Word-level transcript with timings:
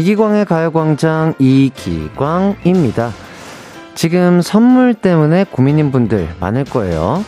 이기광의 0.00 0.46
가요광장 0.46 1.34
이기광입니다. 1.38 3.12
지금 3.94 4.40
선물 4.40 4.94
때문에 4.94 5.44
고민인 5.50 5.92
분들 5.92 6.36
많을 6.40 6.64
거예요. 6.64 7.24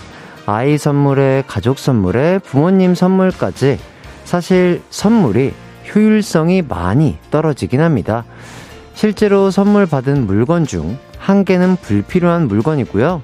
아이 0.46 0.78
선물에 0.78 1.44
가족 1.46 1.78
선물에 1.78 2.38
부모님 2.38 2.94
선물까지 2.94 3.78
사실 4.24 4.82
선물이 4.90 5.52
효율성이 5.94 6.62
많이 6.62 7.18
떨어지긴 7.30 7.80
합니다. 7.80 8.24
실제로 8.94 9.50
선물 9.50 9.86
받은 9.86 10.26
물건 10.26 10.66
중 10.66 10.98
한 11.22 11.44
개는 11.44 11.76
불필요한 11.76 12.48
물건이고요. 12.48 13.22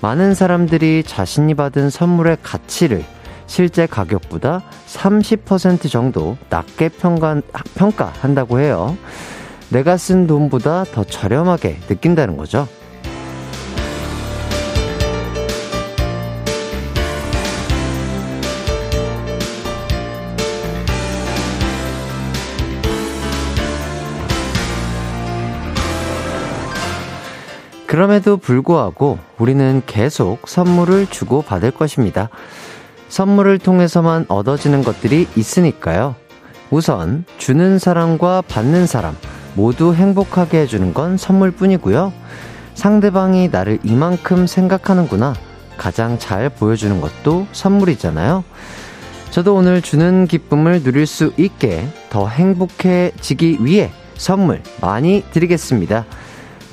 많은 0.00 0.34
사람들이 0.34 1.04
자신이 1.06 1.54
받은 1.54 1.90
선물의 1.90 2.38
가치를 2.42 3.04
실제 3.46 3.86
가격보다 3.86 4.62
30% 4.86 5.90
정도 5.90 6.36
낮게 6.50 6.90
평가, 6.90 7.40
평가한다고 7.74 8.60
해요. 8.60 8.96
내가 9.70 9.96
쓴 9.96 10.26
돈보다 10.26 10.84
더 10.84 11.04
저렴하게 11.04 11.80
느낀다는 11.88 12.36
거죠. 12.36 12.68
그럼에도 27.86 28.36
불구하고 28.36 29.18
우리는 29.38 29.80
계속 29.86 30.48
선물을 30.48 31.06
주고 31.06 31.40
받을 31.40 31.70
것입니다. 31.70 32.28
선물을 33.16 33.60
통해서만 33.60 34.26
얻어지는 34.28 34.84
것들이 34.84 35.26
있으니까요. 35.36 36.16
우선 36.70 37.24
주는 37.38 37.78
사람과 37.78 38.42
받는 38.42 38.86
사람 38.86 39.16
모두 39.54 39.94
행복하게 39.94 40.60
해주는 40.60 40.92
건 40.92 41.16
선물뿐이고요. 41.16 42.12
상대방이 42.74 43.48
나를 43.48 43.78
이만큼 43.84 44.46
생각하는구나 44.46 45.32
가장 45.78 46.18
잘 46.18 46.50
보여주는 46.50 47.00
것도 47.00 47.46
선물이잖아요. 47.52 48.44
저도 49.30 49.54
오늘 49.54 49.80
주는 49.80 50.26
기쁨을 50.26 50.82
누릴 50.82 51.06
수 51.06 51.32
있게 51.38 51.88
더 52.10 52.28
행복해지기 52.28 53.60
위해 53.62 53.92
선물 54.18 54.62
많이 54.82 55.24
드리겠습니다. 55.32 56.04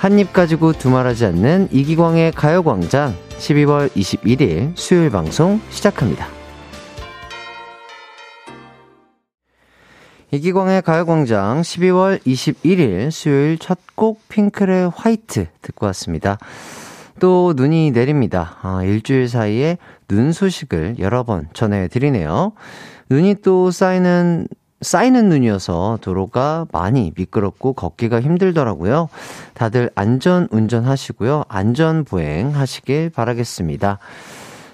한 0.04 0.20
입 0.20 0.34
가지고 0.34 0.74
두말하지 0.74 1.26
않는 1.28 1.70
이기광의 1.72 2.34
가요광장 2.34 3.16
12월 3.38 3.90
21일 3.92 4.74
수요일 4.76 5.10
방송 5.10 5.62
시작합니다. 5.70 6.28
이기광의 10.32 10.82
가요광장 10.82 11.62
12월 11.62 12.20
21일 12.20 13.12
수요일 13.12 13.58
첫 13.58 13.80
곡 13.96 14.28
핑클의 14.28 14.92
화이트 14.94 15.48
듣고 15.62 15.86
왔습니다. 15.86 16.38
또 17.22 17.54
눈이 17.56 17.92
내립니다. 17.92 18.58
아, 18.62 18.84
일주일 18.84 19.30
사이에 19.30 19.78
눈 20.10 20.34
소식을 20.34 20.96
여러 21.00 21.24
번 21.24 21.48
전해드리네요. 21.54 22.52
눈이 23.10 23.36
또 23.42 23.72
쌓이는 23.72 24.48
쌓이는 24.84 25.30
눈이어서 25.30 26.00
도로가 26.02 26.68
많이 26.72 27.12
미끄럽고 27.16 27.74
걷기가 27.74 28.22
힘들더라고요. 28.22 29.10
다들 29.54 29.90
안전 29.96 30.48
운전하시고요. 30.52 31.46
안전 31.48 32.04
보행 32.04 32.56
하시길 32.56 33.10
바라겠습니다. 33.10 34.00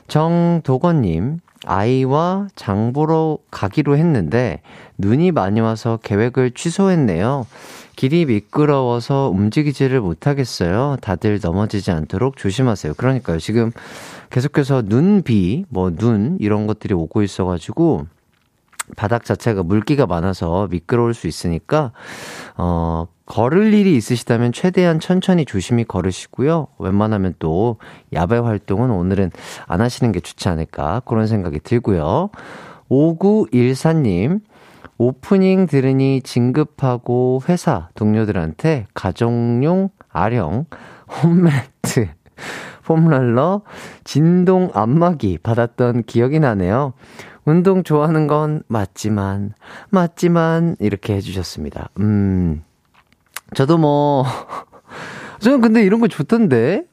정도건님, 0.07 1.39
아이와 1.65 2.47
장 2.55 2.93
보러 2.93 3.37
가기로 3.51 3.97
했는데 3.97 4.61
눈이 4.97 5.31
많이 5.31 5.59
와서 5.59 5.99
계획을 6.01 6.51
취소했네요. 6.51 7.45
길이 7.95 8.25
미끄러워서 8.25 9.29
움직이지를 9.29 9.99
못하겠어요. 9.99 10.97
다들 11.01 11.39
넘어지지 11.43 11.91
않도록 11.91 12.37
조심하세요. 12.37 12.93
그러니까요. 12.93 13.39
지금 13.39 13.71
계속해서 14.29 14.83
눈, 14.83 15.21
비, 15.21 15.65
뭐 15.67 15.91
눈, 15.91 16.37
이런 16.39 16.65
것들이 16.65 16.93
오고 16.93 17.23
있어가지고 17.23 18.05
바닥 18.95 19.25
자체가 19.25 19.63
물기가 19.63 20.05
많아서 20.05 20.67
미끄러울 20.69 21.13
수 21.13 21.27
있으니까, 21.27 21.91
어, 22.57 23.07
걸을 23.25 23.73
일이 23.73 23.95
있으시다면 23.95 24.51
최대한 24.51 24.99
천천히 24.99 25.45
조심히 25.45 25.83
걸으시고요. 25.83 26.67
웬만하면 26.79 27.35
또 27.37 27.77
야외 28.13 28.37
활동은 28.39 28.89
오늘은 28.89 29.31
안 29.67 29.81
하시는 29.81 30.11
게 30.11 30.19
좋지 30.19 30.49
않을까. 30.49 31.01
그런 31.05 31.27
생각이 31.27 31.59
들고요. 31.59 32.31
5914님, 32.89 34.41
오프닝 34.97 35.67
들으니 35.67 36.21
진급하고 36.23 37.41
회사 37.47 37.89
동료들한테 37.93 38.87
가정용 38.93 39.89
아령, 40.09 40.65
홈매트, 41.23 41.78
폼롤러, 42.89 43.61
진동 44.03 44.71
안마기 44.73 45.37
받았던 45.43 46.03
기억이 46.05 46.39
나네요. 46.39 46.93
운동 47.45 47.83
좋아하는 47.83 48.25
건 48.25 48.63
맞지만, 48.67 49.53
맞지만, 49.91 50.75
이렇게 50.79 51.13
해주셨습니다. 51.13 51.89
음, 51.99 52.63
저도 53.53 53.77
뭐, 53.77 54.25
저는 55.39 55.61
근데 55.61 55.83
이런 55.83 55.99
거 55.99 56.07
좋던데? 56.07 56.85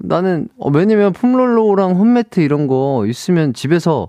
나는, 0.00 0.48
어, 0.58 0.70
왜냐면 0.70 1.12
폼롤러랑 1.12 1.96
홈매트 1.96 2.40
이런 2.40 2.66
거 2.66 3.04
있으면 3.06 3.52
집에서 3.52 4.08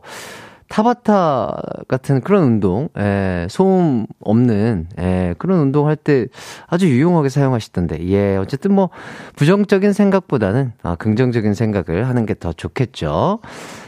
타바타 0.74 1.86
같은 1.88 2.20
그런 2.22 2.46
운동, 2.46 2.90
예, 2.98 3.46
소음 3.48 4.08
없는, 4.22 4.88
예, 5.00 5.36
그런 5.38 5.60
운동 5.60 5.86
할 5.88 5.96
때 5.96 6.26
아주 6.66 6.90
유용하게 6.90 7.30
사용하시던데, 7.30 8.08
예, 8.10 8.38
어쨌든 8.38 8.74
뭐, 8.74 8.90
부정적인 9.36 9.94
생각보다는, 9.94 10.72
아, 10.82 10.96
긍정적인 10.96 11.54
생각을 11.54 12.08
하는 12.08 12.26
게 12.26 12.34
더 12.34 12.52
좋겠죠. 12.54 13.38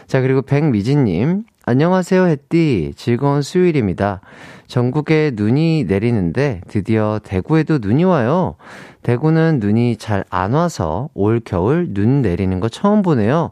자, 0.06 0.22
그리고 0.22 0.44
백미진님, 0.44 1.46
안녕하세요, 1.66 2.28
햇띠. 2.28 2.94
즐거운 2.96 3.41
수요일입니다. 3.41 4.22
전국에 4.67 5.31
눈이 5.34 5.85
내리는데 5.85 6.62
드디어 6.67 7.19
대구에도 7.23 7.79
눈이 7.79 8.03
와요. 8.03 8.57
대구는 9.02 9.57
눈이 9.59 9.97
잘 9.97 10.23
안 10.29 10.53
와서 10.53 11.09
올 11.16 11.41
겨울 11.44 11.88
눈 11.96 12.22
내리는 12.22 12.59
거 12.59 12.69
처음 12.69 13.02
보네요. 13.02 13.50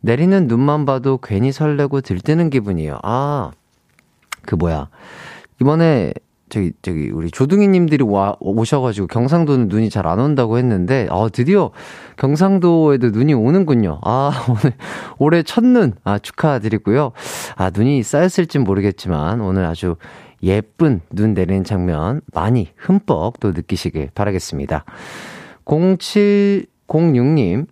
내리는 0.00 0.46
눈만 0.46 0.86
봐도 0.86 1.18
괜히 1.18 1.52
설레고 1.52 2.00
들뜨는 2.00 2.50
기분이에요. 2.50 2.98
아, 3.02 3.50
그 4.42 4.54
뭐야. 4.54 4.88
이번에 5.60 6.12
저기 6.48 6.72
저기 6.82 7.10
우리 7.10 7.30
조둥이 7.30 7.68
님들이 7.68 8.02
와 8.04 8.34
오셔가지고 8.40 9.08
경상도는 9.08 9.68
눈이 9.68 9.90
잘 9.90 10.06
안 10.06 10.18
온다고 10.18 10.56
했는데 10.56 11.06
어 11.10 11.28
드디어 11.28 11.72
경상도에도 12.16 13.10
눈이 13.10 13.34
오는군요. 13.34 14.00
아 14.02 14.32
오늘 14.48 14.72
올해 15.18 15.42
첫눈 15.42 15.92
아 16.04 16.18
축하드리고요. 16.18 17.12
아 17.56 17.70
눈이 17.70 18.02
쌓였을진 18.02 18.64
모르겠지만 18.64 19.42
오늘 19.42 19.66
아주 19.66 19.96
예쁜 20.42 21.02
눈 21.10 21.34
내리는 21.34 21.64
장면 21.64 22.22
많이 22.32 22.68
흠뻑 22.76 23.40
또 23.40 23.50
느끼시길 23.50 24.10
바라겠습니다. 24.14 24.84
0706님 25.66 27.66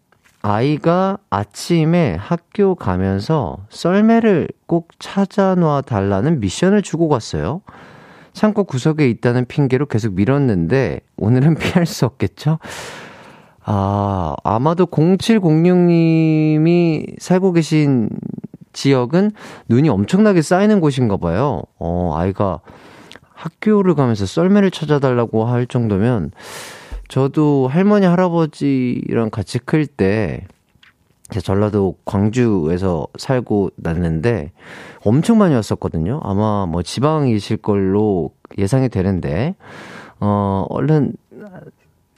아이가 0.48 1.18
아침에 1.28 2.14
학교 2.14 2.76
가면서 2.76 3.56
썰매를 3.68 4.46
꼭 4.66 4.90
찾아놔 5.00 5.82
달라는 5.82 6.38
미션을 6.38 6.82
주고 6.82 7.08
갔어요. 7.08 7.62
창고 8.32 8.62
구석에 8.62 9.08
있다는 9.08 9.46
핑계로 9.46 9.86
계속 9.86 10.14
밀었는데 10.14 11.00
오늘은 11.16 11.56
피할 11.74 11.84
수 11.84 12.06
없겠죠? 12.06 12.60
아, 13.64 14.36
아마도 14.44 14.86
0706님이 14.86 17.16
살고 17.18 17.52
계신 17.52 18.08
지역은 18.72 19.32
눈이 19.68 19.88
엄청나게 19.88 20.42
쌓이는 20.42 20.80
곳인가 20.80 21.16
봐요. 21.16 21.62
어, 21.80 22.14
아이가 22.16 22.60
학교를 23.34 23.96
가면서 23.96 24.26
썰매를 24.26 24.70
찾아달라고 24.70 25.44
할 25.44 25.66
정도면 25.66 26.30
저도 27.08 27.68
할머니, 27.68 28.06
할아버지랑 28.06 29.30
같이 29.30 29.58
클 29.58 29.86
때, 29.86 30.46
제 31.30 31.40
전라도 31.40 31.96
광주에서 32.04 33.08
살고 33.18 33.70
났는데 33.76 34.52
엄청 35.04 35.38
많이 35.38 35.54
왔었거든요. 35.54 36.20
아마 36.22 36.66
뭐 36.66 36.82
지방이실 36.82 37.58
걸로 37.58 38.30
예상이 38.58 38.88
되는데, 38.88 39.56
어, 40.20 40.66
얼른, 40.70 41.14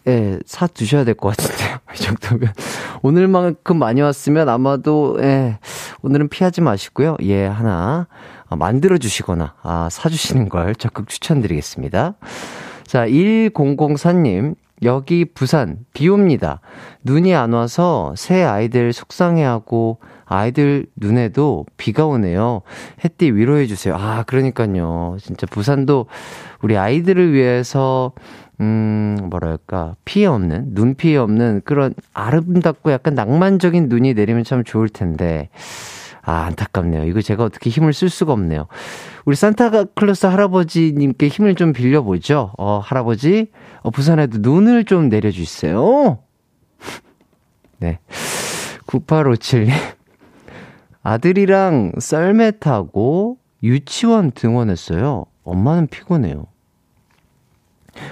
예, 0.07 0.39
사 0.47 0.67
두셔야 0.67 1.05
될 1.05 1.15
것 1.15 1.37
같은데요. 1.37 1.79
이 1.95 1.99
정도면. 1.99 2.53
오늘만큼 3.03 3.79
많이 3.79 4.01
왔으면 4.01 4.49
아마도, 4.49 5.17
예, 5.21 5.59
오늘은 6.03 6.29
피하지 6.29 6.61
마시고요. 6.61 7.17
예, 7.23 7.47
하나, 7.47 8.07
만들어 8.51 8.97
주시거나, 8.99 9.55
아, 9.63 9.89
사주시는 9.91 10.49
걸 10.49 10.75
적극 10.75 11.09
추천드리겠습니다. 11.09 12.15
자, 12.85 13.07
1004님, 13.07 14.55
여기 14.83 15.25
부산 15.25 15.79
비 15.93 16.09
옵니다. 16.09 16.61
눈이 17.05 17.35
안 17.35 17.53
와서 17.53 18.15
새 18.17 18.43
아이들 18.43 18.93
속상해하고 18.93 19.99
아이들 20.25 20.87
눈에도 20.95 21.65
비가 21.77 22.07
오네요. 22.07 22.63
햇띠 23.05 23.31
위로해 23.33 23.67
주세요. 23.67 23.95
아, 23.97 24.25
그러니까요. 24.25 25.17
진짜 25.21 25.47
부산도 25.47 26.07
우리 26.61 26.77
아이들을 26.77 27.33
위해서, 27.33 28.13
음, 28.61 29.17
뭐랄까, 29.31 29.95
피해 30.05 30.27
없는, 30.27 30.75
눈 30.75 30.95
피해 30.95 31.17
없는 31.17 31.63
그런 31.65 31.95
아름답고 32.13 32.93
약간 32.93 33.15
낭만적인 33.15 33.89
눈이 33.89 34.15
내리면 34.15 34.45
참 34.45 34.65
좋을 34.65 34.89
텐데. 34.89 35.49
아, 36.29 36.45
안타깝네요. 36.45 37.05
이거 37.05 37.23
제가 37.23 37.43
어떻게 37.43 37.71
힘을 37.71 37.95
쓸 37.95 38.11
수가 38.11 38.35
없네요. 38.35 38.67
우리 39.25 39.35
산타클로스 39.35 40.27
할아버지님께 40.27 41.29
힘을 41.29 41.55
좀 41.55 41.73
빌려보죠. 41.73 42.53
어, 42.59 42.81
할아버지, 42.85 43.51
어, 43.81 43.91
부산에도 43.91 44.37
눈을 44.41 44.85
좀 44.85 45.09
내려주세요. 45.09 46.19
네. 47.81 47.99
9857님. 48.87 49.73
아들이랑 51.03 51.93
썰매 51.99 52.59
타고 52.59 53.39
유치원 53.63 54.31
등원했어요. 54.33 55.25
엄마는 55.45 55.87
피곤해요. 55.87 56.45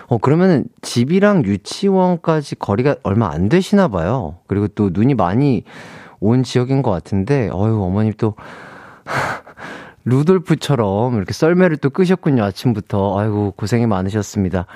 어, 0.06 0.16
그러면은 0.16 0.64
집이랑 0.80 1.44
유치원까지 1.44 2.54
거리가 2.54 2.96
얼마 3.02 3.30
안 3.30 3.50
되시나 3.50 3.88
봐요. 3.88 4.38
그리고 4.46 4.68
또 4.68 4.88
눈이 4.90 5.12
많이 5.12 5.64
온 6.20 6.42
지역인 6.42 6.82
것 6.82 6.90
같은데, 6.90 7.48
어유 7.52 7.82
어머님 7.82 8.12
또, 8.18 8.34
루돌프처럼 10.04 11.16
이렇게 11.16 11.32
썰매를 11.32 11.78
또 11.78 11.90
끄셨군요, 11.90 12.44
아침부터. 12.44 13.18
아이고, 13.18 13.52
고생이 13.56 13.86
많으셨습니다. 13.86 14.66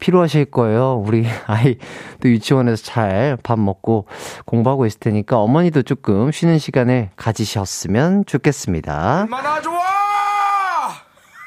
필요하실 0.00 0.46
거예요. 0.46 1.02
우리 1.06 1.26
아이 1.46 1.76
또 2.20 2.28
유치원에서 2.28 2.82
잘 2.82 3.36
밥 3.42 3.58
먹고 3.60 4.06
공부하고 4.46 4.86
있을 4.86 4.98
테니까 4.98 5.38
어머니도 5.38 5.82
조금 5.82 6.32
쉬는 6.32 6.58
시간을 6.58 7.10
가지셨으면 7.16 8.24
좋겠습니다. 8.26 9.22
얼마나 9.22 9.60
좋아! 9.60 9.78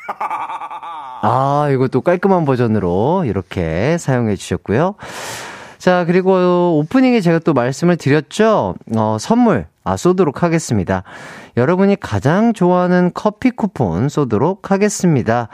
아, 1.26 1.70
이거 1.72 1.88
또 1.88 2.02
깔끔한 2.02 2.46
버전으로 2.46 3.24
이렇게 3.26 3.98
사용해 3.98 4.36
주셨고요. 4.36 4.96
자, 5.84 6.06
그리고 6.06 6.80
오프닝에 6.80 7.20
제가 7.20 7.40
또 7.40 7.52
말씀을 7.52 7.98
드렸죠. 7.98 8.76
어, 8.96 9.18
선물, 9.20 9.66
아, 9.84 9.98
쏘도록 9.98 10.42
하겠습니다. 10.42 11.04
여러분이 11.58 11.98
가장 12.00 12.54
좋아하는 12.54 13.12
커피 13.14 13.52
쿠폰 13.52 14.08
쏘도록 14.08 14.72
하겠습니다. 14.72 15.50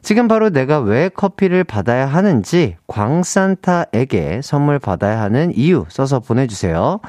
지금 0.00 0.28
바로 0.28 0.48
내가 0.48 0.78
왜 0.78 1.10
커피를 1.10 1.62
받아야 1.62 2.06
하는지 2.06 2.76
광산타에게 2.86 4.40
선물 4.42 4.78
받아야 4.78 5.20
하는 5.20 5.52
이유 5.54 5.84
써서 5.90 6.20
보내주세요. 6.20 7.00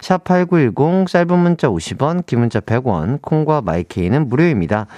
샵8910 0.00 1.06
짧은 1.06 1.38
문자 1.38 1.68
50원, 1.68 2.26
긴 2.26 2.40
문자 2.40 2.58
100원, 2.58 3.22
콩과 3.22 3.60
마이케이는 3.60 4.28
무료입니다. 4.28 4.88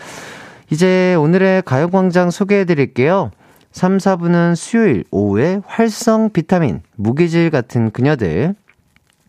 이제 0.70 1.14
오늘의 1.16 1.60
가요광장 1.66 2.30
소개해 2.30 2.64
드릴게요. 2.64 3.32
3, 3.72 3.98
4분은 3.98 4.56
수요일 4.56 5.04
오후에 5.10 5.60
활성 5.66 6.30
비타민, 6.30 6.80
무기질 6.96 7.50
같은 7.50 7.90
그녀들, 7.90 8.54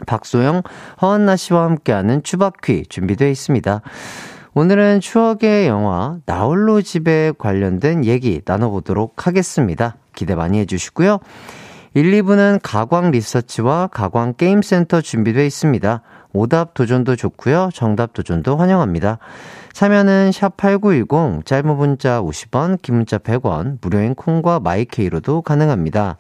박소영, 0.08 0.64
허언나 1.02 1.36
씨와 1.36 1.66
함께하는 1.66 2.24
추바퀴 2.24 2.86
준비되어 2.88 3.28
있습니다. 3.28 3.82
오늘은 4.54 5.02
추억의 5.02 5.68
영화 5.68 6.18
나홀로 6.26 6.82
집에 6.82 7.32
관련된 7.38 8.06
얘기 8.06 8.42
나눠보도록 8.46 9.28
하겠습니다. 9.28 9.98
기대 10.16 10.36
많이 10.36 10.60
해주시고요. 10.60 11.20
1, 11.94 12.12
2부는 12.12 12.60
가광 12.62 13.12
리서치와 13.12 13.88
가광 13.88 14.36
게임센터 14.36 15.02
준비되어 15.02 15.44
있습니다. 15.44 16.02
오답 16.34 16.74
도전도 16.74 17.16
좋고요. 17.16 17.70
정답 17.74 18.14
도전도 18.14 18.58
환영합니다. 18.58 19.18
참여는 19.74 20.32
샵8910 20.32 21.46
짧은 21.46 21.76
문자 21.76 22.22
50원, 22.22 22.82
긴 22.82 22.96
문자 22.96 23.18
100원, 23.18 23.78
무료인 23.82 24.16
콩과 24.16 24.60
마이K로도 24.60 25.42
가능합니다. 25.42 26.18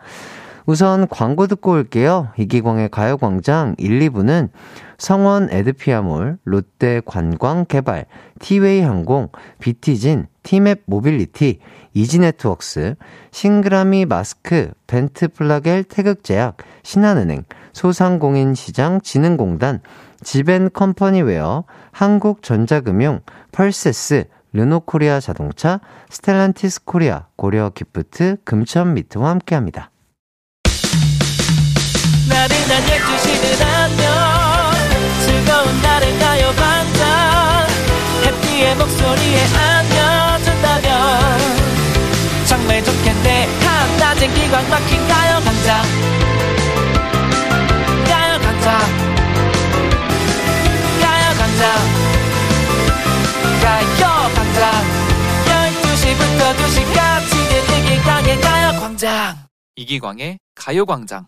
우선 0.65 1.07
광고 1.07 1.47
듣고 1.47 1.71
올게요. 1.71 2.29
이기광의 2.37 2.89
가요광장 2.89 3.73
1, 3.79 3.99
2부는 4.11 4.49
성원 4.99 5.49
에드피아몰, 5.49 6.37
롯데 6.43 7.01
관광 7.05 7.65
개발, 7.65 8.05
티웨이 8.39 8.81
항공, 8.81 9.29
비티진, 9.59 10.27
티맵 10.43 10.83
모빌리티, 10.85 11.59
이지네트웍스, 11.93 12.95
싱그라미 13.31 14.05
마스크, 14.05 14.71
벤트 14.85 15.27
플라겔 15.29 15.85
태극제약, 15.85 16.57
신한은행, 16.83 17.45
소상공인시장 17.73 19.01
진흥공단, 19.01 19.79
지벤 20.21 20.69
컴퍼니웨어, 20.71 21.63
한국전자금융, 21.91 23.21
펄세스, 23.51 24.25
르노코리아 24.53 25.19
자동차, 25.19 25.79
스텔란티스 26.09 26.85
코리아, 26.85 27.27
고려 27.35 27.69
기프트, 27.69 28.37
함께합니다. 29.25 29.91
12시는 32.29 33.61
안녕. 33.61 34.39
즐거운 35.25 35.81
날을 35.81 36.19
가요 36.19 36.51
막힌 44.69 45.07
가요 45.07 45.39
반짝 45.43 45.83
12시부터 56.49 56.55
2시까지 56.55 57.33
이기광의 57.75 58.41
가요광장 58.41 59.35
이기광의 59.75 60.39
가요광장 60.55 61.27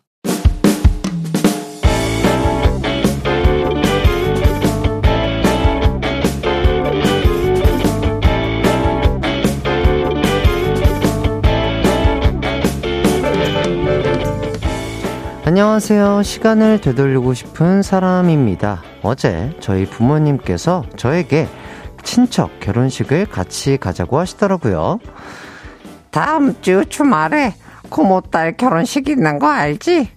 안녕하세요. 15.46 16.24
시간을 16.24 16.80
되돌리고 16.82 17.34
싶은 17.34 17.84
사람입니다. 17.84 18.82
어제 19.04 19.54
저희 19.60 19.86
부모님께서 19.86 20.86
저에게 20.96 21.48
친척 22.03 22.60
결혼식을 22.60 23.25
같이 23.27 23.77
가자고 23.77 24.20
하시더라고요. 24.20 25.00
다음 26.12 26.55
주 26.62 26.84
주말에 26.89 27.53
고모 27.89 28.22
딸 28.31 28.58
결혼식 28.58 29.08
있는 29.10 29.39
거 29.39 29.48
알지? 29.48 30.10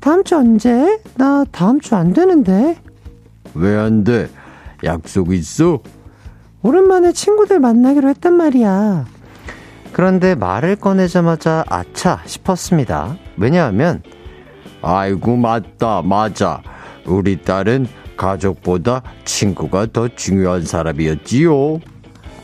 다음 0.00 0.24
주 0.24 0.36
언제? 0.36 0.98
나 1.16 1.44
다음 1.52 1.80
주 1.80 1.94
안 1.94 2.12
되는데. 2.12 2.76
왜 3.54 3.76
안 3.76 4.04
돼? 4.04 4.28
약속 4.84 5.32
있어? 5.32 5.78
오랜만에 6.62 7.12
친구들 7.12 7.60
만나기로 7.60 8.08
했단 8.08 8.34
말이야. 8.34 9.04
그런데 9.92 10.34
말을 10.34 10.76
꺼내자마자 10.76 11.64
아차 11.68 12.20
싶었습니다. 12.24 13.16
왜냐하면 13.36 14.02
아이고, 14.80 15.36
맞다, 15.36 16.02
맞아. 16.02 16.62
우리 17.04 17.40
딸은 17.42 17.86
가족보다 18.22 19.02
친구가 19.24 19.88
더 19.92 20.06
중요한 20.06 20.64
사람이었지요. 20.64 21.80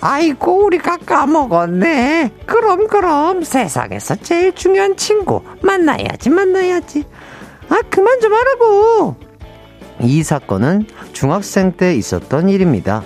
아이고, 0.01 0.67
우리가 0.67 0.97
까먹었네. 0.99 2.33
그럼, 2.47 2.89
그럼, 2.89 3.45
세상에서 3.45 4.17
제일 4.17 4.55
중요한 4.55 4.97
친구. 4.97 5.43
만나야지, 5.63 6.31
만나야지. 6.31 7.05
아, 7.69 7.81
그만 7.91 8.21
좀 8.21 8.33
하라고. 8.33 9.17
이 10.01 10.23
사건은 10.23 10.87
중학생 11.13 11.73
때 11.73 11.95
있었던 11.95 12.49
일입니다. 12.49 13.03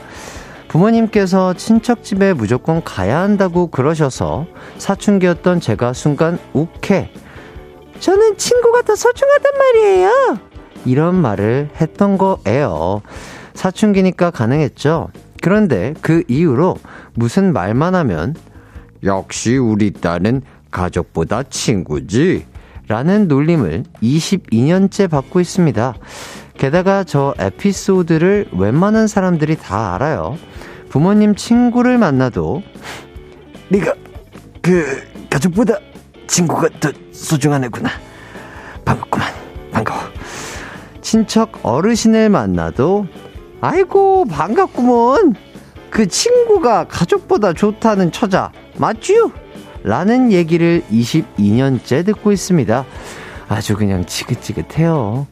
부모님께서 0.69 1.55
친척 1.55 2.03
집에 2.03 2.33
무조건 2.33 2.83
가야 2.83 3.21
한다고 3.21 3.67
그러셔서 3.71 4.47
사춘기였던 4.79 5.61
제가 5.61 5.93
순간 5.93 6.39
욱해 6.55 7.11
저는 8.01 8.39
친구가 8.39 8.83
더 8.83 8.95
소중하단 8.95 9.53
말이에요. 9.59 10.52
이런 10.85 11.15
말을 11.15 11.71
했던 11.81 12.19
거예요. 12.19 13.03
사춘기니까 13.55 14.31
가능했죠. 14.31 15.09
그런데 15.43 15.95
그 16.01 16.23
이후로 16.29 16.77
무슨 17.15 17.53
말만 17.53 17.95
하면 17.95 18.35
역시 19.05 19.57
우리 19.57 19.93
딸은 19.93 20.43
가족보다 20.71 21.43
친구지. 21.45 22.47
라는 22.89 23.29
놀림을 23.29 23.85
22년째 24.03 25.09
받고 25.09 25.41
있습니다. 25.41 25.95
게다가 26.59 27.05
저 27.05 27.35
에피소드를 27.39 28.49
웬만한 28.53 29.07
사람들이 29.07 29.57
다 29.57 29.95
알아요. 29.95 30.37
부모님 30.89 31.35
친구를 31.35 31.97
만나도 31.99 32.63
네가 33.71 33.95
그 34.61 35.03
가족보다 35.31 35.75
친구가 36.27 36.69
더 36.81 36.93
소중한 37.13 37.65
애구나. 37.65 37.89
반가워. 38.85 39.97
친척 41.13 41.59
어르신을 41.63 42.31
만나도, 42.31 43.07
아이고, 43.61 44.25
반갑구먼. 44.25 45.35
그 45.91 46.09
친구가 46.09 46.85
가족보다 46.89 47.53
좋다는 47.53 48.13
처자, 48.13 48.51
맞쥬? 48.79 49.31
라는 49.83 50.33
얘기를 50.33 50.83
22년째 50.91 52.07
듣고 52.07 52.33
있습니다. 52.33 52.87
아주 53.47 53.77
그냥 53.77 54.07
지긋지긋해요. 54.07 55.27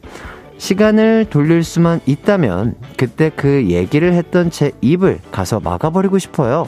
시간을 0.59 1.25
돌릴 1.31 1.63
수만 1.63 1.99
있다면 2.05 2.75
그때 2.95 3.31
그 3.35 3.65
얘기를 3.69 4.13
했던 4.13 4.51
제 4.51 4.73
입을 4.81 5.17
가서 5.31 5.59
막아버리고 5.59 6.19
싶어요. 6.19 6.67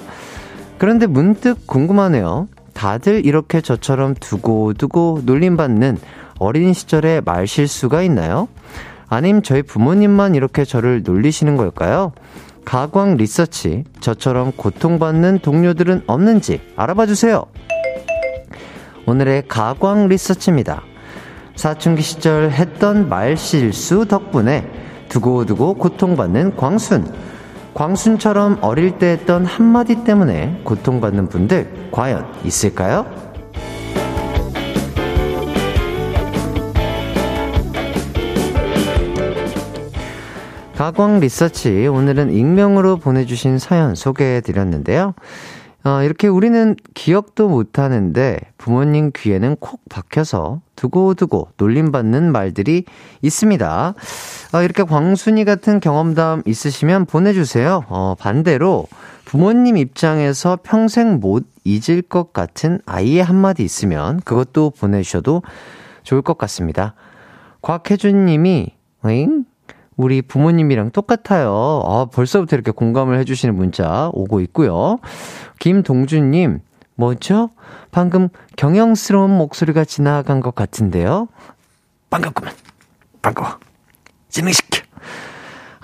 그런데 0.79 1.05
문득 1.05 1.67
궁금하네요. 1.67 2.47
다들 2.73 3.27
이렇게 3.27 3.61
저처럼 3.61 4.15
두고두고 4.15 5.21
놀림받는 5.23 5.99
어린 6.39 6.73
시절의 6.73 7.21
말 7.25 7.45
실수가 7.45 8.01
있나요? 8.01 8.47
아님 9.13 9.43
저희 9.43 9.61
부모님만 9.61 10.33
이렇게 10.33 10.65
저를 10.65 11.03
놀리시는 11.03 11.55
걸까요? 11.55 12.13
가광 12.65 13.15
리서치, 13.17 13.83
저처럼 13.99 14.53
고통받는 14.53 15.39
동료들은 15.43 16.05
없는지 16.07 16.61
알아봐 16.75 17.05
주세요. 17.05 17.45
오늘의 19.05 19.43
가광 19.47 20.07
리서치입니다. 20.07 20.81
사춘기 21.55 22.01
시절 22.01 22.49
했던 22.49 23.07
말 23.07 23.37
실수 23.37 24.07
덕분에 24.07 24.67
두고두고 25.09 25.75
고통받는 25.75 26.55
광순. 26.55 27.05
광순처럼 27.75 28.57
어릴 28.61 28.97
때 28.97 29.09
했던 29.09 29.45
한마디 29.45 30.03
때문에 30.03 30.61
고통받는 30.63 31.29
분들 31.29 31.89
과연 31.91 32.33
있을까요? 32.45 33.05
가광 40.83 41.21
리서치 41.21 41.87
오늘은 41.87 42.33
익명으로 42.33 42.97
보내주신 42.97 43.57
사연 43.57 43.95
소개해 43.95 44.41
드렸는데요. 44.41 45.13
어, 45.85 46.03
이렇게 46.03 46.27
우리는 46.27 46.75
기억도 46.93 47.47
못하는데 47.47 48.37
부모님 48.57 49.11
귀에는 49.15 49.55
콕 49.61 49.79
박혀서 49.89 50.59
두고두고 50.75 51.51
놀림받는 51.55 52.33
말들이 52.33 52.83
있습니다. 53.21 53.93
어, 54.53 54.61
이렇게 54.61 54.83
광순이 54.83 55.45
같은 55.45 55.79
경험담 55.79 56.43
있으시면 56.45 57.05
보내주세요. 57.05 57.85
어, 57.87 58.15
반대로 58.19 58.87
부모님 59.23 59.77
입장에서 59.77 60.59
평생 60.63 61.21
못 61.21 61.45
잊을 61.63 62.01
것 62.01 62.33
같은 62.33 62.81
아이의 62.85 63.23
한마디 63.23 63.63
있으면 63.63 64.19
그것도 64.25 64.71
보내주셔도 64.71 65.43
좋을 66.03 66.21
것 66.21 66.37
같습니다. 66.37 66.93
곽혜준 67.61 68.25
님이, 68.25 68.73
잉? 69.05 69.45
우리 69.95 70.21
부모님이랑 70.21 70.91
똑같아요. 70.91 71.81
아, 71.85 72.05
벌써부터 72.11 72.55
이렇게 72.55 72.71
공감을 72.71 73.17
해주시는 73.19 73.55
문자 73.55 74.09
오고 74.13 74.39
있고요. 74.41 74.97
김동준님, 75.59 76.59
뭐죠? 76.95 77.49
방금 77.91 78.29
경영스러운 78.55 79.31
목소리가 79.31 79.85
지나간 79.85 80.39
것 80.39 80.55
같은데요? 80.55 81.27
반갑구만. 82.09 82.53
반가워. 83.21 83.57
진행시켜. 84.29 84.81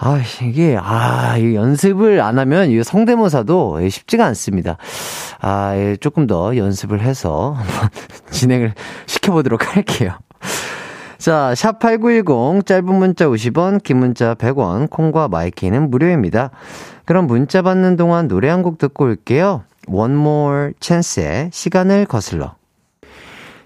아, 0.01 0.22
이게, 0.42 0.78
아, 0.82 1.38
이 1.38 1.56
연습을 1.56 2.22
안 2.22 2.39
하면 2.39 2.70
이 2.70 2.82
성대모사도 2.84 3.89
쉽지가 3.89 4.25
않습니다. 4.28 4.78
아, 5.42 5.75
예, 5.75 5.98
조금 5.98 6.25
더 6.25 6.56
연습을 6.56 7.01
해서 7.01 7.54
한번 7.58 7.89
진행을 8.32 8.74
시켜보도록 9.08 9.75
할게요. 9.75 10.18
자, 11.20 11.52
샵8910, 11.54 12.66
짧은 12.66 12.96
문자 12.96 13.28
50원, 13.28 13.84
긴 13.84 13.98
문자 13.98 14.36
100원, 14.36 14.90
콩과 14.90 15.28
마이K는 15.27 15.89
무료입니다. 15.92 16.52
그럼 17.06 17.28
문자 17.28 17.62
받는 17.62 17.98
동안 17.98 18.30
노래 18.30 18.48
한 18.48 18.64
곡 18.64 18.78
듣고 18.78 19.04
올게요. 19.04 19.64
One 19.90 20.14
More 20.14 20.74
Chance의 20.80 21.50
시간을 21.52 22.06
거슬러. 22.06 22.56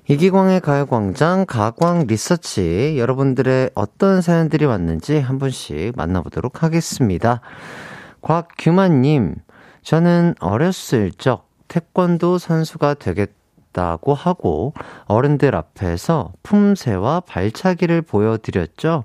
이기광의 0.07 0.61
가요광장 0.61 1.45
가광 1.45 2.07
리서치 2.07 2.95
여러분들의 2.97 3.69
어떤 3.75 4.21
사연들이 4.21 4.65
왔는지 4.65 5.19
한 5.19 5.37
분씩 5.37 5.93
만나보도록 5.95 6.63
하겠습니다. 6.63 7.39
곽규만님, 8.21 9.35
저는 9.83 10.33
어렸을 10.39 11.11
적 11.11 11.47
태권도 11.67 12.39
선수가 12.39 12.95
되겠다. 12.95 13.42
있다고 13.73 14.13
하고 14.13 14.73
어른들 15.05 15.55
앞에서 15.55 16.31
품새와 16.43 17.21
발차기를 17.21 18.03
보여드렸죠. 18.03 19.03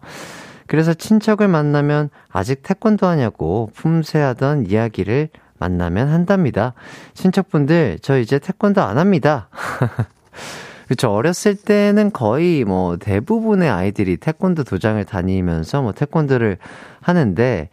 그래서 0.66 0.92
친척을 0.94 1.48
만나면 1.48 2.10
아직 2.30 2.62
태권도 2.62 3.06
하냐고 3.06 3.70
품새하던 3.74 4.66
이야기를 4.66 5.30
만나면 5.58 6.08
한답니다. 6.08 6.74
친척분들, 7.14 7.98
저 8.02 8.18
이제 8.18 8.38
태권도 8.38 8.80
안 8.82 8.98
합니다. 8.98 9.48
그쵸. 10.86 11.10
어렸을 11.10 11.54
때는 11.56 12.12
거의 12.12 12.64
뭐 12.64 12.96
대부분의 12.96 13.68
아이들이 13.68 14.16
태권도 14.16 14.64
도장을 14.64 15.02
다니면서 15.04 15.82
뭐 15.82 15.92
태권도를 15.92 16.58
하는데, 17.00 17.70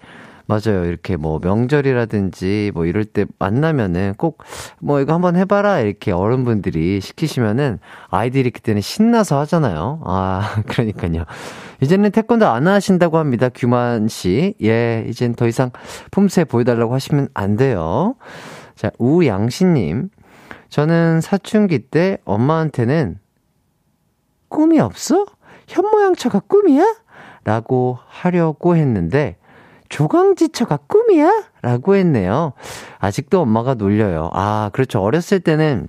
맞아요. 0.48 0.86
이렇게 0.86 1.16
뭐 1.18 1.40
명절이라든지 1.42 2.72
뭐 2.74 2.86
이럴 2.86 3.06
때 3.06 3.26
만나면은 3.40 4.14
꼭 4.18 4.44
뭐 4.80 5.00
이거 5.02 5.14
한번 5.14 5.36
해봐라 5.36 5.80
이렇게 5.80 6.12
어른분들이 6.12 7.02
시키시면은 7.02 7.80
아이들이 8.10 8.52
그때는 8.52 8.82
신나서 8.82 9.40
하잖아요. 9.42 10.02
아, 10.06 10.62
그러니까요. 10.68 11.26
이제는 11.82 12.12
태권도 12.12 12.48
안 12.48 12.68
하신다고 12.68 13.18
합니다. 13.18 13.50
규만 13.50 14.08
씨. 14.08 14.54
예, 14.64 15.06
이젠 15.08 15.34
더 15.36 15.48
이상 15.48 15.72
품새 16.12 16.44
보여달라고 16.46 16.94
하시면 16.94 17.30
안 17.34 17.56
돼요. 17.58 18.16
자, 18.76 18.92
우양씨님. 19.00 20.10
저는 20.70 21.22
사춘기 21.22 21.80
때 21.80 22.18
엄마한테는 22.26 23.18
꿈이 24.50 24.80
없어? 24.80 25.26
현모양처가 25.68 26.42
꿈이야? 26.42 26.84
라고 27.44 27.98
하려고 28.08 28.76
했는데 28.76 29.38
조강지처가 29.90 30.78
꿈이야? 30.88 31.46
라고 31.62 31.96
했네요. 31.96 32.54
아직도 33.00 33.42
엄마가 33.42 33.74
놀려요. 33.76 34.30
아, 34.34 34.70
그렇죠. 34.74 35.02
어렸을 35.02 35.40
때는 35.40 35.88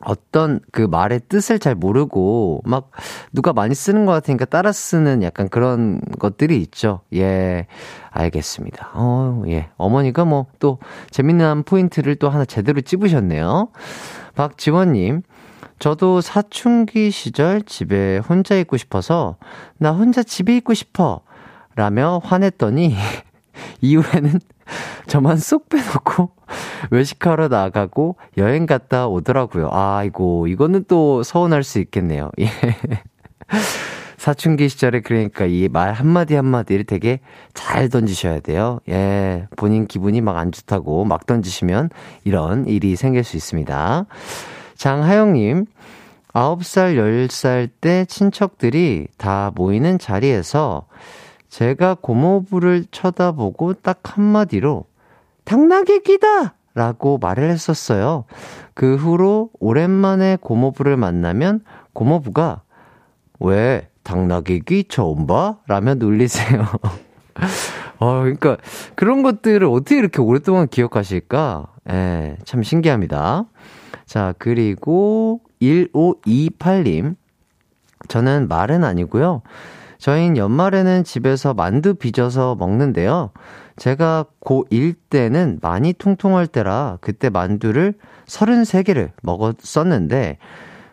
어떤 0.00 0.60
그 0.70 0.82
말의 0.82 1.20
뜻을 1.30 1.58
잘 1.58 1.74
모르고 1.74 2.60
막 2.64 2.90
누가 3.32 3.52
많이 3.54 3.74
쓰는 3.74 4.04
것 4.04 4.12
같으니까 4.12 4.44
따라 4.44 4.70
쓰는 4.70 5.22
약간 5.22 5.48
그런 5.48 6.00
것들이 6.18 6.58
있죠. 6.62 7.00
예. 7.14 7.66
알겠습니다. 8.10 8.90
어, 8.94 9.42
예. 9.48 9.70
어머니가 9.76 10.24
뭐 10.24 10.46
또 10.58 10.78
재밌는 11.10 11.62
포인트를 11.64 12.16
또 12.16 12.28
하나 12.28 12.44
제대로 12.44 12.80
찝으셨네요. 12.80 13.68
박지원님. 14.34 15.22
저도 15.78 16.20
사춘기 16.20 17.10
시절 17.10 17.62
집에 17.62 18.18
혼자 18.18 18.56
있고 18.56 18.76
싶어서 18.76 19.36
나 19.78 19.92
혼자 19.92 20.22
집에 20.22 20.56
있고 20.56 20.72
싶어 20.72 21.20
라며 21.76 22.20
화냈더니 22.24 22.96
이후에는 23.80 24.40
저만 25.06 25.36
쏙 25.38 25.68
빼놓고 25.68 26.30
외식하러 26.90 27.48
나가고 27.48 28.16
여행 28.38 28.66
갔다 28.66 29.06
오더라고요. 29.08 29.68
아이고, 29.72 30.46
이거는 30.46 30.84
또 30.88 31.22
서운할 31.22 31.62
수 31.62 31.78
있겠네요. 31.80 32.30
예. 32.40 32.48
사춘기 34.16 34.70
시절에 34.70 35.00
그러니까 35.00 35.44
이 35.44 35.68
말 35.70 35.92
한마디 35.92 36.34
한마디를 36.34 36.84
되게 36.84 37.20
잘 37.52 37.88
던지셔야 37.90 38.40
돼요. 38.40 38.80
예. 38.88 39.46
본인 39.56 39.86
기분이 39.86 40.20
막 40.22 40.36
안 40.38 40.50
좋다고 40.50 41.04
막 41.04 41.26
던지시면 41.26 41.90
이런 42.24 42.66
일이 42.66 42.96
생길 42.96 43.22
수 43.22 43.36
있습니다. 43.36 44.06
장하영님, 44.76 45.66
9살, 46.32 46.96
10살 46.96 47.68
때 47.80 48.04
친척들이 48.06 49.08
다 49.18 49.52
모이는 49.54 49.98
자리에서 49.98 50.86
제가 51.54 51.94
고모부를 52.00 52.86
쳐다보고 52.90 53.74
딱 53.74 54.00
한마디로 54.02 54.86
당나귀 55.44 56.00
귀다! 56.00 56.56
라고 56.74 57.16
말을 57.18 57.48
했었어요. 57.48 58.24
그 58.74 58.96
후로 58.96 59.50
오랜만에 59.60 60.36
고모부를 60.40 60.96
만나면 60.96 61.60
고모부가 61.92 62.62
왜 63.38 63.88
당나귀 64.02 64.62
귀 64.66 64.82
처음 64.82 65.28
봐? 65.28 65.58
라며 65.68 65.94
놀리세요. 65.94 66.64
어, 68.00 68.22
그러니까 68.22 68.56
그런 68.96 69.22
것들을 69.22 69.64
어떻게 69.68 69.96
이렇게 69.96 70.20
오랫동안 70.20 70.66
기억하실까? 70.66 71.68
예, 71.88 72.36
참 72.42 72.64
신기합니다. 72.64 73.44
자, 74.06 74.34
그리고 74.38 75.40
1528님. 75.62 77.14
저는 78.08 78.48
말은 78.48 78.82
아니고요. 78.82 79.42
저희는 80.04 80.36
연말에는 80.36 81.04
집에서 81.04 81.54
만두 81.54 81.94
빚어서 81.94 82.56
먹는데요. 82.56 83.30
제가 83.76 84.26
고1 84.40 84.96
때는 85.08 85.60
많이 85.62 85.94
통통할 85.94 86.46
때라 86.46 86.98
그때 87.00 87.30
만두를 87.30 87.94
33개를 88.26 89.12
먹었었는데 89.22 90.36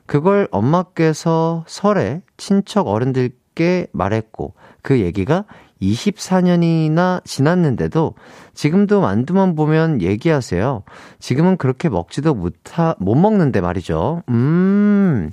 그걸 0.06 0.48
엄마께서 0.52 1.66
설에 1.68 2.22
친척 2.38 2.88
어른들 2.88 3.32
자연스럽게 3.56 3.88
말했고, 3.92 4.54
그 4.82 5.00
얘기가 5.00 5.46
24년이나 5.82 7.24
지났는데도 7.24 8.16
지금도 8.54 9.02
만두만 9.02 9.56
보면 9.56 10.02
얘기하세요. 10.02 10.84
지금은 11.20 11.58
그렇게 11.58 11.90
먹지도 11.90 12.34
못하, 12.34 12.96
못 13.00 13.16
먹는데 13.16 13.62
말이죠. 13.62 14.24
음, 14.30 15.32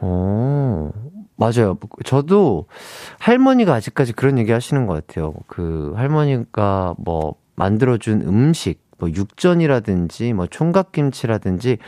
어, 0.00 0.90
맞아요. 1.36 1.78
저도 2.04 2.66
할머니가 3.18 3.74
아직까지 3.74 4.12
그런 4.12 4.38
얘기 4.38 4.52
하시는 4.52 4.86
것 4.86 4.94
같아요. 5.06 5.34
그 5.46 5.92
할머니가 5.96 6.94
뭐 6.98 7.34
만들어준 7.56 8.22
음식, 8.22 8.80
뭐 8.98 9.10
육전이라든지 9.10 10.32
뭐 10.32 10.46
총각김치라든지 10.46 11.78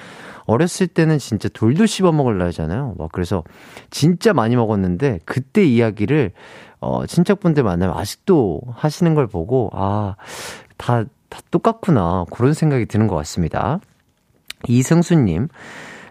어렸을 0.47 0.87
때는 0.87 1.19
진짜 1.19 1.49
돌도 1.49 1.87
씹어 1.87 2.13
먹을 2.13 2.39
나이잖아요. 2.39 2.95
막 2.99 3.11
그래서 3.13 3.45
진짜 3.91 4.33
많이 4.33 4.57
먹었는데 4.57 5.21
그때 5.25 5.65
이야기를 5.65 6.33
어, 6.81 7.07
친척분들 7.07 7.63
만나면 7.63 7.97
아직도 7.97 8.61
하시는 8.75 9.15
걸 9.15 9.27
보고, 9.27 9.71
아, 9.73 10.17
다, 10.77 11.05
다 11.29 11.41
똑같구나. 11.51 12.27
그런 12.31 12.53
생각이 12.55 12.87
드는 12.87 13.07
것 13.09 13.17
같습니다. 13.17 13.81
이승수님, 14.69 15.49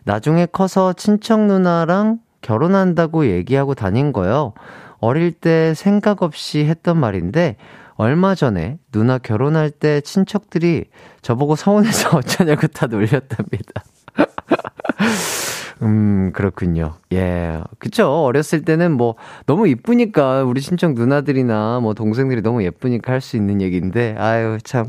나중에 0.04 0.46
커서 0.48 0.94
친척 0.94 1.42
누나랑 1.42 2.20
결혼한다고 2.46 3.26
얘기하고 3.28 3.74
다닌 3.74 4.14
거요. 4.14 4.54
어릴 5.00 5.32
때 5.32 5.74
생각 5.74 6.22
없이 6.22 6.66
했던 6.66 6.98
말인데, 7.00 7.56
얼마 7.96 8.36
전에 8.36 8.78
누나 8.92 9.18
결혼할 9.18 9.72
때 9.72 10.02
친척들이 10.02 10.86
저보고 11.22 11.56
서운해서 11.56 12.10
어쩌냐고 12.18 12.68
다 12.68 12.86
놀렸답니다. 12.88 13.84
음, 15.82 16.32
그렇군요. 16.34 16.94
예. 17.14 17.62
그쵸. 17.80 18.08
어렸을 18.24 18.64
때는 18.64 18.92
뭐, 18.94 19.16
너무 19.46 19.68
이쁘니까, 19.68 20.44
우리 20.44 20.62
친척 20.62 20.94
누나들이나 20.94 21.80
뭐, 21.82 21.94
동생들이 21.94 22.42
너무 22.42 22.64
예쁘니까 22.64 23.12
할 23.12 23.22
수 23.22 23.38
있는 23.38 23.62
얘기인데, 23.62 24.16
아유, 24.20 24.58
참, 24.64 24.86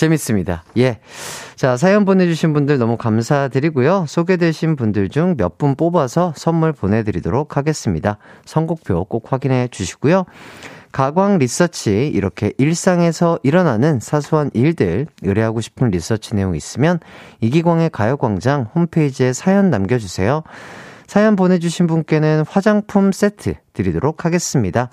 재밌습니다. 0.00 0.64
예. 0.78 0.98
자, 1.56 1.76
사연 1.76 2.06
보내주신 2.06 2.54
분들 2.54 2.78
너무 2.78 2.96
감사드리고요. 2.96 4.06
소개되신 4.08 4.76
분들 4.76 5.10
중 5.10 5.36
몇 5.36 5.58
분 5.58 5.74
뽑아서 5.74 6.32
선물 6.36 6.72
보내드리도록 6.72 7.58
하겠습니다. 7.58 8.16
선곡표 8.46 9.04
꼭 9.04 9.30
확인해 9.30 9.68
주시고요. 9.70 10.24
가광 10.92 11.38
리서치 11.38 12.08
이렇게 12.08 12.52
일상에서 12.56 13.38
일어나는 13.42 14.00
사소한 14.00 14.50
일들 14.54 15.06
의뢰하고 15.22 15.60
싶은 15.60 15.90
리서치 15.90 16.34
내용 16.34 16.56
있으면 16.56 16.98
이기광의 17.42 17.90
가요광장 17.90 18.70
홈페이지에 18.74 19.34
사연 19.34 19.68
남겨주세요. 19.70 20.42
사연 21.06 21.36
보내주신 21.36 21.86
분께는 21.86 22.44
화장품 22.48 23.12
세트 23.12 23.54
드리도록 23.74 24.24
하겠습니다. 24.24 24.88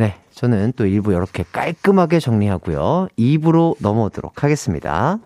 네, 0.00 0.14
저는 0.32 0.72
또 0.76 0.84
1부 0.84 1.10
이렇게 1.10 1.44
깔끔하게 1.52 2.20
정리하고요. 2.20 3.08
2부로 3.18 3.76
넘어오도록 3.80 4.42
하겠습니다. 4.42 5.18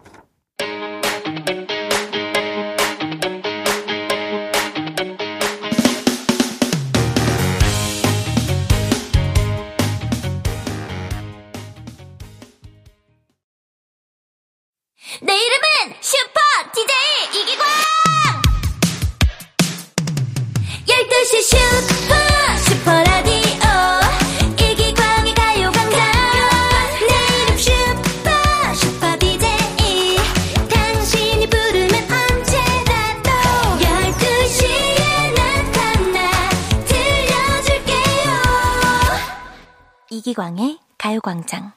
광의 41.25 41.45
가요광장 41.45 41.73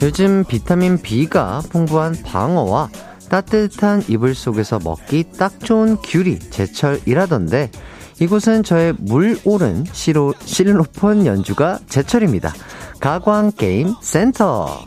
요즘 0.00 0.44
비타민 0.44 1.02
B가 1.02 1.62
풍부한 1.70 2.22
방어와 2.22 2.88
따뜻한 3.28 4.04
이불 4.08 4.34
속에서 4.36 4.78
먹기 4.78 5.32
딱 5.36 5.58
좋은 5.60 5.96
귤이 5.96 6.38
제철이라던데 6.38 7.70
이곳은 8.20 8.62
저의 8.62 8.94
물 8.98 9.38
오른 9.44 9.84
시로, 9.92 10.34
실로폰 10.44 11.26
연주가 11.26 11.78
제철입니다. 11.88 12.52
가광 13.00 13.52
게임 13.52 13.94
센터. 14.02 14.86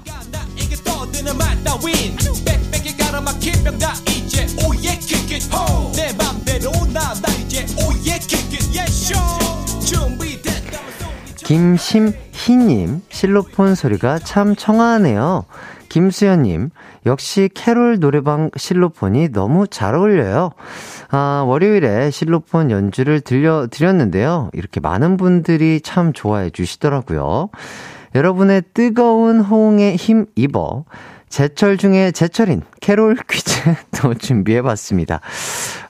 김심희님, 11.53 13.03
실로폰 13.09 13.75
소리가 13.75 14.17
참 14.17 14.55
청아하네요. 14.55 15.45
김수현님, 15.87 16.71
역시 17.05 17.47
캐롤 17.53 17.99
노래방 17.99 18.49
실로폰이 18.57 19.31
너무 19.31 19.67
잘 19.67 19.93
어울려요. 19.93 20.53
아, 21.11 21.43
월요일에 21.45 22.09
실로폰 22.09 22.71
연주를 22.71 23.21
들려드렸는데요. 23.21 24.49
이렇게 24.53 24.79
많은 24.79 25.15
분들이 25.15 25.79
참 25.81 26.11
좋아해 26.11 26.49
주시더라고요. 26.49 27.49
여러분의 28.15 28.63
뜨거운 28.73 29.39
호응에 29.39 29.95
힘입어 29.95 30.85
제철 31.33 31.77
중에 31.77 32.11
제철인 32.11 32.61
캐롤 32.79 33.15
퀴즈 33.27 33.73
또 33.99 34.13
준비해봤습니다. 34.13 35.19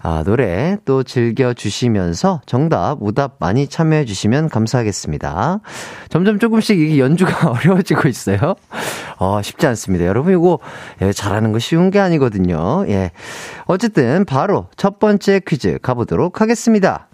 아, 0.01 0.23
노래 0.25 0.77
또 0.85 1.03
즐겨주시면서 1.03 2.39
정답, 2.45 3.01
오답 3.01 3.35
많이 3.39 3.67
참여해주시면 3.67 4.47
감사하겠습니다. 4.47 5.59
점점 6.07 6.39
조금씩 6.39 6.79
이게 6.79 6.97
연주가 6.97 7.51
어려워지고 7.51 8.07
있어요. 8.07 8.55
어, 9.17 9.41
쉽지 9.41 9.67
않습니다. 9.67 10.05
여러분, 10.05 10.31
이거 10.31 10.59
예, 11.01 11.11
잘하는 11.11 11.51
거 11.51 11.59
쉬운 11.59 11.91
게 11.91 11.99
아니거든요. 11.99 12.85
예. 12.87 13.11
어쨌든, 13.65 14.23
바로 14.23 14.67
첫 14.77 14.97
번째 14.97 15.41
퀴즈 15.45 15.77
가보도록 15.81 16.39
하겠습니다. 16.39 17.09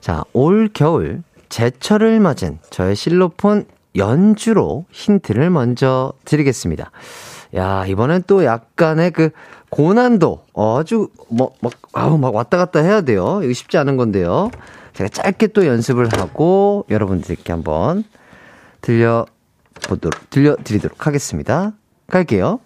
자, 0.00 0.24
올 0.32 0.68
겨울 0.74 1.22
제철을 1.50 2.18
맞은 2.18 2.58
저의 2.70 2.96
실로폰 2.96 3.64
연주로 3.96 4.84
힌트를 4.90 5.50
먼저 5.50 6.12
드리겠습니다. 6.24 6.90
야, 7.56 7.86
이번엔 7.86 8.24
또 8.26 8.44
약간의 8.44 9.12
그 9.12 9.30
고난도 9.70 10.44
아주 10.54 11.08
뭐, 11.28 11.52
막, 11.60 11.72
아우, 11.92 12.18
막 12.18 12.34
왔다 12.34 12.56
갔다 12.56 12.80
해야 12.80 13.00
돼요. 13.00 13.40
이거 13.42 13.52
쉽지 13.52 13.78
않은 13.78 13.96
건데요. 13.96 14.50
제가 14.94 15.08
짧게 15.08 15.48
또 15.48 15.66
연습을 15.66 16.08
하고 16.18 16.84
여러분들께 16.90 17.52
한번 17.52 18.04
들려보도록, 18.80 20.30
들려드리도록 20.30 21.06
하겠습니다. 21.06 21.72
갈게요. 22.08 22.60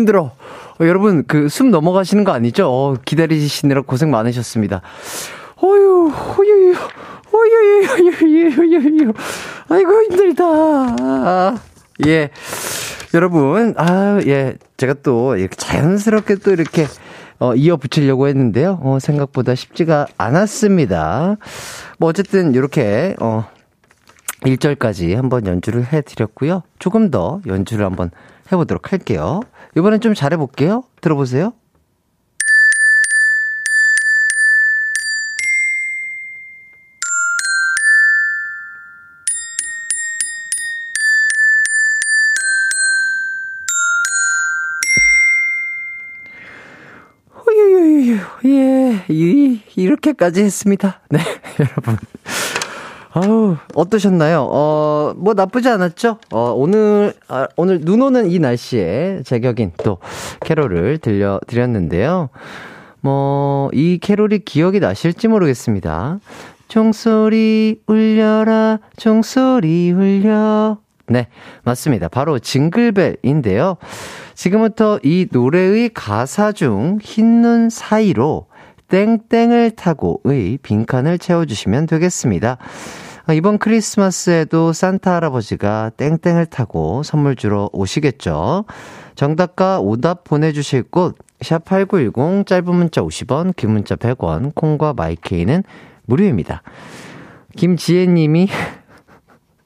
힘들어. 0.00 0.32
어, 0.80 0.86
여러분, 0.86 1.24
그, 1.26 1.48
숨 1.48 1.70
넘어가시는 1.70 2.24
거 2.24 2.32
아니죠? 2.32 2.68
어, 2.68 2.96
기다리시느라 3.04 3.82
고생 3.82 4.10
많으셨습니다. 4.10 4.80
어유, 5.62 6.10
어유, 6.38 6.74
어유, 7.34 7.88
어유, 8.22 8.60
어유, 8.60 9.12
아이고, 9.68 10.02
힘들다. 10.04 10.44
아, 10.44 11.58
예. 12.06 12.30
여러분, 13.12 13.74
아, 13.76 14.20
예. 14.26 14.56
제가 14.78 14.94
또 15.02 15.36
이렇게 15.36 15.54
자연스럽게 15.56 16.36
또 16.36 16.50
이렇게, 16.50 16.86
어, 17.38 17.54
이어 17.54 17.76
붙이려고 17.76 18.28
했는데요. 18.28 18.80
어, 18.82 18.98
생각보다 19.00 19.54
쉽지가 19.54 20.06
않았습니다. 20.16 21.36
뭐, 21.98 22.08
어쨌든, 22.08 22.54
이렇게, 22.54 23.14
어, 23.20 23.46
1절까지 24.44 25.14
한번 25.14 25.46
연주를 25.46 25.92
해드렸고요. 25.92 26.62
조금 26.78 27.10
더 27.10 27.42
연주를 27.46 27.84
한번 27.84 28.10
해보도록 28.50 28.92
할게요. 28.92 29.40
이번엔 29.76 30.00
좀 30.00 30.14
잘해볼게요. 30.14 30.84
들어보세요. 31.00 31.52
예, 48.44 49.04
이, 49.08 49.60
이렇게까지 49.76 50.42
했습니다. 50.42 51.00
네, 51.10 51.18
여러분. 51.60 51.98
아우, 53.12 53.56
어떠셨나요? 53.74 54.46
어, 54.50 55.14
뭐 55.16 55.34
나쁘지 55.34 55.68
않았죠? 55.68 56.18
어, 56.32 56.52
오늘, 56.56 57.12
아, 57.28 57.48
오늘 57.56 57.80
눈 57.80 58.02
오는 58.02 58.30
이 58.30 58.38
날씨에 58.38 59.22
제격인 59.24 59.72
또 59.78 59.98
캐롤을 60.40 60.98
들려드렸는데요. 60.98 62.28
뭐, 63.00 63.70
이 63.72 63.98
캐롤이 64.00 64.40
기억이 64.40 64.78
나실지 64.78 65.26
모르겠습니다. 65.28 66.20
종소리 66.68 67.80
울려라, 67.88 68.78
종소리 68.96 69.90
울려. 69.90 70.78
네, 71.08 71.26
맞습니다. 71.64 72.06
바로 72.06 72.38
징글벨인데요. 72.38 73.76
지금부터 74.34 75.00
이 75.02 75.26
노래의 75.32 75.90
가사 75.92 76.52
중 76.52 76.98
흰 77.02 77.42
눈 77.42 77.70
사이로 77.70 78.46
땡땡을 78.90 79.70
타고의 79.72 80.58
빈칸을 80.62 81.18
채워주시면 81.18 81.86
되겠습니다. 81.86 82.58
아, 83.26 83.32
이번 83.32 83.58
크리스마스에도 83.58 84.72
산타 84.72 85.14
할아버지가 85.14 85.92
땡땡을 85.96 86.46
타고 86.46 87.02
선물 87.02 87.36
주러 87.36 87.70
오시겠죠. 87.72 88.64
정답과 89.14 89.80
오답 89.80 90.24
보내주실 90.24 90.84
곳, 90.84 91.16
샵8910, 91.40 92.46
짧은 92.46 92.74
문자 92.74 93.02
50원, 93.02 93.54
긴 93.54 93.70
문자 93.70 93.94
100원, 93.94 94.54
콩과 94.54 94.94
마이케이는 94.94 95.62
무료입니다. 96.06 96.62
김지혜님이 97.56 98.48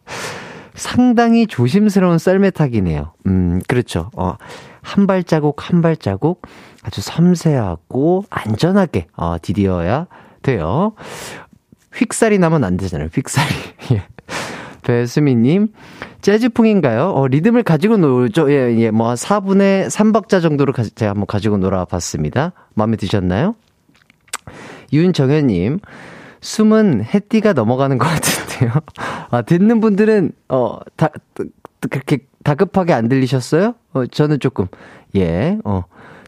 상당히 0.74 1.46
조심스러운 1.46 2.18
썰매타기네요. 2.18 3.14
음, 3.26 3.60
그렇죠. 3.66 4.10
어, 4.16 4.36
한 4.82 5.06
발자국 5.06 5.70
한 5.70 5.80
발자국 5.80 6.42
아주 6.84 7.00
섬세하고 7.00 8.24
안전하게 8.30 9.06
어, 9.16 9.36
디디어야 9.40 10.06
돼요. 10.42 10.92
휙살이 11.94 12.38
나면 12.38 12.62
안 12.62 12.76
되잖아요. 12.76 13.08
휙살이. 13.12 13.54
예. 13.92 14.06
배수미님, 14.82 15.68
재즈풍인가요? 16.20 17.10
어, 17.10 17.26
리듬을 17.26 17.62
가지고 17.62 17.96
놀죠. 17.96 18.52
예, 18.52 18.76
예, 18.78 18.90
뭐, 18.90 19.14
4분의 19.14 19.88
3박자 19.88 20.42
정도로 20.42 20.74
가, 20.74 20.82
제가 20.82 21.10
한번 21.10 21.26
가지고 21.26 21.56
놀아봤습니다. 21.56 22.52
마음에 22.74 22.96
드셨나요? 22.96 23.54
윤정현님, 24.92 25.80
숨은 26.42 27.02
해띠가 27.02 27.54
넘어가는 27.54 27.96
것 27.96 28.06
같은데요. 28.06 28.72
아, 29.30 29.40
듣는 29.40 29.80
분들은, 29.80 30.32
어, 30.50 30.78
다, 30.96 31.08
그렇게 31.88 32.18
다급하게 32.42 32.92
안 32.92 33.08
들리셨어요? 33.08 33.74
어, 33.94 34.06
저는 34.06 34.38
조금, 34.38 34.66
예, 35.16 35.58
어, 35.64 35.84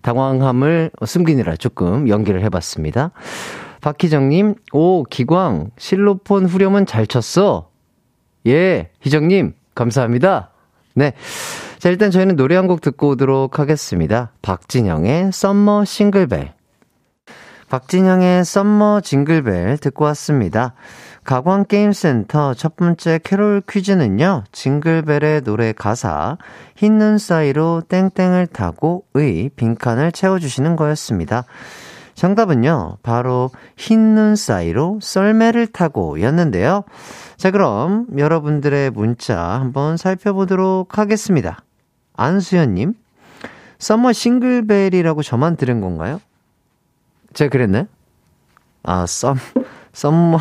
당황함을 0.07 0.92
숨기느라 1.05 1.57
조금 1.57 2.09
연기를 2.09 2.40
해봤습니다. 2.45 3.11
박희정님, 3.81 4.55
오, 4.73 5.03
기광, 5.03 5.71
실로폰 5.79 6.47
후렴은 6.47 6.87
잘 6.87 7.09
쳤어. 7.09 7.71
예, 8.47 8.90
희정님, 9.01 9.55
감사합니다. 9.75 10.51
네. 10.95 11.12
자, 11.81 11.88
일단 11.88 12.12
저희는 12.12 12.37
노래 12.37 12.55
한 12.55 12.69
곡 12.69 12.81
듣고 12.83 13.11
오도록 13.11 13.59
하겠습니다. 13.59 14.31
박진영의 14.42 15.33
Summer 15.33 15.85
Single 15.85 16.22
Bell. 16.22 16.53
박진영의 17.69 18.45
Summer 18.45 19.01
Jingle 19.03 19.48
Bell 19.48 19.79
듣고 19.79 20.05
왔습니다. 20.05 20.75
가광게임센터 21.27 22.55
첫 22.55 22.77
번째 22.77 23.19
캐롤 23.23 23.61
퀴즈는요, 23.69 24.45
Jingle 24.53 24.98
Bell의 24.98 25.42
노래 25.43 25.73
가사, 25.73 26.39
흰 26.77 26.99
눈 26.99 27.19
사이로 27.19 27.83
땡땡을 27.89 28.47
타고 28.47 29.05
의 29.15 29.51
빈칸을 29.57 30.12
채워주시는 30.12 30.77
거였습니다. 30.77 31.45
정답은요, 32.15 32.99
바로 33.03 33.51
흰 33.77 34.15
눈 34.15 34.37
사이로 34.37 35.01
썰매를 35.03 35.67
타고 35.67 36.21
였는데요. 36.21 36.85
자, 37.37 37.51
그럼 37.51 38.07
여러분들의 38.17 38.91
문자 38.91 39.37
한번 39.37 39.97
살펴보도록 39.97 40.97
하겠습니다. 40.97 41.59
안수연님, 42.15 42.95
Summer 43.79 44.12
Single 44.12 44.57
Bell이라고 44.57 45.23
저만 45.23 45.57
들은 45.57 45.81
건가요? 45.81 46.21
제가 47.35 47.51
그랬나요? 47.51 47.87
아, 48.87 49.05
Sum, 49.05 49.37
Summer, 49.92 50.38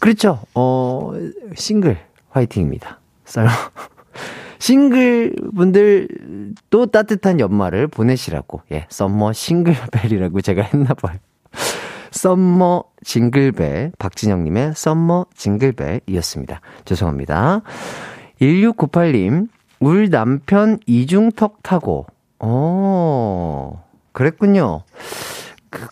그렇죠. 0.00 0.40
어, 0.54 1.12
싱글 1.56 1.98
화이팅입니다. 2.30 3.00
썰 3.24 3.48
싱글 4.60 5.34
분들 5.54 6.54
또 6.70 6.86
따뜻한 6.86 7.40
연말을 7.40 7.88
보내시라고. 7.88 8.62
예, 8.70 8.86
Summer 8.88 9.32
Single 9.32 9.75
Bell이라고 9.75 10.40
제가 10.40 10.62
했나 10.62 10.94
봐요. 10.94 11.18
Summer 12.12 12.84
Jingle 13.04 13.57
Bell 13.57 13.92
박진영님의 13.98 14.74
Summer 14.76 15.26
Jingle 15.34 15.65
Bell이었습니다. 15.65 16.60
죄송합니다. 16.84 17.62
1698님 18.40 19.48
울 19.80 20.10
남편 20.10 20.78
이중턱 20.86 21.64
타고 21.64 22.06
어 22.38 23.84
그랬군요. 24.12 24.84
그, 25.72 25.88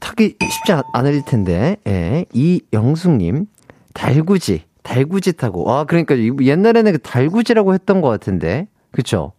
타기 0.00 0.36
쉽지 0.40 0.72
않을 0.92 1.24
텐데, 1.24 1.76
예. 1.86 2.26
이영숙님, 2.32 3.46
달구지, 3.94 4.64
달구지 4.82 5.34
타고. 5.34 5.70
아, 5.72 5.84
그러니까 5.84 6.16
옛날에는 6.18 6.92
그 6.92 6.98
달구지라고 6.98 7.72
했던 7.72 8.00
것 8.00 8.08
같은데. 8.08 8.68
그쵸? 8.90 9.32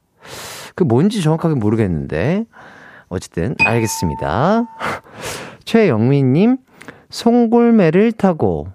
그 0.76 0.84
뭔지 0.84 1.22
정확하게 1.22 1.56
모르겠는데. 1.56 2.46
어쨌든, 3.10 3.56
알겠습니다. 3.60 4.66
최영민님, 5.66 6.58
송골매를 7.10 8.14
타고. 8.14 8.68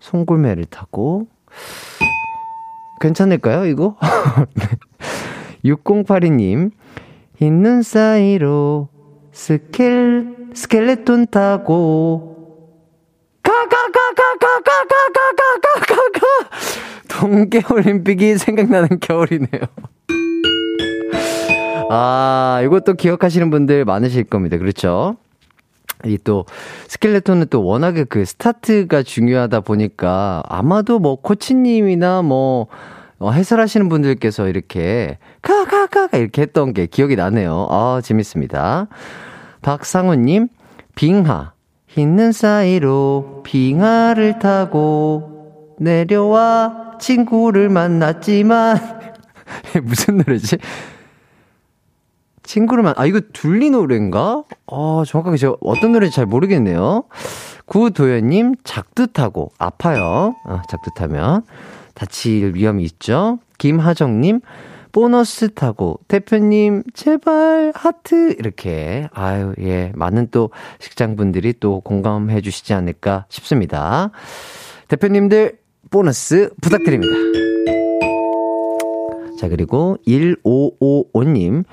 송골매를 0.00 0.66
타고. 0.66 1.28
괜찮을까요, 3.00 3.66
이거? 3.66 3.96
6082님, 5.64 6.70
있는 7.40 7.82
사이로 7.82 8.88
스켈, 9.38 10.34
스켈레톤 10.52 11.28
타고 11.28 12.74
가가가가가가가가가가가가 13.40 16.26
동계올림픽이 17.06 18.36
생각나는 18.36 18.98
겨울이네요. 19.00 19.62
아, 21.88 22.60
이것도 22.64 22.94
기억하시는 22.94 23.48
분들 23.50 23.84
많으실 23.84 24.24
겁니다. 24.24 24.58
그렇죠? 24.58 25.16
이 26.04 26.18
또, 26.18 26.44
스켈레톤은 26.88 27.46
또 27.48 27.64
워낙에 27.64 28.02
그 28.04 28.24
스타트가 28.24 29.04
중요하다 29.04 29.60
보니까 29.60 30.42
아마도 30.48 30.98
뭐 30.98 31.14
코치님이나 31.14 32.22
뭐, 32.22 32.66
어, 33.20 33.30
해설하시는 33.30 33.88
분들께서 33.88 34.48
이렇게 34.48 35.18
가가가가 35.42 36.18
이렇게 36.18 36.42
했던 36.42 36.72
게 36.72 36.86
기억이 36.86 37.14
나네요. 37.14 37.68
아 37.70 38.00
재밌습니다. 38.02 38.88
박상우님 39.62 40.48
빙하 40.94 41.52
있는 41.96 42.32
사이로 42.32 43.42
빙하를 43.44 44.38
타고 44.38 45.74
내려와 45.78 46.98
친구를 47.00 47.68
만났지만 47.68 48.78
무슨 49.82 50.18
노래지? 50.18 50.58
친구를 52.42 52.82
만, 52.82 52.94
아, 52.96 53.04
이거 53.04 53.20
둘리 53.32 53.68
노래인가? 53.68 54.42
아, 54.68 55.02
정확하게 55.06 55.36
제가 55.36 55.56
어떤 55.60 55.92
노래인지 55.92 56.16
잘 56.16 56.24
모르겠네요. 56.24 57.04
구도현님, 57.66 58.54
작두타고, 58.64 59.52
아파요. 59.58 60.34
아, 60.44 60.62
작두타면. 60.70 61.42
다칠 61.92 62.54
위험이 62.54 62.84
있죠. 62.84 63.38
김하정님, 63.58 64.40
보너스 64.92 65.52
타고, 65.54 66.00
대표님, 66.08 66.82
제발, 66.94 67.72
하트, 67.74 68.34
이렇게, 68.38 69.08
아유, 69.12 69.54
예, 69.60 69.92
많은 69.94 70.28
또 70.30 70.50
식장분들이 70.80 71.54
또 71.60 71.80
공감해 71.80 72.40
주시지 72.40 72.74
않을까 72.74 73.26
싶습니다. 73.28 74.10
대표님들, 74.88 75.58
보너스 75.90 76.50
부탁드립니다. 76.60 77.12
자, 79.38 79.48
그리고 79.48 79.96
1555님, 80.06 81.64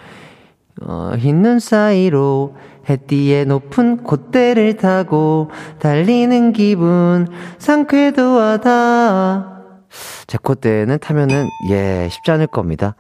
어, 0.82 1.14
흰눈 1.18 1.60
사이로 1.60 2.56
해띠의 2.90 3.46
높은 3.46 4.04
콧대를 4.04 4.78
타고 4.78 5.50
달리는 5.80 6.54
기분 6.54 7.28
상쾌도 7.58 8.40
하다. 8.40 9.55
제 10.28 10.38
콧대는 10.42 11.00
타면은, 11.00 11.48
예, 11.70 12.08
쉽지 12.12 12.32
않을 12.32 12.48
겁니다. 12.48 12.96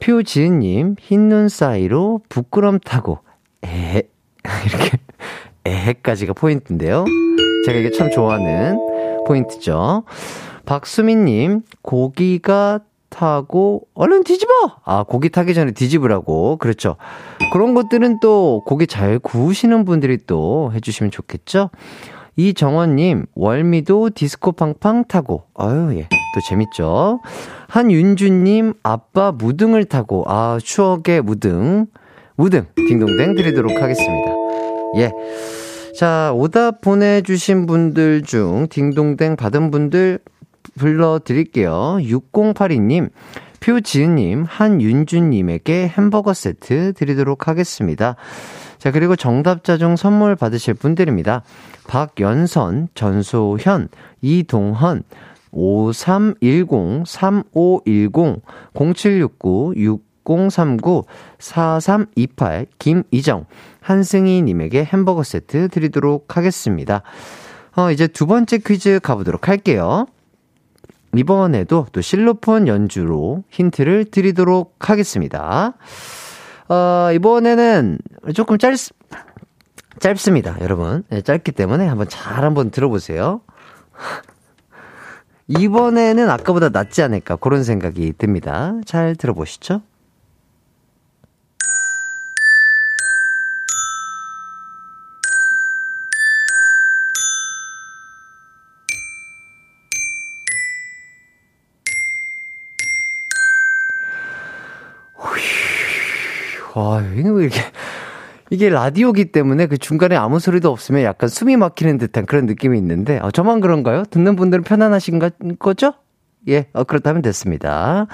표지은님, 0.00 0.96
흰 0.98 1.28
눈 1.28 1.48
사이로 1.48 2.20
부끄럼 2.28 2.78
타고, 2.80 3.18
에, 3.64 4.02
이렇게, 4.66 4.98
에헤까지가 5.64 6.32
포인트인데요. 6.32 7.04
제가 7.66 7.78
이게 7.78 7.90
참 7.90 8.10
좋아하는 8.10 8.78
포인트죠. 9.26 10.04
박수민님, 10.64 11.62
고기가 11.82 12.80
타고, 13.10 13.82
얼른 13.94 14.24
뒤집어! 14.24 14.52
아, 14.84 15.02
고기 15.02 15.28
타기 15.30 15.52
전에 15.52 15.72
뒤집으라고. 15.72 16.56
그렇죠. 16.56 16.96
그런 17.52 17.74
것들은 17.74 18.20
또 18.20 18.62
고기 18.66 18.86
잘 18.86 19.18
구우시는 19.18 19.84
분들이 19.84 20.16
또 20.26 20.70
해주시면 20.74 21.10
좋겠죠? 21.10 21.70
이정원님, 22.36 23.26
월미도 23.34 24.10
디스코 24.14 24.52
팡팡 24.52 25.04
타고, 25.04 25.42
아유, 25.54 25.92
예, 25.98 26.08
또 26.34 26.40
재밌죠? 26.40 27.20
한윤주님, 27.68 28.74
아빠 28.82 29.32
무등을 29.32 29.84
타고, 29.84 30.24
아, 30.26 30.58
추억의 30.62 31.22
무등, 31.22 31.86
무등, 32.36 32.66
딩동댕 32.76 33.34
드리도록 33.34 33.80
하겠습니다. 33.80 34.30
예. 34.96 35.12
자, 35.98 36.32
오답 36.34 36.80
보내주신 36.80 37.66
분들 37.66 38.22
중 38.22 38.66
딩동댕 38.70 39.36
받은 39.36 39.70
분들 39.70 40.20
불러드릴게요. 40.78 41.98
6082님, 42.00 43.10
표지은님, 43.60 44.44
한윤주님에게 44.48 45.88
햄버거 45.88 46.32
세트 46.32 46.94
드리도록 46.94 47.48
하겠습니다. 47.48 48.16
자, 48.78 48.90
그리고 48.90 49.14
정답자 49.14 49.76
중 49.76 49.96
선물 49.96 50.36
받으실 50.36 50.72
분들입니다. 50.72 51.42
박연선, 51.86 52.88
전소현, 52.94 53.88
이동헌, 54.22 55.02
5310, 55.52 57.04
3510, 57.06 58.42
0769, 58.74 59.74
6039, 59.76 61.04
4328, 61.38 62.66
김이정, 62.78 63.46
한승희님에게 63.80 64.84
햄버거 64.84 65.22
세트 65.22 65.68
드리도록 65.68 66.36
하겠습니다. 66.36 67.02
어, 67.76 67.90
이제 67.90 68.06
두 68.06 68.26
번째 68.26 68.58
퀴즈 68.58 69.00
가보도록 69.02 69.48
할게요. 69.48 70.06
이번에도 71.16 71.86
또 71.92 72.00
실로폰 72.00 72.68
연주로 72.68 73.42
힌트를 73.50 74.06
드리도록 74.06 74.88
하겠습니다. 74.88 75.74
어, 76.68 77.08
이번에는 77.12 77.98
조금 78.34 78.58
짧, 78.58 78.76
짧습니다, 79.98 80.58
여러분. 80.60 81.02
네, 81.10 81.20
짧기 81.20 81.52
때문에 81.52 81.86
한번 81.86 82.08
잘 82.08 82.44
한번 82.44 82.70
들어보세요. 82.70 83.40
이번에는 85.58 86.30
아까보다 86.30 86.68
낫지 86.68 87.02
않을까, 87.02 87.36
그런 87.36 87.64
생각이 87.64 88.14
듭니다. 88.16 88.74
잘 88.86 89.16
들어보시죠. 89.16 89.82
와, 106.76 107.02
이게 107.02 107.28
왜 107.28 107.44
이렇게, 107.44 107.60
이게 108.50 108.68
라디오기 108.68 109.26
때문에 109.26 109.66
그 109.66 109.78
중간에 109.78 110.16
아무 110.16 110.40
소리도 110.40 110.70
없으면 110.70 111.02
약간 111.02 111.28
숨이 111.28 111.56
막히는 111.56 111.98
듯한 111.98 112.26
그런 112.26 112.46
느낌이 112.46 112.76
있는데, 112.78 113.18
어, 113.20 113.30
저만 113.30 113.60
그런가요? 113.60 114.04
듣는 114.10 114.34
분들은 114.36 114.64
편안하신 114.64 115.20
거죠? 115.58 115.94
예, 116.48 116.66
어, 116.72 116.82
그렇다면 116.84 117.22
됐습니다. 117.22 118.06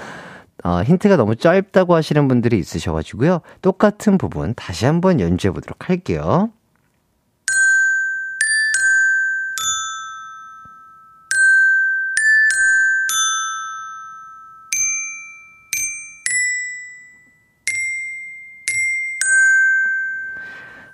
어, 0.62 0.83
힌트가 0.83 1.16
너무 1.16 1.37
짧다고 1.37 1.94
하시는 1.94 2.29
분들이 2.29 2.59
있으셔가지고요. 2.59 3.40
똑같은 3.62 4.18
부분 4.18 4.53
다시 4.55 4.85
한번 4.85 5.20
연주해 5.20 5.53
보도록 5.53 5.88
할게요. 5.88 6.51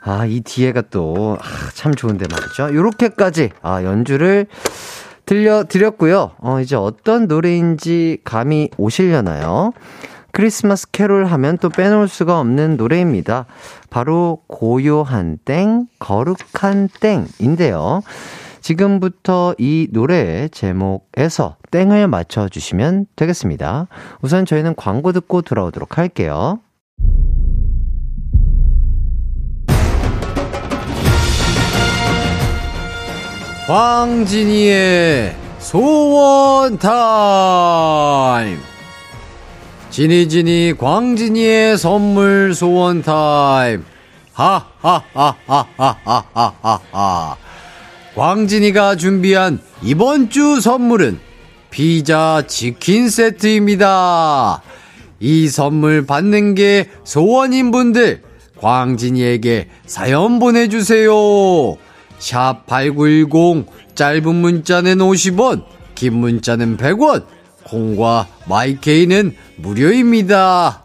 아, 0.05 0.27
이 0.27 0.41
뒤에가 0.41 0.83
또, 0.91 1.39
아, 1.41 1.71
참 1.75 1.95
좋은데 1.95 2.27
말이죠. 2.31 2.75
요렇게까지, 2.75 3.51
아, 3.63 3.85
연주를 3.85 4.47
들려드렸고요. 5.27 6.33
어, 6.39 6.61
이제 6.61 6.75
어떤 6.77 7.27
노래인지 7.27 8.19
감이 8.25 8.71
오시려나요? 8.77 9.73
크리스마스 10.33 10.91
캐롤 10.91 11.27
하면 11.27 11.59
또 11.59 11.69
빼놓을 11.69 12.09
수가 12.09 12.41
없는 12.41 12.77
노래입니다. 12.77 13.47
바로 13.91 14.43
고요한 14.49 15.39
땡, 15.45 15.87
거룩한 15.99 16.89
땡인데요. 17.01 18.03
지금부터 18.63 19.55
이 19.59 19.89
노래의 19.91 20.51
제목에서 20.51 21.57
땡을 21.71 22.09
맞춰주시면 22.09 23.07
되겠습니다. 23.17 23.89
우선 24.23 24.47
저희는 24.47 24.75
광고 24.77 25.13
듣고 25.13 25.43
돌아오도록 25.43 25.99
할게요. 25.99 26.61
광진이의 33.73 35.35
소원 35.59 36.77
타임! 36.79 38.59
진이 39.89 40.29
진이 40.29 40.75
광진이의 40.77 41.79
선물 41.79 42.53
소원 42.55 43.01
타임! 43.01 43.83
하하하하하하하! 44.35 45.47
광진이가 48.15 48.97
준비한 48.97 49.59
이번 49.83 50.29
주 50.29 50.61
선물은 50.61 51.19
피자 51.71 52.45
치킨 52.47 53.09
세트입니다. 53.09 54.61
이 55.19 55.49
선물 55.49 56.05
받는 56.05 56.55
게 56.57 56.91
소원인 57.05 57.71
분들, 57.71 58.21
광진이에게 58.61 59.71
사연 59.87 60.39
보내주세요. 60.41 61.79
샵 62.23 62.67
8910 62.67 63.67
짧은 63.97 64.35
문자는 64.35 64.99
50원 64.99 65.65
긴 65.97 66.15
문자는 66.15 66.77
100원 66.77 67.25
콩과 67.65 68.29
마이케이는 68.49 69.35
무료입니다. 69.57 70.85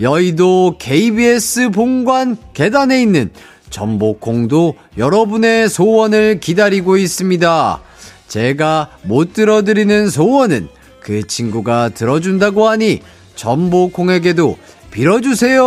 여의도 0.00 0.74
KBS 0.80 1.70
본관 1.70 2.36
계단에 2.52 3.00
있는 3.00 3.30
전복콩도 3.70 4.74
여러분의 4.98 5.68
소원을 5.68 6.40
기다리고 6.40 6.96
있습니다. 6.96 7.80
제가 8.26 8.90
못 9.04 9.32
들어드리는 9.34 10.08
소원은 10.08 10.68
그 10.98 11.24
친구가 11.24 11.90
들어준다고 11.90 12.68
하니 12.68 13.02
전복콩에게도 13.36 14.58
빌어주세요. 14.94 15.60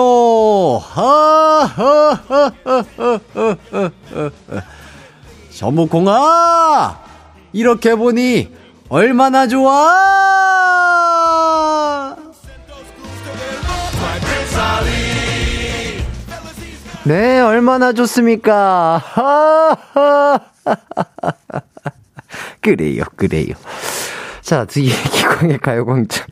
전무콩아, 5.51 6.97
이렇게 7.51 7.95
보니 7.95 8.55
얼마나 8.87 9.45
좋아! 9.47 10.05
네, 17.03 17.41
얼마나 17.41 17.91
좋습니까? 17.91 19.03
그래요, 22.61 23.03
그래요. 23.17 23.55
자, 24.41 24.63
뒤에 24.63 24.89
기광의 25.11 25.57
가요광장. 25.59 26.27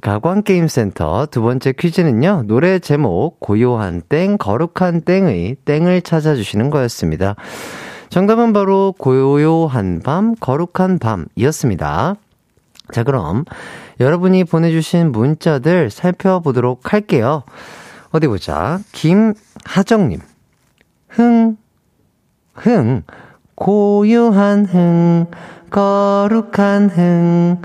가광게임센터 0.00 1.26
두 1.26 1.42
번째 1.42 1.72
퀴즈는요, 1.72 2.44
노래 2.46 2.78
제목, 2.78 3.40
고요한 3.40 4.02
땡, 4.08 4.36
거룩한 4.36 5.02
땡의 5.02 5.56
땡을 5.64 6.02
찾아주시는 6.02 6.70
거였습니다. 6.70 7.34
정답은 8.10 8.52
바로 8.52 8.94
고요한 8.98 10.00
밤, 10.04 10.34
거룩한 10.34 10.98
밤이었습니다. 10.98 12.16
자, 12.92 13.04
그럼 13.04 13.44
여러분이 14.00 14.44
보내주신 14.44 15.12
문자들 15.12 15.90
살펴보도록 15.90 16.92
할게요. 16.92 17.44
어디 18.10 18.26
보자. 18.26 18.80
김하정님. 18.92 20.20
흥, 21.08 21.56
흥, 22.54 23.02
고요한 23.54 24.66
흥, 24.66 25.26
거룩한 25.70 26.90
흥. 26.90 27.62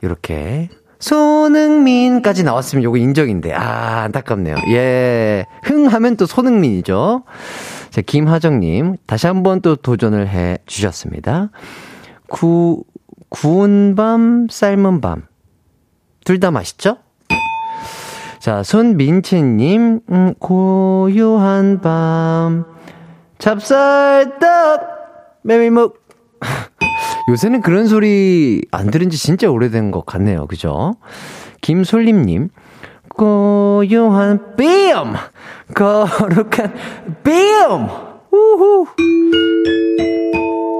이렇게 0.00 0.68
손흥민까지 1.02 2.44
나왔으면 2.44 2.84
요거 2.84 2.96
인정인데. 2.96 3.52
아, 3.54 4.02
안타깝네요. 4.04 4.54
예. 4.70 5.46
흥 5.64 5.86
하면 5.88 6.16
또 6.16 6.26
손흥민이죠. 6.26 7.24
자, 7.90 8.00
김하정님, 8.00 8.96
다시 9.06 9.26
한번 9.26 9.60
또 9.60 9.74
도전을 9.76 10.28
해 10.28 10.58
주셨습니다. 10.66 11.50
구, 12.28 12.84
구운 13.28 13.94
밤, 13.96 14.46
삶은 14.48 15.00
밤. 15.00 15.24
둘 16.24 16.38
다 16.38 16.52
맛있죠? 16.52 16.98
자, 18.38 18.62
손민채님, 18.62 20.00
음, 20.08 20.34
고요한 20.38 21.80
밤, 21.80 22.64
찹쌀떡, 23.38 24.80
메밀묵. 25.42 26.01
요새는 27.28 27.60
그런 27.62 27.86
소리 27.86 28.62
안 28.70 28.90
들은 28.90 29.10
지 29.10 29.16
진짜 29.16 29.48
오래된 29.48 29.90
것 29.90 30.04
같네요. 30.04 30.46
그죠? 30.46 30.96
김솔림님, 31.60 32.48
고요한 33.10 34.56
삐엄! 34.56 35.14
거룩한 35.74 36.74
삐엄! 37.22 37.88
우후! 38.30 38.86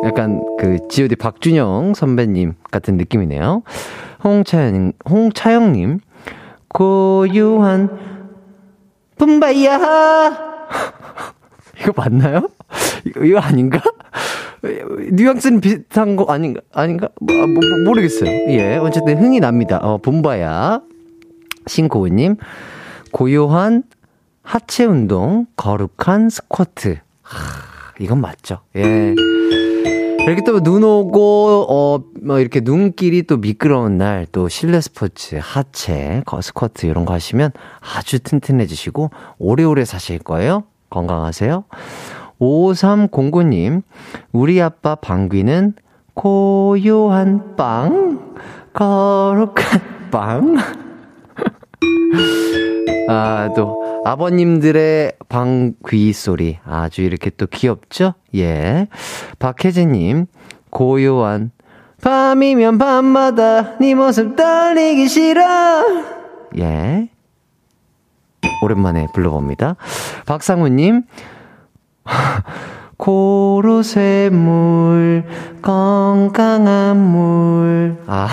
약간 0.04 0.42
그 0.58 0.78
GOD 0.88 1.16
박준영 1.16 1.94
선배님 1.94 2.54
같은 2.70 2.96
느낌이네요. 2.96 3.62
홍차영, 4.24 4.92
홍차영님, 5.08 6.00
고요한 6.68 7.88
뿜바이야! 9.18 10.38
이거 11.80 11.92
맞나요? 11.94 12.48
이거, 13.04 13.24
이거 13.24 13.38
아닌가? 13.38 13.80
뉘앙스는 14.62 15.60
비슷한 15.60 16.16
거 16.16 16.24
아닌가? 16.32 16.60
아닌가? 16.72 17.08
뭐, 17.20 17.34
뭐, 17.34 17.46
뭐, 17.46 17.62
모르겠어요. 17.86 18.30
예. 18.30 18.76
어쨌든 18.76 19.18
흥이 19.18 19.40
납니다. 19.40 19.78
어, 19.82 19.98
봄바야. 19.98 20.80
신고우님, 21.66 22.36
고요한 23.12 23.84
하체 24.42 24.84
운동, 24.84 25.46
거룩한 25.56 26.28
스쿼트. 26.30 26.98
하, 27.22 27.36
이건 28.00 28.20
맞죠. 28.20 28.58
예. 28.76 29.14
이렇게 30.24 30.42
또 30.44 30.60
눈 30.60 30.84
오고, 30.84 31.66
어, 31.68 32.04
뭐 32.22 32.38
이렇게 32.38 32.60
눈길이 32.60 33.24
또 33.24 33.36
미끄러운 33.36 33.98
날, 33.98 34.26
또 34.30 34.48
실내 34.48 34.80
스포츠, 34.80 35.38
하체, 35.40 36.22
스쿼트 36.40 36.86
이런 36.86 37.04
거 37.04 37.12
하시면 37.12 37.50
아주 37.80 38.20
튼튼해지시고, 38.20 39.10
오래오래 39.38 39.84
사실 39.84 40.18
거예요. 40.20 40.64
건강하세요. 40.90 41.64
5309님, 42.42 43.82
우리 44.32 44.60
아빠 44.60 44.96
방귀는 44.96 45.74
고요한 46.14 47.54
빵, 47.56 48.34
거룩한 48.72 50.10
빵. 50.10 50.56
아, 53.08 53.50
또, 53.54 54.02
아버님들의 54.04 55.12
방귀 55.28 56.12
소리. 56.12 56.58
아주 56.64 57.02
이렇게 57.02 57.30
또 57.30 57.46
귀엽죠? 57.46 58.14
예. 58.34 58.88
박혜진님, 59.38 60.26
고요한, 60.70 61.52
밤이면 62.02 62.78
밤마다 62.78 63.78
네 63.78 63.94
모습 63.94 64.34
떨리기 64.34 65.06
싫어. 65.06 65.44
예. 66.58 67.08
오랜만에 68.64 69.06
불러봅니다. 69.14 69.76
박상우님, 70.26 71.02
고로쇠물, 72.96 74.32
건강한 75.60 76.96
물. 76.96 77.96
아. 78.06 78.28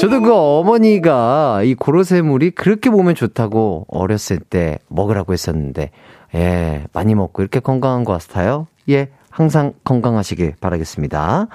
저도 0.00 0.22
그 0.22 0.32
어머니가 0.34 1.62
이 1.62 1.74
고로쇠물이 1.74 2.52
그렇게 2.52 2.88
보면 2.88 3.14
좋다고 3.14 3.84
어렸을 3.88 4.38
때 4.38 4.78
먹으라고 4.88 5.34
했었는데, 5.34 5.90
예, 6.34 6.84
많이 6.94 7.14
먹고 7.14 7.42
이렇게 7.42 7.60
건강한 7.60 8.04
것 8.04 8.12
같아요. 8.12 8.66
예, 8.88 9.08
항상 9.28 9.74
건강하시길 9.84 10.54
바라겠습니다. 10.60 11.48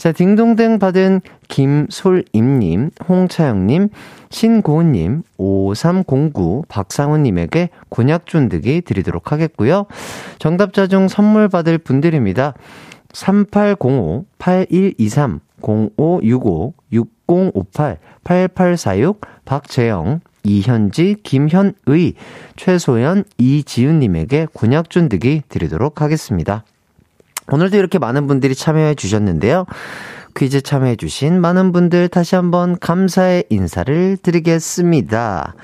자, 0.00 0.12
딩동댕 0.12 0.78
받은 0.78 1.20
김솔임님, 1.48 2.90
홍차영님, 3.06 3.90
신고은님, 4.30 5.22
5309, 5.36 6.64
박상훈님에게 6.68 7.68
곤약 7.90 8.24
쫀득이 8.24 8.80
드리도록 8.80 9.30
하겠고요. 9.30 9.84
정답자 10.38 10.86
중 10.86 11.06
선물 11.06 11.50
받을 11.50 11.76
분들입니다. 11.76 12.54
3805, 13.12 14.24
8123, 14.38 15.40
0565, 15.60 16.72
6058, 16.92 17.98
8846, 18.24 19.20
박재영, 19.44 20.20
이현지, 20.44 21.16
김현의, 21.22 22.14
최소연, 22.56 23.24
이지윤님에게 23.36 24.46
곤약 24.54 24.88
쫀득이 24.88 25.42
드리도록 25.50 26.00
하겠습니다. 26.00 26.64
오늘도 27.48 27.76
이렇게 27.76 27.98
많은 27.98 28.26
분들이 28.26 28.54
참여해 28.54 28.94
주셨는데요. 28.94 29.66
퀴즈 30.36 30.60
참여해 30.60 30.96
주신 30.96 31.40
많은 31.40 31.72
분들 31.72 32.08
다시 32.08 32.34
한번 32.34 32.78
감사의 32.78 33.44
인사를 33.48 34.16
드리겠습니다. 34.22 35.54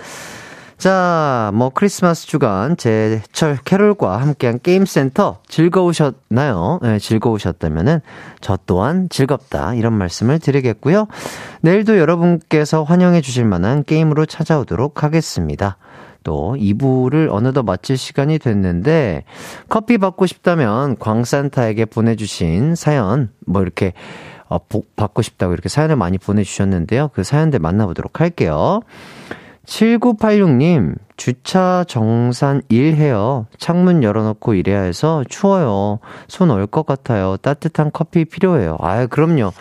자, 0.79 1.53
뭐 1.55 1.71
크리스마스 1.71 2.27
주간 2.27 2.77
제철 2.77 3.59
캐롤과 3.65 4.19
함께한 4.21 4.61
게임센터 4.62 5.39
즐거우셨나요? 5.49 6.81
네, 6.83 6.99
즐거우셨다면은 6.99 8.01
저 8.43 8.59
또한 8.67 9.09
즐겁다 9.09 9.75
이런 9.75 9.95
말씀을 9.95 10.39
드리겠고요. 10.39 11.07
내일도 11.62 11.97
여러분께서 11.97 12.83
환영해 12.83 13.23
주실 13.23 13.47
만한 13.47 13.85
게임으로 13.85 14.27
찾아오도록 14.27 15.03
하겠습니다. 15.03 15.79
또 16.27 16.57
2부를 16.59 17.29
어느덧 17.31 17.62
마칠 17.62 17.97
시간이 17.97 18.41
됐는데 18.41 19.23
커피 19.69 19.97
받고 19.97 20.27
싶다면 20.27 20.99
광산타에게 20.99 21.85
보내주신 21.85 22.75
사연 22.75 23.31
뭐 23.47 23.62
이렇게 23.62 23.93
어, 24.49 24.59
복 24.59 24.97
받고 24.97 25.23
싶다고 25.23 25.53
이렇게 25.53 25.69
사연을 25.69 25.95
많이 25.95 26.19
보내주셨는데요. 26.19 27.11
그 27.15 27.23
사연들 27.23 27.61
만나보도록 27.61 28.21
할게요. 28.21 28.81
7986님, 29.67 30.97
주차 31.17 31.85
정산 31.89 32.62
일해요. 32.69 33.47
창문 33.59 34.03
열어놓고 34.03 34.55
일해야 34.55 34.83
해서 34.83 35.23
추워요. 35.29 36.01
손 36.29 36.51
얼 36.51 36.67
것 36.67 36.87
같아요. 36.87 37.37
따뜻한 37.37 37.91
커피 37.93 38.25
필요해요. 38.25 38.77
아유, 38.81 39.07
그럼요. 39.09 39.53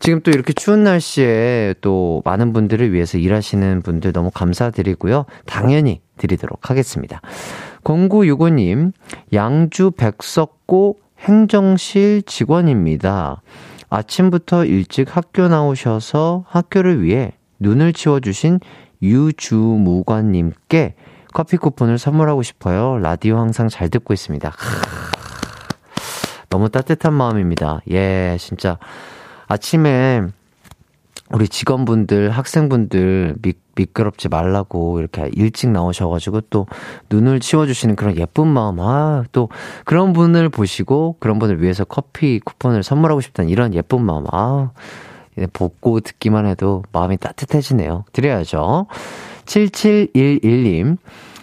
지금 0.00 0.20
또 0.22 0.30
이렇게 0.30 0.52
추운 0.52 0.84
날씨에 0.84 1.74
또 1.80 2.22
많은 2.24 2.52
분들을 2.52 2.92
위해서 2.92 3.18
일하시는 3.18 3.82
분들 3.82 4.12
너무 4.12 4.30
감사드리고요. 4.30 5.24
당연히 5.44 6.00
드리도록 6.18 6.70
하겠습니다. 6.70 7.20
0965님, 7.84 8.92
양주 9.32 9.92
백석고 9.92 10.98
행정실 11.20 12.22
직원입니다. 12.22 13.42
아침부터 13.90 14.64
일찍 14.66 15.16
학교 15.16 15.48
나오셔서 15.48 16.44
학교를 16.46 17.02
위해 17.02 17.32
눈을 17.58 17.92
치워주신 17.92 18.60
유주무관님께 19.02 20.94
커피 21.32 21.56
쿠폰을 21.56 21.98
선물하고 21.98 22.42
싶어요. 22.42 22.98
라디오 22.98 23.38
항상 23.38 23.68
잘 23.68 23.88
듣고 23.88 24.14
있습니다. 24.14 24.52
너무 26.50 26.68
따뜻한 26.68 27.12
마음입니다. 27.12 27.80
예, 27.90 28.36
진짜. 28.38 28.78
아침에 29.48 30.22
우리 31.30 31.48
직원분들, 31.48 32.30
학생분들 32.30 33.36
미, 33.42 33.52
미끄럽지 33.74 34.28
말라고 34.28 34.98
이렇게 34.98 35.30
일찍 35.34 35.70
나오셔가지고 35.70 36.42
또 36.50 36.66
눈을 37.10 37.40
치워주시는 37.40 37.96
그런 37.96 38.16
예쁜 38.16 38.46
마음, 38.46 38.80
아, 38.80 39.24
또 39.32 39.48
그런 39.84 40.12
분을 40.12 40.48
보시고 40.48 41.16
그런 41.20 41.38
분을 41.38 41.62
위해서 41.62 41.84
커피 41.84 42.40
쿠폰을 42.40 42.82
선물하고 42.82 43.20
싶다는 43.20 43.50
이런 43.50 43.74
예쁜 43.74 44.04
마음, 44.04 44.24
아, 44.32 44.70
복고 45.52 46.00
듣기만 46.00 46.46
해도 46.46 46.82
마음이 46.92 47.16
따뜻해지네요. 47.18 48.04
드려야죠. 48.12 48.86
7711님, 49.44 50.96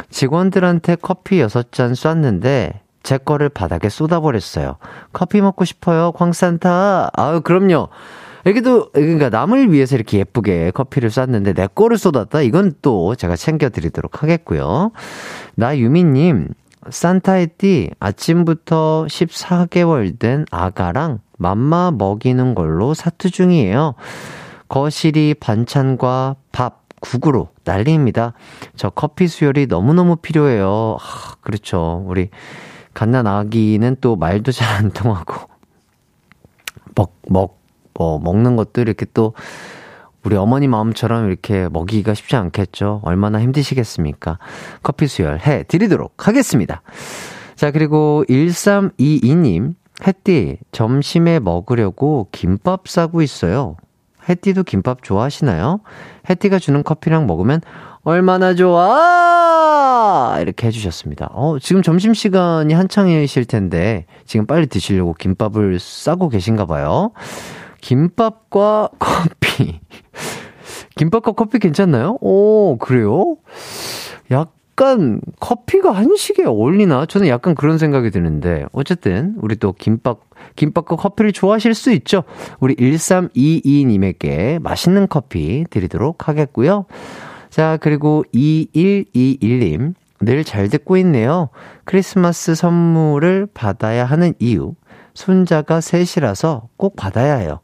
직원들한테 0.10 0.96
커피 0.96 1.38
6잔 1.42 1.96
쐈는데 1.96 2.82
제 3.06 3.20
거를 3.20 3.50
바닥에 3.50 3.88
쏟아버렸어요. 3.88 4.78
커피 5.14 5.40
먹고 5.40 5.64
싶어요, 5.64 6.12
광산타. 6.14 7.12
아유, 7.14 7.42
그럼요. 7.42 7.90
여기도, 8.48 8.92
그러니까 8.92 9.30
남을 9.30 9.72
위해서 9.72 9.96
이렇게 9.96 10.18
예쁘게 10.18 10.72
커피를 10.72 11.12
쐈는데 11.12 11.54
내 11.54 11.68
거를 11.68 12.00
쏟았다? 12.00 12.42
이건 12.42 12.74
또 12.82 13.14
제가 13.16 13.36
챙겨드리도록 13.36 14.24
하겠고요. 14.24 14.92
나유미님, 15.54 16.50
산타의 16.90 17.48
띠 17.60 17.92
아침부터 18.00 19.06
14개월 19.08 20.18
된 20.18 20.46
아가랑 20.50 21.20
맘마 21.38 21.92
먹이는 21.92 22.56
걸로 22.56 22.96
사투 22.96 23.30
중이에요. 23.30 23.94
거실이 24.68 25.36
반찬과 25.40 26.38
밥, 26.52 26.86
국으로 27.02 27.50
난리입니다. 27.66 28.34
저 28.76 28.90
커피 28.90 29.28
수혈이 29.28 29.68
너무너무 29.68 30.16
필요해요. 30.16 30.98
아, 31.00 31.36
그렇죠. 31.42 32.04
우리 32.08 32.30
갓난 32.96 33.28
아기는 33.28 33.98
또 34.02 34.16
말도 34.16 34.52
잘 34.52 34.76
안 34.76 34.90
통하고 34.92 35.36
먹, 36.96 37.14
먹, 37.30 37.60
뭐, 37.94 38.20
먹는 38.20 38.56
것도 38.56 38.82
이렇게 38.82 39.06
또 39.14 39.34
우리 40.24 40.36
어머니 40.36 40.68
마음처럼 40.68 41.28
이렇게 41.28 41.70
먹이기가 41.70 42.16
쉽지 42.16 42.36
않겠죠. 42.36 43.02
얼마나 43.04 43.40
힘드시겠습니까? 43.42 44.40
커피 44.82 45.06
수혈 45.08 45.40
해 45.40 45.64
드리도록 45.68 46.28
하겠습니다. 46.28 46.82
자, 47.56 47.70
그리고 47.70 48.26
1322님, 48.28 49.76
햇띠, 50.06 50.58
점심에 50.72 51.40
먹으려고 51.40 52.28
김밥 52.32 52.88
싸고 52.88 53.22
있어요. 53.22 53.76
햇띠도 54.28 54.64
김밥 54.64 55.04
좋아하시나요? 55.04 55.82
햇띠가 56.30 56.58
주는 56.58 56.82
커피랑 56.82 57.28
먹으면 57.28 57.62
얼마나 58.06 58.54
좋아! 58.54 60.38
이렇게 60.40 60.68
해주셨습니다. 60.68 61.32
어, 61.34 61.58
지금 61.58 61.82
점심시간이 61.82 62.72
한창이실 62.72 63.46
텐데, 63.46 64.06
지금 64.26 64.46
빨리 64.46 64.68
드시려고 64.68 65.14
김밥을 65.14 65.80
싸고 65.80 66.30
계신가 66.30 66.68
봐요. 66.68 67.14
김밥과 67.82 68.90
커피. 69.00 69.80
김밥과 70.96 71.32
커피 71.32 71.58
괜찮나요? 71.58 72.20
오, 72.22 72.78
그래요? 72.78 73.38
약간 74.30 75.20
커피가 75.40 75.92
한식에 75.92 76.46
어울리나? 76.46 77.08
저는 77.08 77.28
약간 77.28 77.56
그런 77.56 77.80
생각이 77.80 78.12
드는데, 78.12 78.66
어쨌든, 78.72 79.34
우리 79.42 79.56
또 79.56 79.74
김밥, 79.74 80.20
김밥과 80.56 80.96
커피를 80.96 81.32
좋아하실 81.32 81.74
수 81.74 81.92
있죠? 81.94 82.24
우리 82.60 82.76
1322님에게 82.76 84.60
맛있는 84.60 85.08
커피 85.08 85.66
드리도록 85.72 86.28
하겠고요. 86.28 86.86
자, 87.56 87.78
그리고 87.80 88.26
2121님, 88.34 89.94
늘 90.20 90.44
잘 90.44 90.68
듣고 90.68 90.98
있네요. 90.98 91.48
크리스마스 91.86 92.54
선물을 92.54 93.48
받아야 93.54 94.04
하는 94.04 94.34
이유. 94.40 94.74
손자가 95.14 95.80
셋이라서 95.80 96.68
꼭 96.76 96.98
받아야 96.98 97.36
해요. 97.36 97.62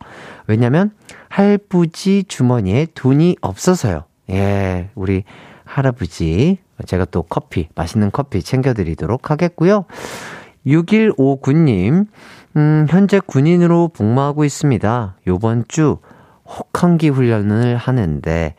왜냐면 0.47 0.91
할부지 1.27 2.23
주머니에 2.29 2.87
돈이 2.93 3.35
없어서요. 3.41 4.05
예, 4.29 4.91
우리 4.95 5.25
할아버지 5.65 6.59
제가 6.85 7.03
또 7.03 7.23
커피, 7.23 7.67
맛있는 7.75 8.11
커피 8.11 8.41
챙겨드리도록 8.41 9.29
하겠고요. 9.29 9.83
6159님, 10.65 12.07
음, 12.55 12.87
현재 12.89 13.19
군인으로 13.19 13.89
복무하고 13.89 14.45
있습니다. 14.45 15.17
요번 15.27 15.65
주 15.67 15.97
혹한기 16.45 17.09
훈련을 17.09 17.75
하는데 17.75 18.55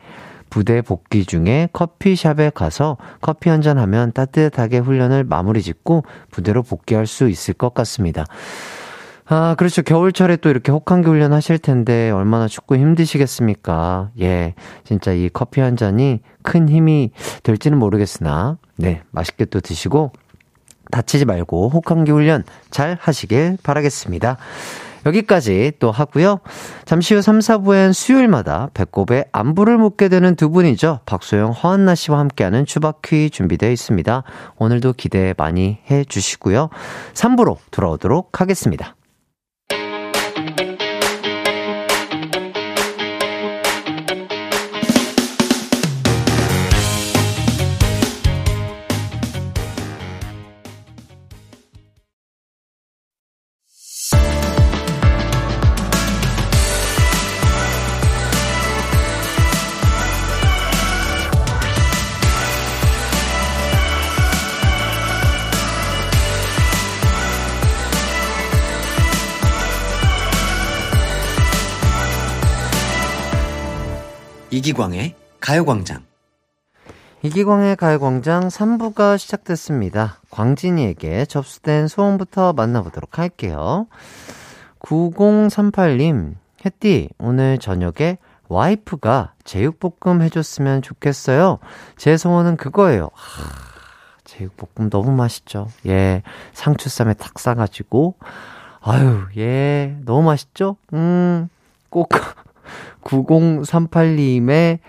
부대 0.53 0.83
복귀 0.83 1.25
중에 1.25 1.67
커피샵에 1.73 2.51
가서 2.53 2.97
커피 3.21 3.49
한잔 3.49 3.79
하면 3.79 4.11
따뜻하게 4.11 4.77
훈련을 4.77 5.23
마무리 5.23 5.63
짓고 5.63 6.03
부대로 6.29 6.61
복귀할 6.61 7.07
수 7.07 7.27
있을 7.27 7.55
것 7.55 7.73
같습니다. 7.73 8.23
아, 9.25 9.55
그렇죠. 9.57 9.81
겨울철에 9.81 10.35
또 10.37 10.51
이렇게 10.51 10.71
혹한기 10.71 11.07
훈련 11.07 11.33
하실 11.33 11.57
텐데 11.57 12.11
얼마나 12.11 12.47
춥고 12.47 12.75
힘드시겠습니까? 12.75 14.11
예. 14.21 14.53
진짜 14.83 15.11
이 15.11 15.27
커피 15.33 15.59
한 15.59 15.75
잔이 15.75 16.19
큰 16.43 16.69
힘이 16.69 17.09
될지는 17.41 17.79
모르겠으나, 17.79 18.59
네. 18.75 19.01
맛있게 19.09 19.45
또 19.45 19.59
드시고, 19.59 20.11
다치지 20.91 21.25
말고 21.25 21.69
혹한기 21.69 22.11
훈련 22.11 22.43
잘 22.69 22.95
하시길 23.01 23.57
바라겠습니다. 23.63 24.37
여기까지 25.05 25.73
또 25.79 25.91
하고요. 25.91 26.39
잠시 26.85 27.13
후 27.13 27.21
3, 27.21 27.39
4부엔 27.39 27.93
수요일마다 27.93 28.69
배꼽에 28.73 29.25
안부를 29.31 29.77
묻게 29.77 30.09
되는 30.09 30.35
두 30.35 30.49
분이죠. 30.49 30.99
박소영, 31.05 31.51
허한나 31.51 31.95
씨와 31.95 32.19
함께하는 32.19 32.65
추바퀴 32.65 33.29
준비되어 33.29 33.71
있습니다. 33.71 34.23
오늘도 34.57 34.93
기대 34.93 35.33
많이 35.37 35.79
해 35.89 36.03
주시고요. 36.03 36.69
3부로 37.13 37.57
돌아오도록 37.71 38.41
하겠습니다. 38.41 38.95
이기광의 74.63 75.13
가요광장. 75.41 76.05
이기광의 77.21 77.75
가요광장 77.75 78.47
3부가 78.47 79.17
시작됐습니다. 79.17 80.21
광진이에게 80.29 81.25
접수된 81.25 81.89
소원부터 81.89 82.53
만나보도록 82.53 83.19
할게요. 83.19 83.87
9038님, 84.79 86.35
햇띠, 86.65 87.09
오늘 87.17 87.57
저녁에 87.57 88.19
와이프가 88.47 89.33
제육볶음 89.43 90.21
해줬으면 90.21 90.81
좋겠어요. 90.81 91.59
제 91.97 92.15
소원은 92.15 92.55
그거예요. 92.55 93.09
하, 93.13 93.43
제육볶음 94.23 94.89
너무 94.89 95.11
맛있죠. 95.11 95.67
예, 95.87 96.23
상추쌈에 96.53 97.15
탁 97.15 97.37
싸가지고. 97.37 98.15
아유, 98.79 99.25
예, 99.35 99.97
너무 100.05 100.23
맛있죠? 100.23 100.77
음, 100.93 101.49
꼭 101.89 102.11
9038님의 103.03 104.79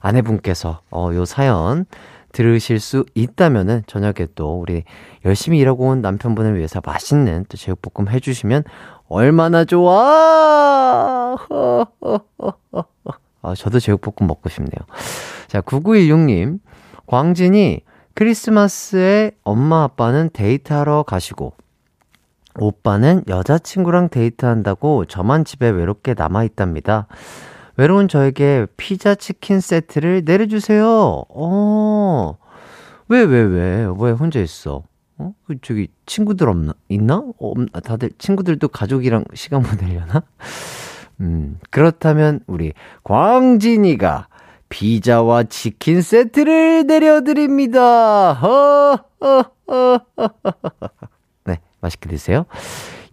아내분께서, 0.00 0.80
어, 0.90 1.10
요 1.14 1.24
사연 1.24 1.86
들으실 2.32 2.80
수 2.80 3.04
있다면은 3.14 3.82
저녁에 3.86 4.26
또 4.34 4.60
우리 4.60 4.84
열심히 5.24 5.58
일하고 5.58 5.88
온 5.88 6.00
남편분을 6.00 6.56
위해서 6.56 6.80
맛있는 6.84 7.44
또 7.48 7.56
제육볶음 7.56 8.08
해주시면 8.08 8.64
얼마나 9.08 9.64
좋아! 9.64 11.36
아, 13.42 13.54
저도 13.54 13.80
제육볶음 13.80 14.26
먹고 14.28 14.48
싶네요. 14.48 14.86
자, 15.48 15.60
9916님. 15.60 16.60
광진이 17.06 17.80
크리스마스에 18.14 19.32
엄마 19.42 19.82
아빠는 19.82 20.30
데이트하러 20.32 21.02
가시고 21.02 21.54
오빠는 22.58 23.24
여자친구랑 23.26 24.10
데이트한다고 24.10 25.06
저만 25.06 25.44
집에 25.44 25.68
외롭게 25.70 26.14
남아있답니다. 26.16 27.08
외로운 27.80 28.08
저에게 28.08 28.66
피자 28.76 29.14
치킨 29.14 29.58
세트를 29.58 30.24
내려주세요. 30.26 31.24
어, 31.30 32.36
왜, 33.08 33.22
왜, 33.22 33.40
왜, 33.40 33.86
왜 33.98 34.10
혼자 34.10 34.38
있어? 34.38 34.82
어? 35.16 35.32
그, 35.46 35.58
저기, 35.62 35.88
친구들 36.04 36.50
없나? 36.50 36.74
있나? 36.90 37.24
어, 37.38 37.54
다들, 37.82 38.10
친구들도 38.18 38.68
가족이랑 38.68 39.24
시간 39.32 39.62
보내려나? 39.62 40.22
음, 41.22 41.58
그렇다면, 41.70 42.40
우리, 42.46 42.74
광진이가 43.02 44.28
피자와 44.68 45.44
치킨 45.44 46.02
세트를 46.02 46.86
내려드립니다. 46.86 48.34
허, 48.34 49.06
허, 49.22 49.52
허, 49.70 50.00
허, 50.18 50.30
네, 51.46 51.60
맛있게 51.80 52.10
드세요. 52.10 52.44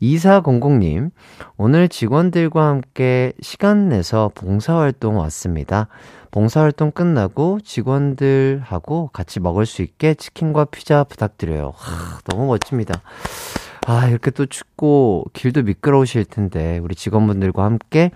2400님, 0.02 1.12
오늘 1.58 1.90
직원들과 1.90 2.68
함께 2.68 3.34
시간 3.42 3.90
내서 3.90 4.32
봉사활동 4.36 5.18
왔습니다. 5.20 5.88
봉사활동 6.32 6.92
끝나고 6.92 7.60
직원들하고 7.64 9.10
같이 9.12 9.40
먹을 9.40 9.66
수 9.66 9.82
있게 9.82 10.14
치킨과 10.14 10.66
피자 10.66 11.04
부탁드려요. 11.04 11.74
하, 11.76 12.20
너무 12.26 12.48
멋집니다. 12.48 13.02
아, 13.88 14.08
이렇게 14.08 14.32
또 14.32 14.46
춥고 14.46 15.26
길도 15.34 15.64
미끄러우실 15.64 16.26
텐데, 16.26 16.78
우리 16.80 16.94
직원분들과 16.94 17.64
함께 17.64 18.12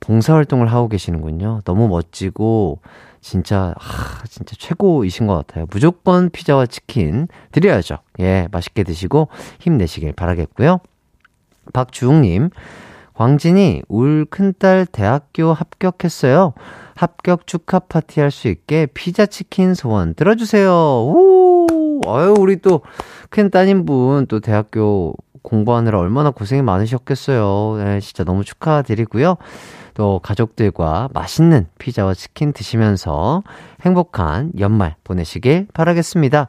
봉사활동을 0.00 0.70
하고 0.70 0.88
계시는군요. 0.88 1.62
너무 1.64 1.88
멋지고, 1.88 2.80
진짜, 3.20 3.74
아, 3.78 4.24
진짜 4.28 4.54
최고이신 4.58 5.26
것 5.26 5.34
같아요. 5.34 5.66
무조건 5.70 6.30
피자와 6.30 6.66
치킨 6.66 7.28
드려야죠. 7.52 7.98
예, 8.20 8.48
맛있게 8.50 8.82
드시고 8.82 9.28
힘내시길 9.60 10.12
바라겠고요. 10.12 10.80
박주웅님, 11.72 12.50
광진이 13.14 13.82
울 13.88 14.24
큰딸 14.26 14.86
대학교 14.86 15.52
합격했어요. 15.52 16.52
합격 16.94 17.46
축하 17.46 17.78
파티 17.80 18.20
할 18.20 18.30
수 18.30 18.48
있게 18.48 18.86
피자 18.86 19.26
치킨 19.26 19.74
소원 19.74 20.14
들어주세요. 20.14 20.70
우! 20.72 22.00
아유, 22.06 22.34
우리 22.38 22.56
또 22.60 22.82
큰 23.30 23.50
따님분 23.50 24.26
또 24.26 24.40
대학교 24.40 25.14
공부하느라 25.42 25.98
얼마나 25.98 26.30
고생이 26.30 26.62
많으셨겠어요. 26.62 27.76
네, 27.84 28.00
진짜 28.00 28.24
너무 28.24 28.44
축하드리고요. 28.44 29.36
또 29.94 30.20
가족들과 30.22 31.08
맛있는 31.12 31.66
피자와 31.78 32.14
치킨 32.14 32.52
드시면서 32.52 33.42
행복한 33.82 34.52
연말 34.58 34.94
보내시길 35.04 35.66
바라겠습니다. 35.74 36.46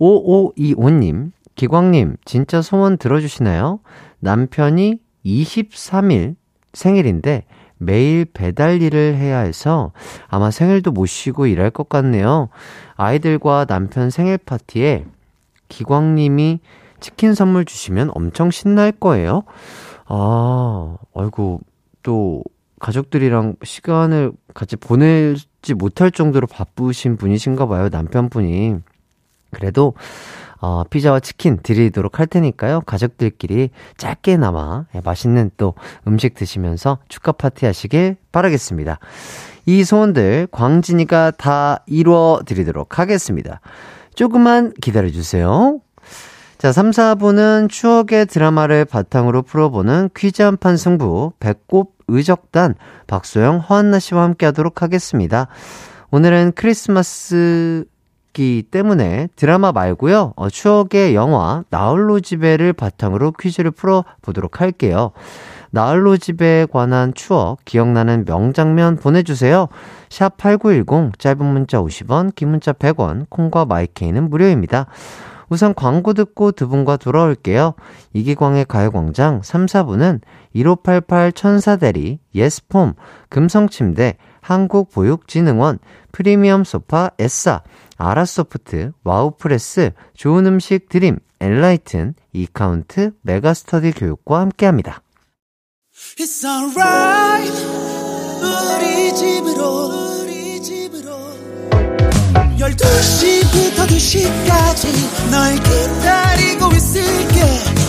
5525님, 0.00 1.30
기광님, 1.54 2.16
진짜 2.24 2.62
소원 2.62 2.98
들어주시나요? 2.98 3.78
남편이 4.24 4.98
23일 5.26 6.36
생일인데 6.72 7.44
매일 7.76 8.24
배달 8.24 8.80
일을 8.80 9.16
해야 9.16 9.40
해서 9.40 9.92
아마 10.28 10.50
생일도 10.50 10.92
못 10.92 11.04
쉬고 11.04 11.46
일할 11.46 11.70
것 11.70 11.90
같네요. 11.90 12.48
아이들과 12.96 13.66
남편 13.66 14.08
생일 14.08 14.38
파티에 14.38 15.04
기광님이 15.68 16.60
치킨 17.00 17.34
선물 17.34 17.66
주시면 17.66 18.12
엄청 18.14 18.50
신날 18.50 18.92
거예요. 18.92 19.42
아, 20.06 20.96
아이고, 21.14 21.60
또, 22.02 22.42
가족들이랑 22.80 23.56
시간을 23.62 24.32
같이 24.54 24.76
보내지 24.76 25.74
못할 25.74 26.10
정도로 26.10 26.46
바쁘신 26.46 27.16
분이신가 27.16 27.66
봐요, 27.66 27.88
남편분이. 27.90 28.76
그래도, 29.50 29.94
어, 30.66 30.82
피자와 30.88 31.20
치킨 31.20 31.58
드리도록 31.62 32.18
할 32.18 32.26
테니까요. 32.26 32.80
가족들끼리 32.86 33.68
짧게나마 33.98 34.86
예, 34.94 35.02
맛있는 35.04 35.50
또 35.58 35.74
음식 36.08 36.32
드시면서 36.32 36.96
축하 37.08 37.32
파티 37.32 37.66
하시길 37.66 38.16
바라겠습니다. 38.32 38.98
이 39.66 39.84
소원들 39.84 40.48
광진이가 40.50 41.32
다 41.32 41.84
이루어 41.86 42.40
드리도록 42.46 42.98
하겠습니다. 42.98 43.60
조금만 44.14 44.72
기다려 44.80 45.10
주세요. 45.10 45.80
자, 46.56 46.72
3, 46.72 46.92
4부는 46.92 47.68
추억의 47.68 48.24
드라마를 48.24 48.86
바탕으로 48.86 49.42
풀어보는 49.42 50.08
퀴즈 50.16 50.40
한판 50.40 50.78
승부, 50.78 51.32
배꼽 51.40 51.92
의적단, 52.08 52.76
박소영, 53.06 53.58
허한나 53.58 53.98
씨와 53.98 54.22
함께 54.22 54.46
하도록 54.46 54.80
하겠습니다. 54.80 55.48
오늘은 56.10 56.52
크리스마스 56.54 57.84
기 58.34 58.62
때문에 58.70 59.28
드라마 59.36 59.72
말고요, 59.72 60.34
어, 60.36 60.50
추억의 60.50 61.14
영화, 61.14 61.64
나홀로 61.70 62.20
집에를 62.20 62.74
바탕으로 62.74 63.32
퀴즈를 63.32 63.70
풀어 63.70 64.04
보도록 64.20 64.60
할게요. 64.60 65.12
나홀로 65.70 66.18
집에 66.18 66.66
관한 66.70 67.14
추억, 67.14 67.64
기억나는 67.64 68.26
명장면 68.26 68.96
보내주세요. 68.96 69.68
샵 70.10 70.36
8910, 70.36 71.18
짧은 71.18 71.44
문자 71.44 71.80
50원, 71.80 72.34
긴 72.34 72.50
문자 72.50 72.72
100원, 72.72 73.26
콩과 73.30 73.64
마이케이는 73.64 74.28
무료입니다. 74.28 74.86
우선 75.48 75.74
광고 75.74 76.12
듣고 76.14 76.52
두 76.52 76.68
분과 76.68 76.96
돌아올게요. 76.96 77.74
이기광의 78.12 78.66
가요광장 78.66 79.42
3, 79.42 79.66
4부는 79.66 80.20
1588 80.54 81.32
천사대리, 81.32 82.18
예스폼, 82.34 82.94
금성침대, 83.28 84.16
한국보육진흥원, 84.40 85.78
프리미엄 86.12 86.64
소파 86.64 87.10
에싸, 87.18 87.62
아라소프트, 87.96 88.92
와우프레스, 89.04 89.92
좋은 90.14 90.46
음식 90.46 90.88
드림, 90.88 91.18
엔라이튼, 91.40 92.14
이카운트, 92.32 93.12
메가스터디 93.22 93.92
교육과 93.92 94.40
함께합니다. 94.40 95.02
It's 96.18 96.44
alright. 96.44 97.52
우리 98.42 99.14
집으로 99.14 100.22
우리 100.22 100.60
집으로. 100.62 101.14
12시부터 102.58 103.86
2시까지 103.86 105.30
널 105.30 105.54
기다리고 105.54 106.72
있을게. 106.72 107.40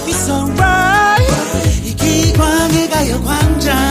It's 0.07 0.29
alright. 0.29 1.87
이기광의 1.87 2.89
가요광장 2.89 3.84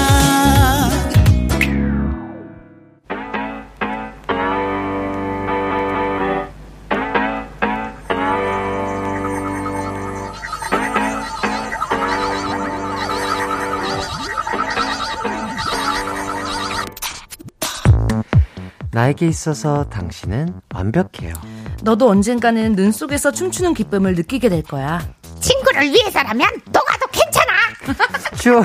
나에게 18.95 19.26
있어서 19.26 19.84
당신은 19.90 20.61
완벽해요. 20.72 21.34
너도 21.82 22.09
언젠가는 22.09 22.76
눈 22.76 22.92
속에서 22.92 23.32
춤추는 23.32 23.74
기쁨을 23.74 24.14
느끼게 24.14 24.49
될 24.49 24.62
거야. 24.62 25.01
친구를 25.40 25.82
위해서라면 25.82 26.49
녹아도 26.66 27.07
괜찮아. 27.11 27.53
추억, 28.38 28.64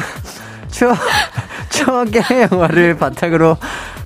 추억, 0.70 0.98
추억의 1.70 2.50
영화를 2.52 2.96
바탕으로 2.98 3.58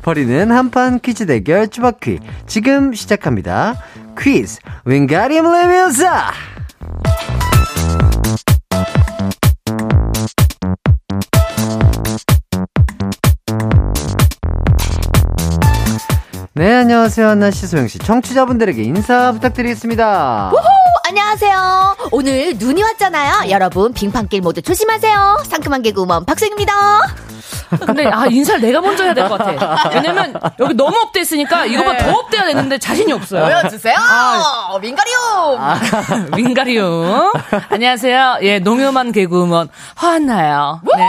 벌이는 0.01 0.51
한판 0.51 1.01
퀴즈 1.01 1.25
대결 1.25 1.67
쭈바퀴. 1.67 2.19
지금 2.47 2.93
시작합니다. 2.93 3.75
퀴즈, 4.17 4.59
윙가리움 4.85 5.51
레비오사! 5.51 6.31
네, 16.55 16.71
안녕하세요. 16.75 17.29
한나씨, 17.29 17.65
소영씨. 17.65 17.97
청취자분들에게 17.99 18.83
인사 18.83 19.31
부탁드리겠습니다. 19.31 20.51
안녕하세요. 21.09 21.95
오늘 22.11 22.53
눈이 22.57 22.81
왔잖아요. 22.83 23.49
여러분 23.49 23.91
빙판길 23.93 24.41
모두 24.41 24.61
조심하세요. 24.61 25.39
상큼한 25.47 25.81
개그우먼 25.81 26.25
박생입니다. 26.25 26.73
근데 27.85 28.05
아 28.07 28.27
인사를 28.27 28.61
내가 28.61 28.81
먼저 28.81 29.03
해야 29.03 29.15
될 29.15 29.27
것 29.27 29.37
같아. 29.37 29.89
왜냐면 29.95 30.33
여기 30.59 30.75
너무 30.75 30.95
업돼있으니까 30.95 31.65
이거보다 31.65 31.97
더 32.05 32.19
업돼야 32.19 32.45
되는데 32.45 32.77
자신이 32.77 33.11
없어요. 33.11 33.43
보여주세요. 33.45 33.95
민가리움. 34.79 35.59
윙가리움. 36.37 37.31
안녕하세요. 37.69 38.37
예, 38.43 38.59
농요만 38.59 39.11
개그우먼 39.11 39.69
허한나요. 40.01 40.81
네. 40.95 41.03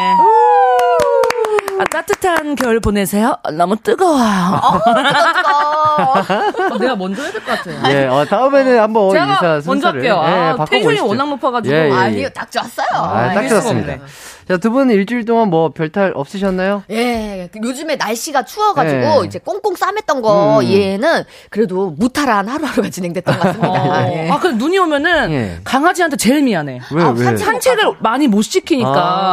아, 1.79 1.85
따뜻한 1.91 2.55
겨울 2.55 2.81
보내세요. 2.81 3.37
너무 3.53 3.77
뜨거워요. 3.77 4.61
어, 6.71 6.79
내가 6.79 6.97
먼저 6.97 7.23
해야 7.23 7.33
될 7.33 7.45
것 7.45 7.59
같아요. 7.59 7.81
예, 7.95 8.07
어, 8.07 8.25
다음에는 8.25 8.79
한번 8.81 9.11
제가 9.13 9.25
인사 9.25 9.41
먼저 9.43 9.61
순서를 9.63 10.01
할게요. 10.01 10.21
아, 10.21 10.29
예, 10.29 10.35
텐션이 10.35 10.57
바꿔보시죠. 10.59 11.07
워낙 11.09 11.29
높아가지고. 11.31 11.75
예, 11.75 11.79
예, 11.85 11.89
예. 11.89 11.93
아니요, 11.93 12.29
딱 12.35 12.51
좋았어요. 12.51 12.87
아, 12.93 13.29
딱알 13.29 13.49
수가 13.49 13.61
좋았습니다. 13.61 13.97
자, 14.47 14.59
두 14.59 14.71
분은 14.71 14.95
일주일 14.95 15.25
동안 15.25 15.49
뭐 15.49 15.71
별탈 15.71 16.13
없으셨나요? 16.15 16.83
예, 16.91 17.49
그 17.53 17.61
요즘에 17.63 17.97
날씨가 17.97 18.45
추워가지고 18.45 19.23
예. 19.23 19.27
이제 19.27 19.39
꽁꽁 19.39 19.75
싸맸던 19.75 20.21
거 20.21 20.61
음. 20.61 20.67
얘는 20.67 21.25
그래도 21.51 21.91
무탈한 21.97 22.47
하루하루가 22.49 22.91
진행됐던 22.91 23.39
것 23.39 23.43
같습니다. 23.43 24.13
예. 24.13 24.29
아, 24.31 24.39
근데 24.39 24.57
눈이 24.59 24.79
오면은 24.79 25.31
예. 25.31 25.59
강아지한테 25.65 26.17
제일 26.17 26.43
미안해. 26.43 26.81
왜, 26.93 27.03
아, 27.03 27.09
왜? 27.11 27.25
산책- 27.25 27.39
산책을 27.39 27.85
많이 28.01 28.29
못 28.29 28.43
시키니까. 28.43 28.91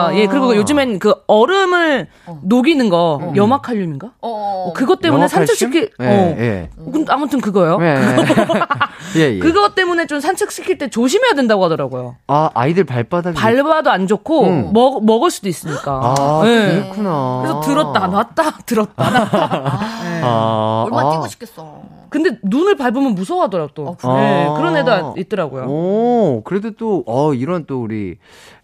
아. 0.08 0.12
예, 0.16 0.28
그리고 0.28 0.56
요즘엔 0.56 1.00
그 1.00 1.14
얼음을 1.28 2.08
녹이는 2.44 2.88
거, 2.90 3.34
염화칼륨인가? 3.36 4.08
어, 4.22 4.30
어. 4.30 4.70
어, 4.70 4.74
그것 4.74 5.02
때문에? 5.02 5.28
산책시킬, 5.28 5.90
예, 6.00 6.06
어. 6.06 6.36
예. 6.40 6.70
아무튼 7.10 7.42
그거요. 7.42 7.78
예, 7.82 7.86
예. 7.86 9.20
예, 9.20 9.36
예. 9.36 9.40
그것 9.40 9.76
때문에 9.76 10.08
좀 10.08 10.20
산책시킬 10.22 10.78
때 10.78 10.90
조심해야 10.90 11.34
된다고 11.34 11.66
하더라고요. 11.66 12.16
아, 12.28 12.50
아이들 12.54 12.86
발바닥이. 12.86 13.36
밟아도 13.38 13.90
안 13.92 14.08
좋고, 14.08 14.44
음. 14.46 14.70
먹, 14.74 15.01
먹을 15.02 15.32
수도 15.32 15.50
있으니까. 15.50 16.16
아, 16.18 16.42
예. 16.46 16.82
그렇구나. 16.82 17.40
그래서 17.44 17.62
들었다, 17.62 18.08
놨다, 18.08 18.58
들었다, 18.66 19.10
놨다. 19.10 19.80
예. 20.18 20.22
아, 20.24 20.84
얼마나 20.86 21.10
아. 21.10 21.12
뛰고 21.12 21.28
싶겠어. 21.28 21.82
근데 22.10 22.38
눈을 22.44 22.76
밟으면 22.76 23.16
무서워하더라고, 23.16 23.72
또. 23.74 23.96
그래요? 23.96 24.18
예, 24.18 24.46
아. 24.50 24.54
그런 24.54 24.76
애가 24.78 25.14
있더라고요. 25.18 25.64
오, 25.70 26.42
그래도 26.44 26.72
또, 26.72 27.04
어, 27.08 27.34
이런 27.34 27.66
또 27.66 27.82
우리 27.82 28.18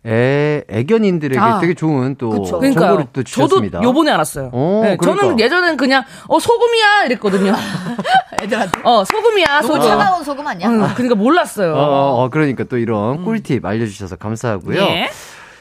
애, 0.05 0.63
애견인들에게 0.69 1.39
아. 1.39 1.59
되게 1.59 1.73
좋은 1.73 2.15
또 2.17 2.29
그쵸. 2.29 2.59
정보를. 2.61 3.07
또 3.13 3.23
저도 3.23 3.47
주셨습니다. 3.47 3.83
요번에 3.83 4.11
알았어요. 4.11 4.49
오, 4.53 4.81
네, 4.83 4.97
저는 5.01 5.17
그러니까. 5.17 5.43
예전엔 5.43 5.75
그냥 5.77 6.03
어 6.29 6.39
소금이야 6.39 7.03
이랬거든요. 7.05 7.53
애들한테. 8.41 8.79
어 8.83 9.03
소금이야 9.03 9.61
너무 9.61 9.67
소금. 9.73 9.81
차가운 9.81 10.23
소금 10.23 10.47
아니야? 10.47 10.69
응, 10.69 10.87
그러니까 10.93 11.15
몰랐어요. 11.15 11.73
어, 11.73 11.79
어, 11.79 12.23
어, 12.23 12.29
그러니까 12.29 12.63
또 12.65 12.77
이런 12.77 13.23
꿀팁 13.25 13.65
알려주셔서 13.65 14.15
감사하고요. 14.15 14.81
예. 14.81 15.09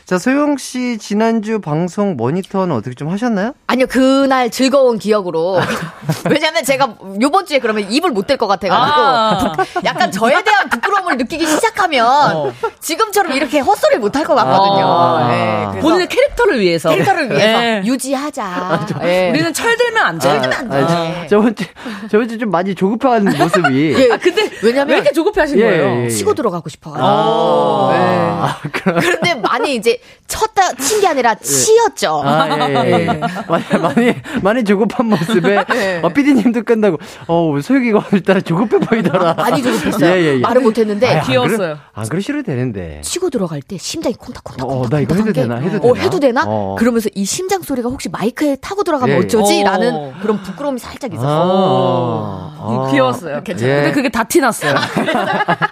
자, 0.06 0.18
소영 0.20 0.56
씨 0.56 0.98
지난주 0.98 1.58
방송 1.60 2.14
모니터는 2.16 2.76
어떻게 2.76 2.94
좀 2.94 3.08
하셨나요? 3.10 3.54
아니요, 3.66 3.86
그날 3.88 4.50
즐거운 4.52 5.00
기억으로. 5.00 5.58
왜냐면 6.30 6.62
제가 6.62 6.94
요번 7.20 7.44
주에 7.44 7.58
그러면 7.58 7.90
입을 7.90 8.10
못 8.12 8.24
댈 8.28 8.36
것 8.36 8.46
같아가지고. 8.46 9.00
아. 9.00 9.52
약간 9.84 10.12
저에 10.12 10.44
대한 10.44 10.68
부끄러움을 10.70 11.16
느끼기 11.16 11.44
시작하면 11.44 12.52
지금처럼 12.78 13.32
이렇게 13.32 13.58
헛소리 13.58 13.96
못할 13.98 14.22
것 14.24 14.36
같거든요. 14.36 14.86
아. 14.86 15.28
예, 15.32 15.66
그래서 15.72 15.80
본인의 15.88 16.06
캐릭터를 16.08 16.60
위해서. 16.60 16.90
캐릭터를 16.90 17.30
위해서 17.32 17.64
예. 17.64 17.82
유지하자. 17.84 18.86
예. 19.02 19.30
우리는 19.30 19.52
철들면 19.52 20.04
안 20.06 20.18
돼. 20.20 20.28
안 20.28 20.70
돼. 20.70 20.76
아, 20.76 21.26
저번 21.28 21.52
주, 21.56 21.64
저번 22.08 22.28
주 22.28 22.38
좀 22.38 22.52
많이 22.52 22.76
조급한 22.76 23.24
모습이. 23.36 23.94
예. 23.98 24.12
아 24.12 24.18
근데 24.18 24.50
왜냐면 24.62 24.88
왜 24.90 24.94
이렇게 24.98 25.10
조급해 25.12 25.40
하신 25.40 25.58
예, 25.58 25.62
거예요? 25.64 25.84
예, 25.84 26.04
예. 26.04 26.08
치고 26.10 26.34
들어가고 26.34 26.68
싶어가지고. 26.68 27.04
어. 27.08 27.90
네. 27.92 27.98
예. 27.98 28.06
아. 28.06 28.58
그런데 29.00 29.34
많이 29.34 29.74
이제 29.74 29.95
쳤다 30.26 30.72
친 30.74 31.00
게 31.00 31.06
아니라 31.08 31.34
치였죠. 31.36 32.22
아, 32.24 32.48
예, 32.68 32.74
예, 32.74 32.92
예. 32.92 33.06
많이, 33.48 33.64
많이, 33.80 34.14
많이 34.42 34.64
조급한 34.64 35.06
모습에, 35.06 35.64
예. 35.74 36.00
어, 36.04 36.08
피디님도 36.08 36.64
끝나고, 36.64 36.98
어, 37.28 37.54
소혁이가 37.62 38.04
오늘따라 38.10 38.40
조급해 38.40 38.78
보이더라. 38.78 39.34
많이 39.34 39.62
조급했어요. 39.62 40.10
예, 40.10 40.20
예, 40.20 40.34
예. 40.36 40.38
말을 40.40 40.62
못했는데 40.62 41.06
안 41.18 41.26
귀여웠어요. 41.26 41.56
그러- 41.58 41.76
안 41.94 42.08
그러셔도 42.08 42.42
되는데. 42.42 43.00
치고 43.02 43.30
들어갈 43.30 43.62
때 43.62 43.76
심장이 43.78 44.14
콩닥콩닥. 44.14 44.68
어, 44.68 44.88
나 44.90 45.00
이거 45.00 45.14
해도 45.14 45.32
되나? 45.32 45.54
되나? 45.56 45.66
해도 45.66 45.80
되나? 45.80 45.92
어, 45.92 45.94
해도 45.94 46.18
되나? 46.20 46.44
어. 46.46 46.76
그러면서 46.78 47.08
이 47.14 47.24
심장 47.24 47.62
소리가 47.62 47.88
혹시 47.88 48.08
마이크에 48.08 48.56
타고 48.56 48.82
들어가면 48.82 49.14
예, 49.16 49.20
예. 49.20 49.24
어쩌지? 49.24 49.60
어. 49.62 49.64
라는 49.64 50.12
그런 50.20 50.42
부끄러움이 50.42 50.78
살짝 50.80 51.12
있었어. 51.12 51.26
아, 51.28 52.56
아. 52.58 52.88
귀여웠어요. 52.90 53.42
괜찮아요. 53.44 53.72
예. 53.72 53.80
근데 53.82 53.92
그게 53.92 54.08
다 54.08 54.24
티났어요. 54.24 54.74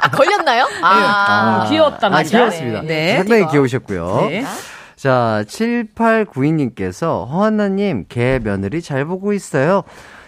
아, 0.01 0.11
걸렸나요? 0.11 0.69
아, 0.83 1.65
음, 1.65 1.71
귀여웠단 1.71 2.15
아. 2.15 2.23
귀여웠습니다. 2.23 2.83
네. 2.83 3.17
상당히 3.17 3.47
귀여우셨고요. 3.51 4.14
네. 4.29 4.45
자, 4.97 5.45
7892님께서 5.47 7.29
허한나님, 7.29 8.07
개 8.09 8.39
며느리 8.43 8.81
잘 8.81 9.05
보고 9.05 9.33
있어요. 9.33 9.83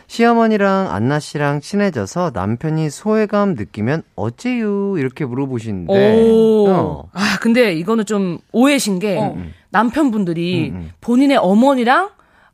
시어머니랑 0.09 0.91
안나 0.93 1.19
씨랑 1.19 1.61
친해져서 1.61 2.31
남편이 2.33 2.91
소외감 2.91 3.55
느끼면 3.55 4.03
어째요? 4.15 4.99
이렇게 4.99 5.25
물어보시는데. 5.25 6.15
오. 6.23 6.69
어. 6.69 7.09
아, 7.13 7.39
근데 7.41 7.73
이거는 7.75 8.07
좀 8.07 8.39
오해신 8.53 8.99
게 8.99 9.19
어. 9.19 9.37
남편분들이 9.71 10.71
음, 10.71 10.77
음. 10.77 10.93
본인의 11.01 11.39
어머니랑 11.39 12.11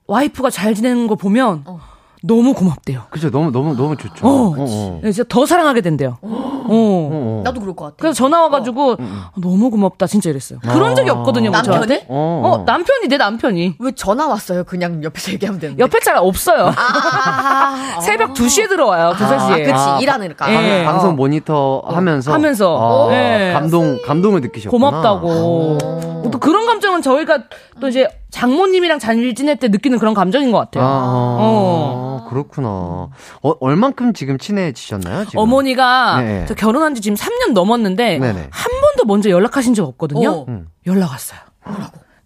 와이프가 0.06 0.50
잘 0.50 0.74
지내는 0.74 1.06
거 1.06 1.14
보면 1.14 1.62
어. 1.66 1.80
너무 2.24 2.54
고맙대요. 2.54 3.02
그죠. 3.10 3.30
너무, 3.30 3.50
너무, 3.50 3.74
너무 3.74 3.96
좋죠. 3.96 4.26
어. 4.26 4.54
어. 4.56 5.00
네, 5.02 5.10
진짜 5.12 5.26
더 5.28 5.44
사랑하게 5.44 5.80
된대요. 5.80 6.18
어. 6.22 6.62
어. 6.68 7.40
나도 7.44 7.60
그럴 7.60 7.74
것 7.74 7.84
같아. 7.86 7.96
그래서 7.98 8.14
전화 8.14 8.42
와가지고 8.42 8.96
너무 9.36 9.70
고맙다 9.70 10.06
진짜 10.06 10.30
이랬어요. 10.30 10.60
그런 10.60 10.94
적이 10.94 11.10
없거든요. 11.10 11.50
뭐 11.50 11.58
남편이? 11.58 11.74
저한테. 11.86 12.06
어. 12.08 12.42
어, 12.44 12.64
남편이 12.64 13.08
내 13.08 13.16
남편이 13.16 13.76
왜 13.78 13.92
전화 13.92 14.28
왔어요? 14.28 14.64
그냥 14.64 15.02
옆에서 15.02 15.32
얘기하면 15.32 15.60
되는데. 15.60 15.82
옆에 15.82 15.98
잘 16.00 16.16
없어요. 16.16 16.72
아, 16.76 18.00
새벽 18.02 18.38
2 18.38 18.48
시에 18.48 18.68
들어오요 18.68 19.14
두 19.16 19.24
3시에. 19.24 19.64
그치, 19.64 19.72
아, 19.72 19.98
일하니까. 20.00 20.46
방, 20.46 20.54
예. 20.64 20.84
방송 20.84 21.16
모니터 21.16 21.82
하면서 21.86 22.32
하면서. 22.32 23.08
아, 23.08 23.10
네. 23.10 23.52
감동 23.52 23.98
감동을 24.06 24.40
느끼셨구나. 24.42 24.90
고맙다고. 24.90 26.11
또 26.30 26.38
그런 26.38 26.66
감정은 26.66 27.02
저희가 27.02 27.44
또 27.80 27.88
이제 27.88 28.08
장모님이랑 28.30 28.98
잘 28.98 29.34
지낼 29.34 29.56
때 29.56 29.68
느끼는 29.68 29.98
그런 29.98 30.14
감정인 30.14 30.50
것 30.52 30.58
아, 30.58 30.64
같아요. 30.64 30.84
어. 30.86 32.26
그렇구나. 32.28 32.68
어, 32.68 33.54
얼만큼 33.60 34.14
지금 34.14 34.38
친해지셨나요? 34.38 35.26
지금? 35.26 35.40
어머니가 35.40 36.20
네. 36.22 36.46
저 36.48 36.54
결혼한 36.54 36.94
지 36.94 37.00
지금 37.00 37.16
3년 37.16 37.52
넘었는데 37.52 38.18
네네. 38.18 38.48
한 38.50 38.80
번도 38.80 39.04
먼저 39.06 39.28
연락하신 39.30 39.74
적 39.74 39.86
없거든요. 39.86 40.30
어. 40.30 40.44
음. 40.48 40.68
연락 40.86 41.10
왔어요. 41.10 41.40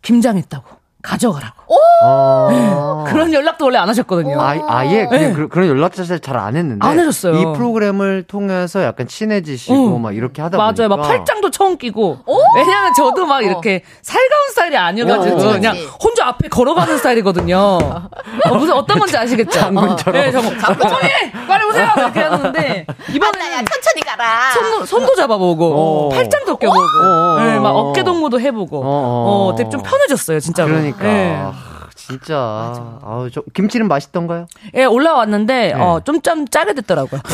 김장했다고. 0.03 0.86
가져가라고. 1.07 1.55
아. 2.03 3.05
그런 3.07 3.33
연락도 3.33 3.65
원래 3.67 3.79
안 3.79 3.89
하셨거든요. 3.89 4.41
아, 4.41 4.57
아예 4.69 5.07
그냥 5.07 5.29
네. 5.31 5.33
그, 5.33 5.49
그런 5.49 5.69
연락 5.69 5.95
자체를 5.95 6.21
잘 6.21 6.37
안 6.37 6.55
했는데 6.55 6.87
안 6.87 6.99
해줬어요. 6.99 7.35
이 7.35 7.45
프로그램을 7.57 8.25
통해서 8.25 8.83
약간 8.83 9.07
친해지시고 9.09 9.97
응. 9.97 10.03
막 10.03 10.15
이렇게 10.15 10.43
하다 10.43 10.59
맞아요. 10.59 10.75
보니까 10.75 10.97
막 10.97 11.03
팔짱도 11.09 11.51
처음 11.51 11.79
끼고. 11.79 12.19
왜냐하면 12.57 12.93
저도 12.95 13.25
막 13.25 13.43
이렇게 13.43 13.83
살가운 14.03 14.49
스타일이 14.51 14.77
아니어가지고 14.77 15.37
어. 15.37 15.53
그냥 15.53 15.77
혼자 16.03 16.27
앞에 16.27 16.49
걸어가는 16.49 16.99
스타일이거든요. 16.99 17.57
어, 17.57 18.55
무슨 18.55 18.75
어떤 18.75 18.99
건지 18.99 19.17
아시겠죠? 19.17 19.51
장군처럼. 19.59 20.21
네, 20.23 20.31
장군. 20.31 20.57
어머니 20.61 21.09
빨리 21.49 21.65
오세요 21.65 21.89
이렇게 21.97 22.21
하는데 22.21 22.87
이번에는 23.09 23.65
천천히 23.65 24.03
가라. 24.05 24.53
손도, 24.53 24.85
손도 24.85 25.15
잡아보고 25.15 25.75
어. 25.75 26.09
팔짱도 26.11 26.57
껴보고 26.57 26.81
어. 27.03 27.37
네, 27.41 27.59
막 27.59 27.71
어깨 27.71 28.03
동무도 28.03 28.39
해보고 28.41 28.83
어. 28.85 28.85
어, 29.53 29.55
되게 29.57 29.71
좀 29.71 29.81
편해졌어요 29.83 30.39
진짜로. 30.41 30.69
그러니까 30.69 30.96
네. 31.01 31.37
아, 31.37 31.53
진짜 31.95 32.37
아우 33.03 33.29
저 33.33 33.43
김치는 33.55 33.89
맛있던가요? 33.89 34.47
예, 34.75 34.85
올라왔는데 34.85 35.73
네. 35.75 35.81
어, 35.81 36.01
좀 36.05 36.21
좀 36.23 36.47
짜게 36.49 36.75
됐더라고요. 36.75 37.21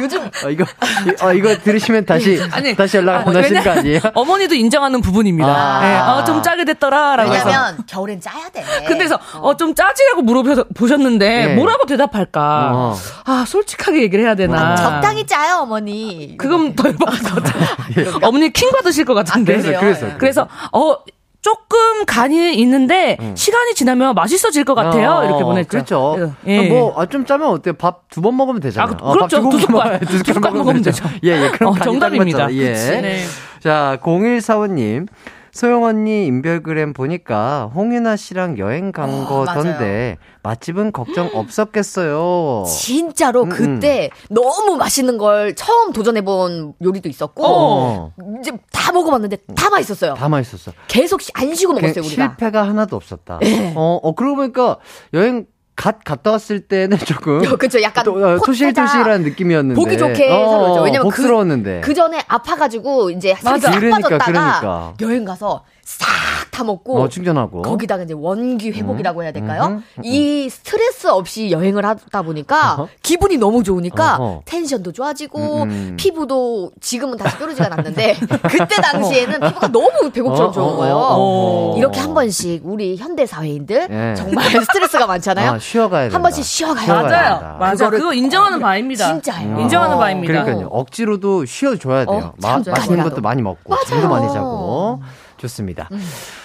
요즘 0.00 0.22
아, 0.24 0.48
이거 0.48 0.64
이- 0.64 1.14
아, 1.22 1.32
이거 1.32 1.54
들으시면 1.58 2.06
다시 2.06 2.40
아니, 2.50 2.74
다시 2.74 2.96
연락 2.96 3.28
안 3.28 3.36
아, 3.36 3.38
하시는 3.40 3.62
거 3.62 3.70
아니에요? 3.70 4.00
어머니도 4.14 4.54
인정하는 4.54 5.00
부분입니다. 5.02 5.48
아. 5.48 5.84
예, 5.86 5.98
어, 6.20 6.24
좀 6.24 6.42
짜게 6.42 6.64
됐더라라고 6.64 7.32
해서. 7.32 7.46
왜냐면 7.46 7.78
겨울엔 7.86 8.20
짜야 8.20 8.48
돼. 8.48 8.64
근데서 8.88 9.18
어, 9.40 9.54
좀 9.56 9.74
짜지라고 9.74 10.22
물어보셨는데 10.22 11.46
네. 11.46 11.54
뭐라고 11.54 11.84
대답할까? 11.86 12.70
어. 12.72 12.96
아 13.26 13.44
솔직하게 13.46 14.00
얘기를 14.02 14.24
해야 14.24 14.34
되나? 14.34 14.74
적당히 14.76 15.26
짜요, 15.26 15.58
어머니. 15.60 16.36
그건 16.38 16.74
더 16.74 16.88
열받을 16.88 17.18
것 17.22 17.34
같아요. 17.44 18.18
어머니 18.26 18.50
킹 18.50 18.70
받으실 18.72 19.04
것 19.04 19.12
같은데. 19.14 19.58
아, 19.58 19.60
그래요? 19.60 19.78
그래서 19.78 20.06
그래서 20.18 20.48
어 20.72 20.96
조금 21.42 22.04
간이 22.06 22.54
있는데 22.54 23.18
시간이 23.34 23.74
지나면 23.74 24.14
맛있어질 24.14 24.64
것 24.64 24.74
같아요. 24.74 25.10
어, 25.10 25.24
이렇게 25.24 25.42
보냈죠. 25.44 25.68
그렇죠. 25.68 26.12
그래서, 26.16 26.32
예. 26.46 26.68
뭐좀 26.68 27.26
짜면 27.26 27.48
어때요? 27.48 27.74
밥 27.74 28.02
두 28.08 28.22
번 28.22 28.36
먹으면 28.36 28.60
되잖아요. 28.60 28.96
아, 29.02 29.12
그렇죠. 29.12 29.42
밥두두 29.42 29.58
숟갈, 29.58 30.00
두 30.00 30.06
숟갈 30.18 30.22
두 30.24 30.32
숟갈 30.34 30.52
먹으면 30.52 30.82
되죠. 30.82 31.04
예, 31.24 31.44
예. 31.44 31.50
그럼 31.50 31.72
어, 31.74 31.78
정답입니다. 31.78 32.52
예. 32.54 32.72
네. 32.72 33.24
자, 33.60 33.98
0145님. 34.02 35.08
소영 35.52 35.84
언니 35.84 36.26
인별그램 36.26 36.94
보니까 36.94 37.70
홍윤아 37.74 38.16
씨랑 38.16 38.56
여행 38.56 38.90
간 38.90 39.10
어, 39.10 39.26
거던데 39.26 40.16
맛집은 40.42 40.92
걱정 40.92 41.28
없었겠어요. 41.34 42.64
진짜로 42.66 43.42
음, 43.42 43.48
그때 43.50 44.08
너무 44.30 44.76
맛있는 44.76 45.18
걸 45.18 45.54
처음 45.54 45.92
도전해본 45.92 46.74
요리도 46.82 47.08
있었고 47.10 47.44
어. 47.46 48.12
이제 48.40 48.50
다 48.72 48.92
먹어봤는데 48.92 49.36
다 49.54 49.68
맛있었어요. 49.68 50.14
다 50.14 50.28
맛있었어. 50.30 50.72
계속 50.88 51.20
시- 51.20 51.30
안 51.34 51.54
쉬고 51.54 51.74
그 51.74 51.80
먹었어요 51.80 52.02
우리가. 52.02 52.28
실패가 52.28 52.66
하나도 52.66 52.96
없었다. 52.96 53.38
예. 53.42 53.74
어, 53.76 54.00
어 54.02 54.14
그러고 54.14 54.36
보니까 54.36 54.78
여행 55.12 55.44
갓 55.82 56.04
갔다 56.04 56.30
왔을 56.30 56.60
때는 56.60 56.96
조금 57.04 57.40
그쵸. 57.58 57.82
약간 57.82 58.04
또, 58.04 58.12
어, 58.24 58.38
토실토실한 58.38 59.22
느낌이었는데. 59.24 59.74
보기 59.74 59.98
좋게 59.98 60.30
해서 60.30 60.58
그렇죠. 60.60 60.82
왜냐면 60.82 61.08
그- 61.08 61.16
복스러웠는데. 61.16 61.80
그 61.82 61.92
전에 61.92 62.22
아파가지고 62.28 63.10
이제 63.10 63.34
살이 63.40 63.60
싹 63.60 63.72
그러니까, 63.72 64.08
빠졌다가 64.18 64.60
그러니까. 64.60 64.94
여행 65.00 65.24
가서 65.24 65.64
싹 65.84 66.06
다 66.52 66.64
먹고 66.64 67.00
어, 67.00 67.08
충전하고 67.08 67.62
거기다가 67.62 68.02
이제 68.04 68.14
원기 68.14 68.72
회복이라고 68.72 69.22
해야 69.22 69.32
될까요? 69.32 69.64
음, 69.64 69.84
음, 69.98 70.02
이 70.04 70.50
스트레스 70.50 71.06
없이 71.06 71.50
여행을 71.50 71.84
하다 71.84 72.22
보니까 72.22 72.74
어허. 72.74 72.88
기분이 73.02 73.38
너무 73.38 73.64
좋으니까 73.64 74.16
어허. 74.16 74.42
텐션도 74.44 74.92
좋아지고 74.92 75.62
음, 75.62 75.70
음. 75.70 75.96
피부도 75.98 76.72
지금은 76.82 77.16
다시 77.16 77.38
뾰루지가 77.38 77.68
났는데 77.68 78.16
그때 78.48 78.76
당시에는 78.82 79.40
피부가 79.40 79.68
너무 79.68 80.10
배고프처럼 80.10 80.50
어, 80.50 80.52
좋은 80.52 80.74
어, 80.74 80.76
거예요. 80.76 80.94
어, 80.94 81.72
어. 81.72 81.78
이렇게 81.78 81.98
한 82.00 82.12
번씩 82.12 82.62
우리 82.66 82.96
현대 82.96 83.24
사회인들 83.24 83.88
예. 83.90 84.14
정말 84.14 84.44
스트레스가 84.62 85.06
많잖아요. 85.06 85.52
아, 85.52 85.58
쉬어가야. 85.58 86.10
한 86.12 86.20
번씩 86.20 86.44
쉬어가야. 86.44 86.86
맞아요. 86.86 87.02
된다. 87.08 87.56
맞아요. 87.58 87.76
그거를 87.76 87.98
그거 87.98 88.12
인정하는 88.12 88.60
바입니다. 88.60 89.06
진짜예요. 89.06 89.58
인정하는 89.58 89.96
어. 89.96 89.98
바입니다. 89.98 90.44
그러니까요. 90.44 90.68
억지로도 90.70 91.46
쉬어줘야 91.46 92.04
돼요. 92.04 92.34
어, 92.34 92.34
마. 92.42 92.58
맛있는. 92.58 93.02
것도 93.04 93.22
많이 93.22 93.40
먹고. 93.40 93.74
잠도 93.86 94.08
많이 94.08 94.30
자고 94.30 95.00
좋습니다. 95.42 95.88
음. 95.92 96.00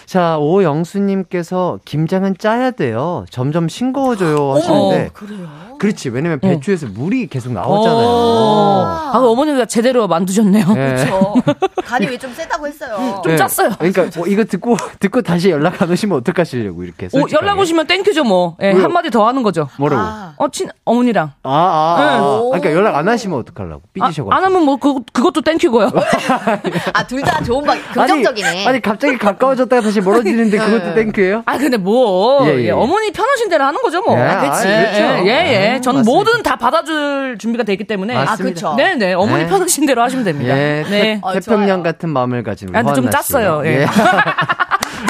자 0.08 0.38
오영수님께서 0.38 1.80
김장은 1.84 2.38
짜야 2.38 2.72
돼요. 2.72 3.26
점점 3.30 3.68
싱거워져요 3.68 4.54
하시는데 4.56 5.10
그래요. 5.14 5.46
그렇지 5.80 6.08
왜냐면 6.10 6.40
어. 6.42 6.48
배추에서 6.48 6.88
물이 6.88 7.28
계속 7.28 7.52
어. 7.52 7.54
나오잖아요. 7.56 8.08
아, 8.08 9.12
어머니가 9.20 9.66
제대로 9.66 10.08
만드셨네요. 10.08 10.66
예. 10.78 11.06
저 11.10 11.34
간이 11.86 12.08
왜 12.08 12.18
좀 12.18 12.34
세다고 12.34 12.66
했어요. 12.68 13.22
좀 13.22 13.34
예. 13.34 13.38
짰어요. 13.38 13.72
그러니까 13.78 14.08
뭐 14.16 14.26
이거 14.28 14.44
듣고 14.46 14.78
듣고 15.00 15.22
다시 15.22 15.50
연락 15.52 15.82
안 15.82 15.92
오시면 15.92 16.18
어떡하시려고 16.20 16.84
이렇게 16.86 17.08
오, 17.08 17.10
솔직하게. 17.10 17.46
연락 17.46 17.60
오시면 17.60 17.86
thank 17.88 18.04
you죠 18.04 18.24
뭐. 18.24 18.56
예, 18.62 18.72
왜요? 18.72 18.84
한마디 18.86 19.10
더 19.12 19.28
하는 19.28 19.44
거죠. 19.44 19.68
뭐라고? 19.78 20.02
아. 20.02 20.34
어, 20.38 20.48
친, 20.50 20.70
어머니랑. 20.86 21.34
아, 21.44 21.50
아, 21.50 21.54
아, 22.00 22.18
아. 22.18 22.38
오. 22.40 22.50
그러니까 22.52 22.72
연락 22.74 22.96
안 22.96 23.08
하시면 23.10 23.40
어떡하려고 23.40 23.82
아, 23.84 23.90
삐지셔가지고. 23.94 24.32
안 24.34 24.44
하면 24.46 24.64
뭐, 24.64 24.78
그, 24.78 25.02
그것도 25.12 25.42
땡큐고요. 25.42 25.92
아, 26.94 27.06
둘 27.08 27.22
다 27.22 27.44
좋은 27.44 27.64
방, 27.66 27.78
긍정적이네. 27.94 28.48
아니, 28.48 28.68
아니 28.68 28.82
갑자기 28.82 29.18
가까워졌다가 29.18 29.82
다시 29.82 29.97
멀어지는데 30.02 30.58
그것도 30.58 30.94
땡큐예요? 30.96 31.44
아, 31.46 31.58
근데 31.58 31.78
뭐, 31.78 32.48
예, 32.48 32.56
예. 32.60 32.66
예, 32.66 32.72
어머니 32.72 33.12
편하신 33.12 33.50
대로 33.50 33.64
하는 33.66 33.82
거죠, 33.82 34.02
뭐. 34.02 34.18
예, 34.18 34.22
아, 34.24 34.50
그치. 34.52 34.68
예, 34.68 34.92
그렇죠. 34.94 35.28
예, 35.28 35.30
예. 35.30 35.76
아, 35.78 35.82
저는. 35.82 36.04
뭐든 36.04 36.44
다 36.44 36.56
받아줄 36.56 37.38
준비가 37.40 37.64
되어 37.64 37.74
있기 37.74 37.86
때문에. 37.86 38.14
맞습니다. 38.14 38.34
아, 38.34 38.36
그쵸. 38.54 38.76
네네. 38.76 39.14
어머니 39.14 39.44
네. 39.44 39.50
편하신 39.50 39.86
대로 39.86 40.02
하시면 40.04 40.24
됩니다. 40.26 40.58
예, 40.58 40.84
네. 40.90 41.20
어, 41.22 41.34
태평양 41.34 41.68
좋아요. 41.68 41.84
같은 41.84 42.10
마음을 42.10 42.44
가진 42.44 42.70
아, 42.76 42.82
근데 42.84 42.94
좀. 42.94 43.10
짰어요, 43.10 43.64
예. 43.66 43.86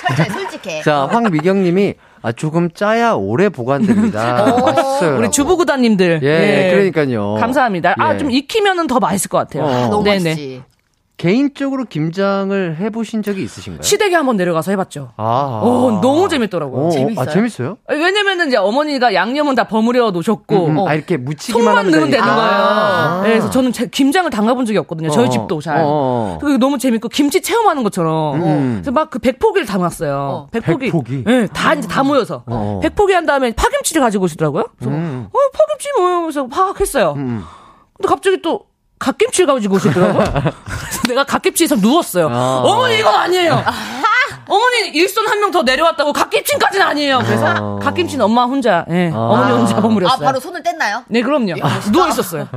솔직해, 0.08 0.30
솔직해. 0.30 0.82
자, 0.84 1.08
황미경님이 1.12 1.96
아 2.22 2.32
조금 2.32 2.70
짜야 2.72 3.14
오래 3.14 3.50
보관됩니다. 3.50 4.46
맛있어요. 4.66 5.18
우리 5.18 5.30
주부 5.32 5.53
구단님들. 5.53 6.20
예, 6.24 6.72
그러니까요. 6.72 7.36
감사합니다. 7.36 7.96
아, 7.98 8.14
예. 8.14 8.18
좀 8.18 8.32
익히면은 8.32 8.88
더 8.88 9.00
맛있을 9.00 9.30
것 9.30 9.38
같아요. 9.38 9.64
어. 9.64 9.88
너무 9.90 10.04
네네. 10.04 10.30
맛있지. 10.30 10.64
개인적으로 11.18 11.86
김장을 11.86 12.78
해보신 12.80 13.24
적이 13.24 13.44
있으신가요? 13.44 13.82
시댁에 13.82 14.14
한번 14.14 14.38
내려가서 14.38 14.70
해봤죠. 14.72 15.14
아, 15.18 15.62
오, 15.64 16.00
너무 16.00 16.30
재밌더라고요. 16.30 16.86
오, 16.86 16.90
재밌어요? 16.92 17.20
아, 17.20 17.26
재밌어요? 17.26 17.78
왜냐면은 17.90 18.48
이제 18.50 18.58
어머니가 18.58 19.16
양념은 19.16 19.56
다 19.56 19.64
버무려 19.68 20.12
놓으셨고, 20.12 20.66
음, 20.68 20.78
어, 20.78 20.88
아 20.88 20.94
이렇게 20.94 21.18
속만 21.40 21.76
하면 21.76 21.92
넣으면 21.92 22.12
되는. 22.12 22.24
거예요. 22.24 22.40
아. 22.40 23.22
네, 23.24 23.30
그래서 23.30 23.50
저는 23.50 23.74
제- 23.74 23.88
김장을 23.88 24.30
담가본 24.30 24.68
적이 24.68 24.78
없거든요. 24.80 25.10
저희 25.10 25.26
어, 25.26 25.30
집도 25.30 25.60
잘. 25.60 25.78
어, 25.80 25.84
어. 25.88 26.38
그리고 26.40 26.60
너무 26.60 26.78
재밌고 26.78 27.10
김치 27.10 27.42
체험하는 27.42 27.82
것처럼. 27.82 28.36
음. 28.44 28.72
그래서 28.76 28.92
막 28.92 29.10
그 29.10 29.18
백포기를 29.20 29.66
담았어요. 29.66 30.14
어. 30.16 30.48
백포기. 30.52 30.86
백포기? 30.92 31.24
네, 31.24 31.48
다 31.48 31.74
이제 31.74 31.88
다 31.88 32.04
모여서. 32.04 32.44
어. 32.46 32.80
백포기 32.84 33.14
한 33.14 33.26
다음에 33.26 33.54
파김치를 33.54 34.02
가지고 34.04 34.26
오시더라고요. 34.26 34.66
그래서 34.78 34.92
음. 34.96 35.28
어, 35.34 35.38
파김치 35.54 35.90
뭐예요? 35.98 36.22
그래서 36.22 36.46
팍 36.48 36.80
했어요. 36.80 37.14
음. 37.18 37.44
근데 37.96 38.08
갑자기 38.08 38.42
또 38.44 38.66
갓김치를 39.00 39.54
가지고 39.54 39.76
오시더라고요. 39.76 40.24
그래서 40.24 41.02
내가 41.08 41.24
갓김치에서 41.24 41.76
누웠어요. 41.76 42.30
아. 42.32 42.62
어머니 42.66 42.98
이거 43.00 43.10
아니에요. 43.10 43.64
어머니 44.48 44.88
일손 44.90 45.28
한 45.28 45.40
명 45.40 45.52
더 45.52 45.62
내려왔다고 45.64 46.14
갓김치까지는 46.14 46.86
아니에요. 46.86 47.20
그래서 47.20 47.46
아. 47.48 47.80
갓김치는 47.82 48.24
엄마 48.26 48.44
혼자, 48.46 48.86
예, 48.90 49.12
아. 49.14 49.18
어머니 49.18 49.52
혼자 49.54 49.78
아, 49.78 49.82
버무렸어요. 49.82 50.26
바로 50.26 50.40
손을 50.40 50.62
뗐나요? 50.64 51.04
네, 51.08 51.22
그럼요. 51.22 51.54
누워 51.92 52.08
있었어요. 52.10 52.48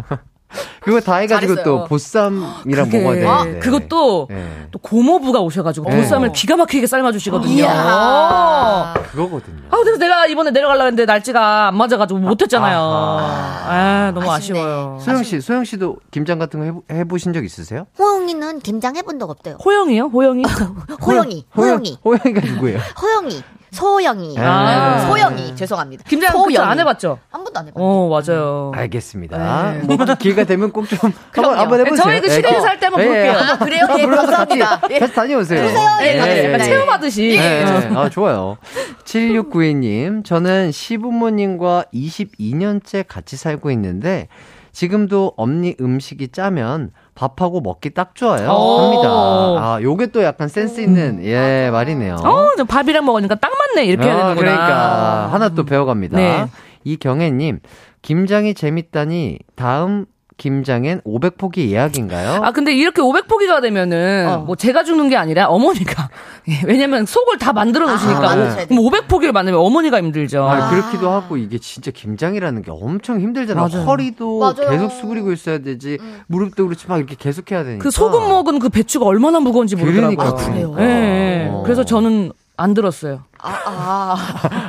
그거 0.80 1.00
다 1.00 1.16
해가지고 1.16 1.54
잘했어요. 1.54 1.64
또 1.64 1.84
보쌈이랑 1.86 2.86
그게- 2.86 3.00
먹어야 3.00 3.38
되는데. 3.44 3.58
그것도 3.60 4.26
네. 4.30 4.66
또 4.70 4.78
고모부가 4.78 5.40
오셔가지고 5.40 5.90
네. 5.90 5.96
보쌈을 5.96 6.32
기가 6.32 6.56
막히게 6.56 6.86
삶아주시거든요. 6.86 7.52
이야. 7.52 8.94
그거거든요. 9.12 9.62
아, 9.70 9.76
그래서 9.78 9.98
내가 9.98 10.26
이번에 10.26 10.50
내려가려고 10.50 10.86
했는데 10.86 11.04
날짜가 11.04 11.68
안 11.68 11.76
맞아가지고 11.76 12.20
못했잖아요. 12.20 12.78
아하. 12.78 13.72
아, 13.72 14.12
너무 14.14 14.30
아쉽네. 14.30 14.58
아쉬워요. 14.60 14.98
소영 15.00 15.22
씨, 15.22 15.40
소영 15.40 15.64
씨도 15.64 15.96
김장 16.10 16.38
같은 16.38 16.60
거 16.60 16.64
해보, 16.66 16.82
해보신 16.90 17.32
적 17.32 17.44
있으세요? 17.44 17.86
호영이는 17.98 18.60
김장 18.60 18.96
해본 18.96 19.18
적 19.18 19.30
없대요. 19.30 19.56
호영이요? 19.64 20.06
호영이? 20.06 20.42
호영이, 21.06 21.46
호영이, 21.56 21.98
호영이가 22.04 22.40
누구예요? 22.54 22.78
호영이, 23.00 23.42
소영이, 23.70 24.36
아. 24.38 25.06
소영이. 25.06 25.54
죄송합니다. 25.56 26.04
김장 26.08 26.32
소영이. 26.32 26.58
안 26.58 26.78
해봤죠? 26.80 27.18
한 27.30 27.44
번도 27.44 27.60
안 27.60 27.66
해봤어요. 27.68 27.84
어, 27.84 28.08
맞아요. 28.08 28.72
알겠습니다. 28.74 29.74
뭐 29.84 29.96
기회가 30.18 30.44
되면 30.44 30.72
꼭 30.72 30.86
좀 30.88 30.98
한번. 31.32 31.58
한번 31.58 31.80
해보세요. 31.80 32.02
저희 32.04 32.20
그 32.20 32.28
시내에서 32.28 32.66
할때 32.66 32.86
한번 32.86 33.04
볼게요. 33.04 33.32
아, 33.32 33.58
그래요? 33.58 33.86
예, 33.98 34.06
감사합니다. 34.06 34.80
예. 34.90 34.98
같이 34.98 35.14
다녀오세요. 35.14 35.62
예, 36.02 36.18
가겠습니다. 36.18 36.44
약간 36.48 36.58
네. 36.58 36.64
체험하듯이. 36.64 37.28
네, 37.38 37.64
아, 37.94 38.08
좋아요. 38.10 38.56
7692님, 39.04 40.24
저는 40.24 40.72
시부모님과 40.72 41.84
22년째 41.94 43.04
같이 43.06 43.36
살고 43.36 43.70
있는데, 43.72 44.28
지금도 44.72 45.34
엄니 45.36 45.74
음식이 45.80 46.28
짜면 46.28 46.90
밥하고 47.20 47.60
먹기 47.60 47.90
딱 47.90 48.14
좋아요. 48.14 48.48
오. 48.50 48.78
합니다. 48.78 49.08
아, 49.10 49.78
요게 49.82 50.06
또 50.06 50.22
약간 50.22 50.48
센스 50.48 50.80
있는, 50.80 51.22
예, 51.22 51.68
말이네요. 51.70 52.14
어, 52.14 52.48
저 52.56 52.64
밥이랑 52.64 53.04
먹으니까 53.04 53.34
딱 53.34 53.52
맞네. 53.52 53.86
이렇게 53.86 54.06
해야 54.06 54.14
아, 54.14 54.18
되는구나. 54.28 54.40
그러니까 54.40 55.28
하나 55.30 55.50
또 55.50 55.64
배워 55.66 55.84
갑니다. 55.84 56.16
네. 56.16 56.46
이경혜 56.84 57.30
님 57.30 57.60
김장이 58.00 58.54
재밌다니 58.54 59.38
다음 59.54 60.06
김장엔 60.40 61.02
500포기 61.02 61.68
예약인가요? 61.68 62.42
아, 62.42 62.50
근데 62.50 62.72
이렇게 62.74 63.02
500포기가 63.02 63.60
되면은, 63.60 64.26
어. 64.26 64.38
뭐 64.38 64.56
제가 64.56 64.84
죽는 64.84 65.10
게 65.10 65.16
아니라 65.16 65.48
어머니가. 65.48 66.08
예, 66.48 66.62
왜냐면 66.64 67.04
속을 67.04 67.36
다 67.36 67.52
만들어 67.52 67.86
놓으시니까. 67.86 68.18
아, 68.18 68.36
만드셔야 68.36 68.66
그럼 68.66 68.82
500포기를 68.84 69.32
만들면 69.32 69.60
어머니가 69.60 69.98
힘들죠. 69.98 70.42
아, 70.42 70.70
그렇기도 70.70 71.10
하고 71.10 71.36
이게 71.36 71.58
진짜 71.58 71.90
김장이라는 71.90 72.62
게 72.62 72.70
엄청 72.70 73.20
힘들잖아. 73.20 73.68
맞아요. 73.68 73.84
허리도 73.84 74.38
맞아요. 74.38 74.70
계속 74.70 74.90
수그리고 74.92 75.30
있어야 75.32 75.58
되지. 75.58 75.98
무릎도 76.28 76.64
그렇지 76.64 76.88
막 76.88 76.96
이렇게 76.96 77.16
계속 77.18 77.52
해야 77.52 77.62
되니까. 77.62 77.82
그 77.82 77.90
소금 77.90 78.26
먹은 78.30 78.60
그 78.60 78.70
배추가 78.70 79.04
얼마나 79.04 79.40
무거운지 79.40 79.76
모르더라고요. 79.76 80.16
그러니까, 80.16 80.46
그래요? 80.46 80.74
예, 80.78 80.84
예. 80.84 81.48
어. 81.50 81.62
그래서 81.62 81.84
저는 81.84 82.32
안 82.60 82.74
들었어요. 82.74 83.22
아, 83.38 83.56
아. 83.64 84.16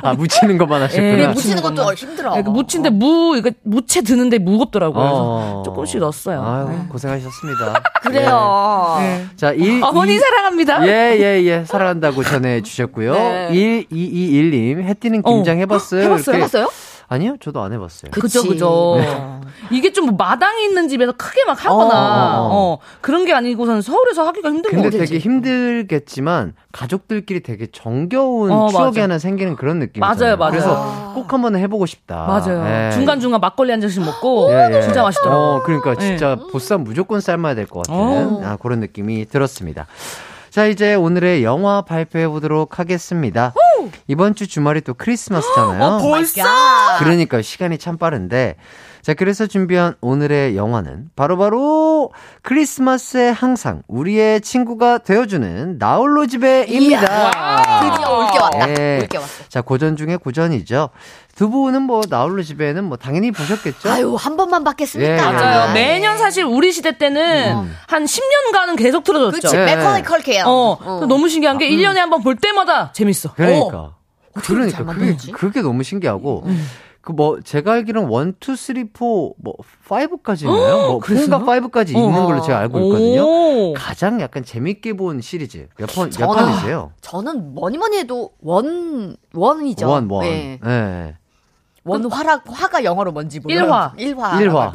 아 0.02 0.14
묻히는 0.14 0.56
것만 0.56 0.80
예, 0.80 0.84
하셨구나. 0.84 1.28
묻히는 1.32 1.62
것도 1.62 1.74
것만. 1.74 1.94
힘들어. 1.94 2.34
예, 2.38 2.42
그 2.42 2.48
무친데 2.48 2.88
무, 2.88 3.36
이거 3.36 3.50
무채 3.64 4.00
드는데 4.00 4.38
무겁더라고요. 4.38 5.02
그래서 5.02 5.22
어. 5.22 5.62
조금씩 5.64 6.00
넣었어요. 6.00 6.42
아유, 6.42 6.68
네. 6.70 6.86
고생하셨습니다. 6.88 7.82
그래요. 8.02 8.96
네. 9.00 9.26
자, 9.36 9.52
1, 9.52 9.82
어머니 9.84 10.18
사랑합니다. 10.18 10.86
예, 10.88 11.16
예, 11.18 11.42
예. 11.44 11.64
사랑한다고 11.66 12.22
전해주셨고요. 12.24 13.12
네. 13.14 13.50
1221님, 13.90 14.82
해띠는 14.84 15.22
김장 15.22 15.56
어. 15.56 15.60
해봤어요? 15.60 16.02
해봤어요? 16.04 16.36
이렇게- 16.36 16.38
해봤어요? 16.38 16.68
아니요, 17.08 17.36
저도 17.40 17.60
안 17.62 17.72
해봤어요. 17.72 18.10
그죠. 18.12 18.42
그죠. 18.42 18.94
네. 18.98 19.40
이게 19.70 19.92
좀 19.92 20.16
마당이 20.16 20.64
있는 20.64 20.88
집에서 20.88 21.12
크게 21.12 21.44
막 21.44 21.62
하거나, 21.64 22.40
어, 22.40 22.44
어, 22.46 22.50
어, 22.52 22.78
그런 23.00 23.24
게 23.24 23.32
아니고선 23.34 23.82
서울에서 23.82 24.26
하기가 24.26 24.48
힘든 24.48 24.70
거 24.70 24.76
근데 24.76 24.88
같아요. 24.90 25.06
되게 25.06 25.18
힘들겠지만 25.18 26.54
가족들끼리 26.72 27.42
되게 27.42 27.66
정겨운 27.70 28.50
어, 28.50 28.68
추억이 28.68 28.86
맞아. 28.86 29.02
하나 29.02 29.18
생기는 29.18 29.56
그런 29.56 29.78
느낌. 29.78 30.00
맞아요, 30.00 30.36
맞아요. 30.36 30.50
그래서 30.50 31.12
꼭 31.14 31.32
한번 31.32 31.56
해보고 31.56 31.86
싶다. 31.86 32.26
맞아요. 32.26 32.64
예. 32.66 32.90
중간 32.92 33.20
중간 33.20 33.40
막걸리 33.40 33.70
한 33.70 33.80
잔씩 33.80 34.02
먹고, 34.04 34.48
예, 34.52 34.76
예. 34.76 34.80
진짜 34.82 35.02
맛있더라고요. 35.02 35.46
어, 35.56 35.62
그러니까 35.64 35.94
진짜 35.96 36.36
보쌈 36.50 36.84
무조건 36.84 37.20
삶아야 37.20 37.54
될 37.54 37.66
것 37.66 37.86
같은 37.86 37.94
어. 37.94 38.40
아, 38.44 38.56
그런 38.56 38.80
느낌이 38.80 39.26
들었습니다. 39.26 39.86
자, 40.50 40.66
이제 40.66 40.94
오늘의 40.94 41.44
영화 41.44 41.80
발표해 41.82 42.28
보도록 42.28 42.78
하겠습니다. 42.78 43.54
이번 44.06 44.34
주 44.34 44.46
주말이 44.46 44.80
또 44.82 44.94
크리스마스잖아요. 44.94 45.82
어, 45.82 45.98
벌써? 45.98 46.42
그러니까 46.98 47.42
시간이 47.42 47.78
참 47.78 47.96
빠른데. 47.98 48.56
자, 49.02 49.14
그래서 49.14 49.48
준비한 49.48 49.94
오늘의 50.00 50.56
영화는 50.56 51.10
바로 51.16 51.36
바로 51.36 52.12
크리스마스에 52.42 53.30
항상 53.30 53.82
우리의 53.88 54.40
친구가 54.42 54.98
되어주는 54.98 55.78
나홀로 55.78 56.26
집에입니다. 56.28 57.30
드디어 57.80 58.16
올게 58.18 58.38
왔다. 58.38 58.68
예. 58.70 58.98
올게 59.02 59.18
왔어. 59.18 59.44
자, 59.48 59.60
고전 59.60 59.96
중에 59.96 60.14
고전이죠. 60.16 60.90
두 61.34 61.50
분은 61.50 61.82
뭐 61.82 62.02
나홀로 62.08 62.44
집에는 62.44 62.84
뭐 62.84 62.96
당연히 62.96 63.32
보셨겠죠? 63.32 63.90
아유, 63.90 64.14
한 64.14 64.36
번만 64.36 64.62
받겠습니까? 64.62 65.12
예, 65.12 65.16
맞아요. 65.20 65.70
예. 65.70 65.74
매년 65.74 66.16
사실 66.18 66.44
우리 66.44 66.70
시대 66.70 66.96
때는 66.96 67.70
한 67.88 68.04
10년간은 68.04 68.78
계속 68.78 69.02
틀어줬죠. 69.02 69.32
그치, 69.48 69.56
예. 69.56 69.64
맥컬리 69.64 70.02
컬케요. 70.02 70.44
어, 70.46 71.06
너무 71.08 71.28
신기한 71.28 71.58
게 71.58 71.68
1년에 71.68 71.96
한 71.96 72.08
번 72.10 72.22
볼 72.22 72.36
때마다 72.36 72.92
재밌어. 72.92 73.32
그러니까. 73.34 73.94
그러니까 74.44 74.76
잘 74.76 74.86
그게? 74.86 75.32
그게 75.32 75.60
너무 75.60 75.82
신기하고 75.82 76.44
그 77.02 77.12
뭐 77.12 77.40
제가 77.40 77.72
알기로는 77.72 78.10
1, 78.10 78.34
2, 78.40 78.56
3, 78.56 78.56
4, 78.94 79.04
뭐 79.36 79.54
5까지 79.88 80.42
있나요? 80.42 80.86
뭐 80.86 80.98
그랬어요? 81.00 81.38
4가 81.40 81.68
5까지 81.70 81.88
있는 81.88 82.14
어. 82.14 82.26
걸로 82.26 82.40
제가 82.40 82.58
알고 82.60 82.78
있거든요. 82.80 83.22
오. 83.24 83.74
가장 83.74 84.20
약간 84.20 84.44
재밌게 84.44 84.92
본 84.94 85.20
시리즈 85.20 85.66
몇 85.76 85.86
편, 85.86 86.10
몇 86.10 86.32
편이세요? 86.32 86.92
저는 87.00 87.54
뭐니 87.54 87.76
뭐니 87.78 87.98
해도 87.98 88.30
원, 88.40 89.16
원이죠. 89.34 89.88
원, 89.88 90.08
원. 90.10 90.24
네. 90.24 90.60
예. 90.64 91.16
원화라, 91.84 92.40
화가 92.48 92.84
영어로 92.84 93.10
뭔지 93.10 93.40
몰라요. 93.40 93.92
일화. 93.98 94.38
일화. 94.38 94.40
일화. 94.40 94.72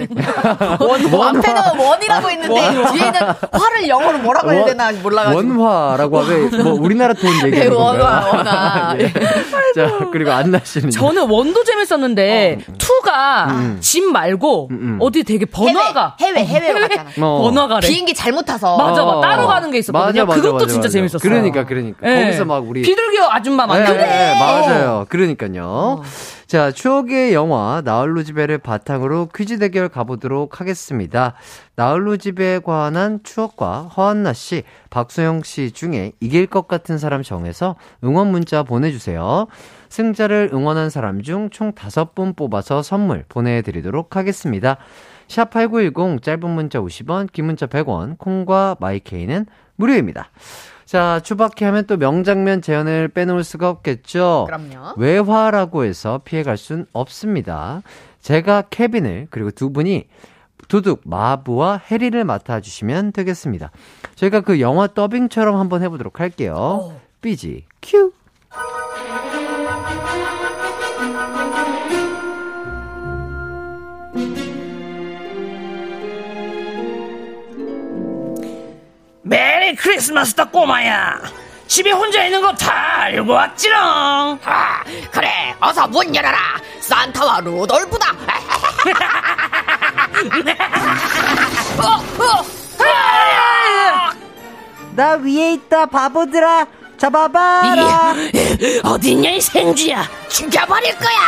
원, 0.82 1.38
앞에는 1.38 1.80
원이라고 1.80 2.30
있는데 2.32 2.62
뒤에는 2.92 3.22
화를 3.54 3.88
영어로 3.88 4.18
뭐라고 4.20 4.52
해야 4.52 4.66
되나 4.66 4.92
몰라가지고. 4.92 5.62
원화라고 5.64 6.20
하면 6.20 6.64
뭐 6.64 6.74
우리나라 6.74 7.14
돈 7.14 7.32
네, 7.40 7.46
얘기하는 7.48 7.74
건가요? 7.76 8.04
원화, 8.04 8.28
원화. 8.28 8.96
예. 9.00 9.14
자, 9.74 10.10
그리고 10.12 10.32
안나 10.32 10.60
씨는 10.64 10.90
저는 10.90 11.30
원도 11.30 11.64
재밌었는데 11.64 12.60
투가 12.78 13.48
집 13.80 14.04
말고 14.04 14.68
음. 14.72 14.98
어디 15.02 15.24
되게 15.24 15.46
번화가 15.46 16.18
해외, 16.20 16.44
해외, 16.44 16.68
해외로 16.68 16.88
갔잖아. 16.90 17.10
어. 17.22 17.42
번화가래. 17.44 17.88
비행기 17.88 18.14
잘못 18.16 18.44
타서. 18.44 18.76
맞아, 18.76 19.04
어. 19.04 19.22
맞아. 19.22 19.30
따로 19.30 19.48
가는 19.48 19.72
게 19.72 19.78
있었거든요. 19.78 20.26
맞아, 20.26 20.26
맞아, 20.26 20.42
그것도 20.42 20.54
맞아, 20.66 20.68
진짜. 20.68 20.90
재밌었어요. 20.90 21.20
그러니까, 21.22 21.66
그러니까. 21.66 22.00
예. 22.10 22.26
거기서 22.26 22.44
막 22.44 22.68
우리 22.68 22.82
비둘기 22.82 23.18
아줌마 23.30 23.66
네, 23.66 23.74
만나고. 23.74 23.94
네, 23.98 24.36
맞아요. 24.40 25.06
그러니까요. 25.08 26.02
자, 26.48 26.72
추억의 26.72 27.34
영화 27.34 27.82
나홀로 27.84 28.24
집에를 28.24 28.58
바탕으로 28.58 29.28
퀴즈 29.36 29.60
대결 29.60 29.90
가보도록 29.90 30.62
하겠습니다. 30.62 31.34
나홀로 31.76 32.16
집에 32.16 32.60
관한 32.60 33.20
추억과 33.22 33.82
허한나 33.82 34.32
씨, 34.32 34.64
박소영 34.90 35.44
씨 35.44 35.72
중에 35.72 36.14
이길 36.22 36.48
것 36.48 36.70
같은 36.70 36.98
사람 37.00 37.22
정해서 37.22 37.76
응원 38.02 38.32
문자 38.32 38.64
보내주세요. 38.64 39.48
승자를 39.90 40.52
응원한 40.54 40.90
사람 40.90 41.22
중총 41.22 41.74
5분 41.74 42.38
뽑아서 42.38 42.82
선물 42.82 43.26
보내드리도록 43.28 44.16
하겠습니다. 44.16 44.78
샵8910 45.28 46.24
짧은 46.24 46.50
문자 46.50 46.80
50원, 46.80 47.30
긴 47.30 47.44
문자 47.44 47.68
100원, 47.68 48.18
콩과 48.18 48.78
마이케이는 48.80 49.48
무료입니다. 49.76 50.30
자, 50.88 51.20
추바키 51.22 51.66
하면 51.66 51.86
또 51.86 51.98
명장면 51.98 52.62
재현을 52.62 53.10
빼놓을 53.10 53.44
수가 53.44 53.70
없겠죠. 53.70 54.48
그럼요. 54.48 54.94
외화라고 54.96 55.84
해서 55.84 56.22
피해갈 56.24 56.56
순 56.56 56.86
없습니다. 56.94 57.82
제가 58.22 58.64
케빈을 58.70 59.28
그리고 59.30 59.52
두 59.52 59.74
분이 59.74 60.08
두둑 60.70 61.02
마부와 61.04 61.82
해리를 61.92 62.24
맡아주시면 62.24 63.12
되겠습니다. 63.12 63.70
저희가 64.16 64.40
그 64.40 64.62
영화 64.62 64.88
더빙처럼 64.88 65.58
한번 65.58 65.84
해보도록 65.84 66.22
할게요. 66.22 66.96
삐지 67.22 67.66
큐. 67.82 68.14
메리 79.28 79.76
크리스마스다 79.76 80.46
꼬마야. 80.46 81.20
집에 81.68 81.92
혼자 81.92 82.24
있는 82.24 82.42
거 82.42 82.54
다 82.56 83.02
알고 83.02 83.34
왔지롱. 83.34 83.78
아, 84.46 84.82
그래, 85.12 85.54
어서 85.60 85.86
문 85.88 86.16
열어라. 86.16 86.38
산타와 86.80 87.42
루돌프다. 87.42 88.12
어, 91.78 92.04
어. 92.24 92.46
나 94.96 95.14
위에 95.14 95.54
있다 95.54 95.86
바보들아 95.86 96.66
잡아봐라 96.98 98.16
어딨냐 98.84 99.30
이 99.32 99.42
생쥐야. 99.42 100.08
죽여버릴 100.30 100.96
거야. 100.98 101.20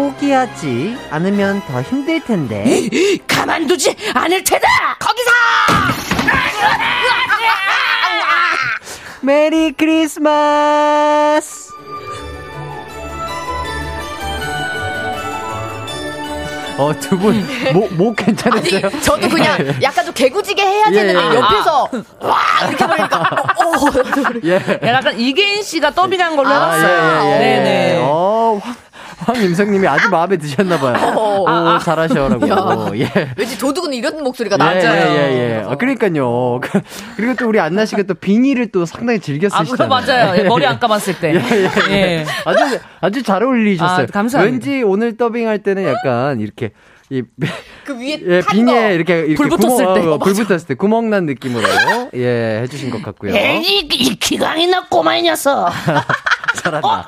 포기하지 0.00 0.96
않으면 1.10 1.60
더 1.66 1.82
힘들 1.82 2.24
텐데. 2.24 2.88
가만두지 3.28 3.94
않을 4.14 4.42
테다! 4.42 4.96
거기서! 4.98 5.30
메리 9.20 9.72
크리스마스! 9.72 11.68
어, 16.78 16.94
두 16.98 17.18
분, 17.18 17.46
목, 17.74 17.92
목 17.92 18.16
괜찮으세요? 18.16 18.86
아니, 18.86 19.02
저도 19.02 19.28
그냥 19.28 19.82
약간 19.82 20.02
좀 20.02 20.14
개구지게 20.14 20.62
해야 20.62 20.86
예, 20.88 20.92
되는데 20.92 21.20
예. 21.20 21.34
옆에서 21.34 21.90
와 22.20 22.38
이렇게 22.66 22.86
보니까 22.86 23.20
어, 23.20 23.74
예. 24.44 24.88
약간 24.88 25.20
이계인 25.20 25.62
씨가 25.62 25.90
더빙한 25.90 26.36
걸로 26.36 26.48
아, 26.48 26.72
해봤어요. 26.72 26.88
예, 26.88 27.28
예, 27.28 27.34
예. 27.34 27.38
네네. 27.38 27.98
어, 28.00 28.58
황, 28.64 28.74
황임성님이 29.26 29.86
아주 29.86 30.08
마음에 30.10 30.36
드셨나봐요. 30.36 31.14
오, 31.16 31.46
잘하셔라고. 31.78 32.98
예. 32.98 33.10
왠지 33.36 33.58
도둑은 33.58 33.92
이런 33.92 34.22
목소리가 34.22 34.56
예, 34.60 34.64
나죠. 34.64 34.86
예, 34.86 34.92
예, 34.92 35.58
예. 35.60 35.64
아, 35.66 35.76
그러니까요. 35.76 36.60
그- 36.60 36.80
그리고 37.16 37.34
또 37.34 37.48
우리 37.48 37.60
안나 37.60 37.84
씨가 37.84 38.02
또 38.04 38.14
비니를 38.14 38.70
또 38.72 38.86
상당히 38.86 39.20
즐겨 39.20 39.48
아, 39.52 39.62
쓰시잖아요. 39.64 39.76
그거 39.76 39.86
맞아요. 39.88 40.38
예, 40.38 40.44
머리 40.44 40.64
안 40.66 40.78
감았을 40.80 41.18
때. 41.20 41.34
예. 41.90 42.24
아주, 42.44 42.78
아주 43.00 43.22
잘 43.22 43.42
어울리셨어요. 43.42 44.04
아, 44.04 44.12
감사합니다. 44.12 44.52
왠지 44.66 44.82
오늘 44.82 45.16
더빙할 45.16 45.58
때는 45.62 45.84
약간 45.84 46.40
이렇게, 46.40 46.70
이, 47.10 47.22
그 47.84 47.98
위에 47.98 48.20
예, 48.24 48.40
탄 48.40 48.56
비니에 48.56 48.80
거. 48.88 48.90
이렇게, 48.92 49.18
이렇게 49.20 49.34
불 49.34 49.48
붙었을 49.48 49.84
구멍, 49.86 49.94
때. 49.94 50.06
어, 50.06 50.18
불 50.18 50.32
붙었을 50.32 50.66
때 50.68 50.74
구멍 50.74 51.10
난 51.10 51.26
느낌으로, 51.26 51.66
예, 52.14 52.60
해주신 52.62 52.90
것 52.90 53.02
같고요. 53.02 53.34
이, 53.34 53.80
이 53.92 54.14
기강이 54.16 54.66
나 54.68 54.86
꼬마 54.88 55.16
이 55.16 55.22
녀석. 55.22 55.68
잘한다. 56.56 57.06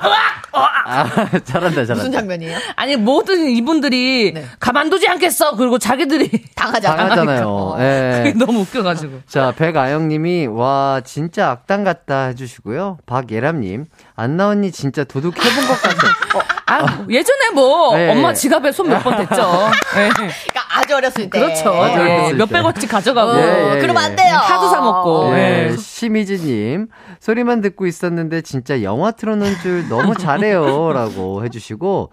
아, 0.85 1.05
잘한다, 1.43 1.85
잘한다. 1.85 1.93
무슨 1.95 2.11
장면이에요? 2.11 2.57
아니, 2.75 2.95
모든 2.95 3.49
이분들이 3.49 4.31
네. 4.33 4.45
가만두지 4.59 5.07
않겠어. 5.07 5.55
그리고 5.55 5.77
자기들이. 5.79 6.29
당하잖아. 6.55 6.95
당하잖아요. 6.95 7.75
예. 7.79 8.23
그게 8.23 8.45
너무 8.45 8.59
웃겨가지고. 8.61 9.21
자, 9.27 9.53
백아영님이, 9.55 10.47
와, 10.47 11.01
진짜 11.03 11.49
악당 11.51 11.83
같다 11.83 12.25
해주시고요. 12.27 12.99
박예람님, 13.05 13.85
안나 14.15 14.49
언니 14.49 14.71
진짜 14.71 15.03
도둑 15.03 15.35
해본 15.43 15.67
것 15.67 15.81
같아. 15.81 16.53
아, 16.65 17.05
예전에 17.09 17.49
뭐, 17.53 17.95
네. 17.95 18.09
엄마 18.11 18.33
지갑에 18.33 18.71
손 18.71 18.87
몇 18.87 19.03
번 19.03 19.17
댔죠. 19.17 19.41
예. 19.97 20.09
그러니까 20.15 20.79
아주 20.79 20.95
어렸을 20.95 21.29
때. 21.29 21.39
그렇죠. 21.39 21.69
아주 21.71 21.99
예. 21.99 22.01
어렸을 22.01 22.35
몇백 22.37 22.53
때. 22.53 22.59
원씩 22.59 22.89
가져가고. 22.89 23.31
어, 23.31 23.77
그러면 23.79 24.01
예. 24.01 24.05
안 24.07 24.15
돼요. 24.15 24.35
하도 24.35 24.69
사 24.69 24.81
먹고. 24.81 25.33
예, 25.35 25.69
예. 25.71 25.77
심희진님, 25.77 26.87
소리만 27.19 27.61
듣고 27.61 27.85
있었는데 27.85 28.41
진짜 28.41 28.81
영화 28.81 29.11
틀어놓은 29.11 29.55
줄 29.61 29.87
너무 29.89 30.15
잘해요. 30.15 30.93
라고 30.93 31.43
해주시고, 31.43 32.11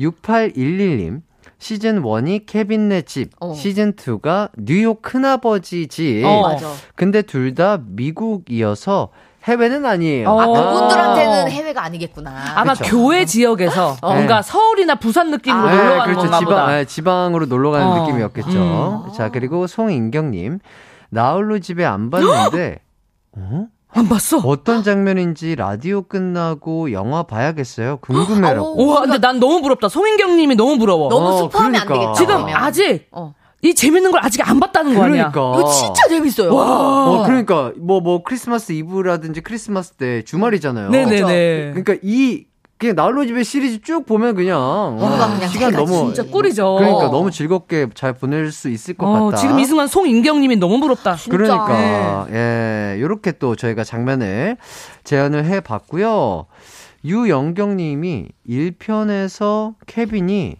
6811님, 0.00 1.20
시즌 1.58 2.02
1이 2.02 2.44
케빈네 2.46 3.02
집, 3.02 3.30
어. 3.40 3.54
시즌 3.54 3.92
2가 3.94 4.50
뉴욕 4.58 5.00
큰아버지 5.00 5.86
집. 5.86 6.24
어. 6.24 6.42
맞아. 6.42 6.66
근데 6.96 7.22
둘 7.22 7.54
다 7.54 7.78
미국이어서 7.86 9.10
해외는 9.44 9.84
아니에요. 9.84 10.30
어. 10.30 10.40
아, 10.40 10.44
아. 10.44 10.46
그분들한테는 10.46 11.50
해외가 11.50 11.84
아니겠구나. 11.84 12.30
아마 12.54 12.74
그쵸. 12.74 12.84
교회 12.90 13.24
지역에서 13.24 13.96
뭔가 14.02 14.36
네. 14.40 14.42
서울이나 14.42 14.94
부산 14.96 15.30
느낌으로 15.30 15.68
아, 15.68 15.70
놀러 15.72 15.82
네, 15.90 15.96
가는 15.98 16.04
그렇죠. 16.04 16.20
건가 16.20 16.38
지방, 16.38 16.44
보다. 16.44 16.66
네, 16.68 16.84
지방으로 16.84 17.46
놀러 17.46 17.70
가는 17.70 17.86
어. 17.86 18.00
느낌이었겠죠. 18.06 19.12
자, 19.16 19.30
그리고 19.30 19.66
송인경님. 19.66 20.60
나홀로 21.10 21.58
집에 21.58 21.84
안 21.84 22.08
봤는데, 22.10 22.78
어? 23.36 23.66
안 23.94 24.08
봤어? 24.08 24.38
어떤 24.38 24.82
장면인지 24.82 25.54
라디오 25.56 26.02
끝나고 26.02 26.92
영화 26.92 27.24
봐야겠어요. 27.24 27.98
궁금해라고. 27.98 28.76
우와, 28.82 29.02
근데 29.02 29.18
난 29.18 29.38
너무 29.38 29.60
부럽다. 29.60 29.90
송인경 29.90 30.36
님이 30.36 30.54
너무 30.54 30.78
부러워. 30.78 31.10
너무 31.10 31.26
어, 31.26 31.36
스포하면 31.42 31.80
안 31.82 31.86
그러니까. 31.86 32.12
되겠다. 32.14 32.14
지금. 32.14 32.54
아직 32.54 33.08
어. 33.12 33.34
이 33.64 33.74
재밌는 33.74 34.10
걸 34.10 34.20
아직 34.24 34.46
안 34.48 34.58
봤다는 34.58 34.94
거 34.94 35.04
아니야? 35.04 35.30
그러니까. 35.30 35.60
이거 35.60 35.70
진짜 35.70 36.08
재밌어요. 36.08 36.50
어, 36.52 37.22
그러니까, 37.24 37.72
뭐, 37.78 38.00
뭐, 38.00 38.22
크리스마스 38.24 38.72
이브라든지 38.72 39.40
크리스마스 39.40 39.92
때 39.92 40.22
주말이잖아요. 40.22 40.90
네네네. 40.90 41.70
그러니까 41.70 41.94
이, 42.02 42.46
그냥 42.76 42.96
나홀로 42.96 43.24
집에 43.24 43.44
시리즈 43.44 43.80
쭉 43.80 44.04
보면 44.04 44.34
그냥, 44.34 44.58
뭔가 44.98 45.26
와, 45.28 45.34
그냥 45.34 45.48
시간 45.48 45.70
잘 45.70 45.84
너무. 45.84 46.12
진짜 46.12 46.28
꿀이죠. 46.28 46.74
그러니까 46.74 47.04
너무 47.12 47.30
즐겁게 47.30 47.86
잘 47.94 48.12
보낼 48.14 48.50
수 48.50 48.68
있을 48.68 48.94
것 48.94 49.06
어, 49.06 49.26
같다. 49.26 49.36
지금 49.36 49.60
이 49.60 49.64
순간 49.64 49.86
송인경 49.86 50.40
님이 50.40 50.56
너무 50.56 50.80
부럽다. 50.80 51.16
그러니까 51.30 52.26
예 52.32 52.96
요렇게 53.00 53.32
또 53.38 53.54
저희가 53.54 53.84
장면을 53.84 54.56
재현을 55.04 55.44
해봤고요. 55.44 56.46
유영경님이 57.04 58.28
1편에서 58.48 59.74
케빈이 59.86 60.56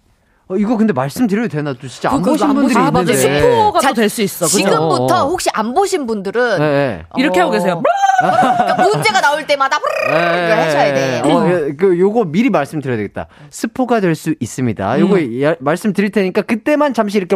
어, 0.53 0.57
이거 0.57 0.77
근데 0.77 0.93
말씀드려도 0.93 1.49
되나? 1.49 1.73
또 1.75 1.89
진짜 1.89 2.11
안 2.11 2.23
보신 2.23 2.47
안 2.47 2.55
분들이 2.55 2.79
아, 2.79 2.91
맞아. 2.91 3.13
있는데. 3.13 3.41
스포가 3.41 3.81
자, 3.81 3.89
또될수 3.89 4.23
있어. 4.23 4.45
그죠? 4.47 4.59
지금부터 4.59 5.05
어, 5.05 5.25
어. 5.25 5.29
혹시 5.29 5.49
안 5.55 5.73
보신 5.75 6.07
분들은 6.07 6.59
네, 6.59 6.65
네. 6.65 7.05
이렇게 7.17 7.41
어. 7.41 7.45
하고 7.45 7.53
계세요. 7.53 7.83
그러니까 8.21 8.83
문제가 8.85 9.21
나올 9.21 9.47
때마다 9.47 9.79
이걸 10.07 10.53
하셔야 10.59 10.95
돼. 10.95 11.23
어, 11.25 11.49
예, 11.49 11.73
그 11.75 11.99
요거 11.99 12.27
미리 12.27 12.51
말씀드려야 12.51 12.97
되겠다. 12.99 13.27
스포가 13.51 14.01
될 14.01 14.13
수 14.15 14.35
있습니다. 14.39 15.01
요거 15.01 15.43
야- 15.43 15.57
말씀드릴 15.59 16.11
테니까 16.11 16.43
그때만 16.43 16.93
잠시 16.95 17.17
이렇게 17.19 17.35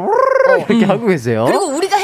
이렇게 0.69 0.85
하고 0.85 1.07
계세요. 1.07 1.43
어. 1.43 1.47
그리고 1.47 1.65
우리가 1.69 1.97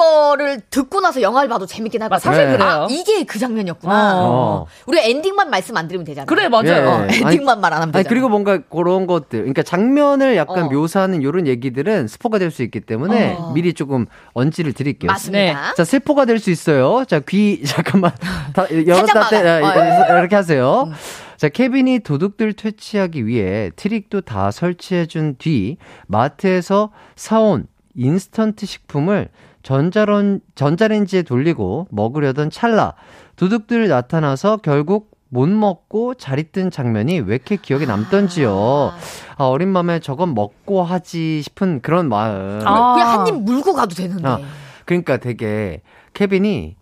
거를 0.00 0.60
듣고 0.70 1.00
나서 1.00 1.20
영화를 1.20 1.48
봐도 1.48 1.66
재밌긴 1.66 2.02
하거든. 2.04 2.20
사실 2.22 2.46
네. 2.46 2.52
그래요. 2.56 2.68
아, 2.68 2.86
이게 2.90 3.24
그 3.24 3.38
장면이었구나. 3.38 4.12
어. 4.24 4.66
우리가 4.86 5.04
엔딩만 5.06 5.50
말씀 5.50 5.76
안 5.76 5.86
드리면 5.88 6.04
되잖아. 6.06 6.24
그래, 6.24 6.48
맞아요. 6.48 6.66
예. 6.68 6.78
어, 6.80 7.06
엔딩만 7.28 7.60
말 7.60 7.70
안 7.72 7.82
하면 7.82 7.94
아니, 7.94 8.02
되잖아. 8.02 8.08
그리고 8.08 8.28
뭔가 8.28 8.58
그런 8.58 9.06
것들, 9.06 9.40
그러니까 9.40 9.62
장면을 9.62 10.36
약간 10.36 10.64
어. 10.64 10.68
묘사하는 10.70 11.22
이런 11.22 11.46
얘기들은 11.46 12.08
스포가 12.08 12.38
될 12.38 12.50
수 12.50 12.62
있기 12.64 12.80
때문에 12.80 13.36
어. 13.38 13.52
미리 13.52 13.74
조금 13.74 14.06
언지를 14.32 14.72
드릴게요. 14.72 15.08
맞습니다. 15.12 15.74
자, 15.76 15.84
세포가 15.84 16.24
될 16.24 16.38
수 16.40 16.50
있어요. 16.50 17.04
자, 17.06 17.20
귀, 17.20 17.62
잠깐만. 17.66 18.10
다, 18.54 18.66
열었다. 18.70 19.28
때, 19.28 19.36
아, 19.48 19.68
어, 19.68 20.14
예. 20.14 20.18
이렇게 20.18 20.34
하세요. 20.34 20.90
자, 21.36 21.48
케빈이 21.48 22.00
도둑들 22.00 22.54
퇴치하기 22.54 23.26
위해 23.26 23.70
트릭도 23.76 24.22
다 24.22 24.50
설치해준 24.50 25.36
뒤, 25.38 25.76
마트에서 26.06 26.90
사온 27.16 27.66
인스턴트 27.94 28.66
식품을 28.66 29.28
전자런, 29.62 30.40
전자레인지에 30.54 31.22
돌리고 31.22 31.86
먹으려던 31.90 32.50
찰나, 32.50 32.94
도둑들 33.36 33.88
나타나서 33.88 34.58
결국 34.58 35.10
못 35.32 35.48
먹고 35.48 36.14
잘 36.14 36.38
있던 36.40 36.70
장면이 36.72 37.20
왜 37.20 37.36
이렇게 37.36 37.56
기억에 37.56 37.86
남던지요. 37.86 38.92
아, 39.36 39.44
어린 39.44 39.68
마음에 39.68 40.00
저건 40.00 40.34
먹고 40.34 40.82
하지 40.82 41.40
싶은 41.42 41.80
그런 41.82 42.08
마음. 42.08 42.60
아. 42.64 42.94
그냥 42.94 43.08
한 43.20 43.26
입 43.28 43.34
물고 43.42 43.72
가도 43.74 43.94
되는데. 43.94 44.26
아, 44.26 44.40
그러니까 44.86 45.18
되게 45.18 45.82
케빈이 46.14 46.76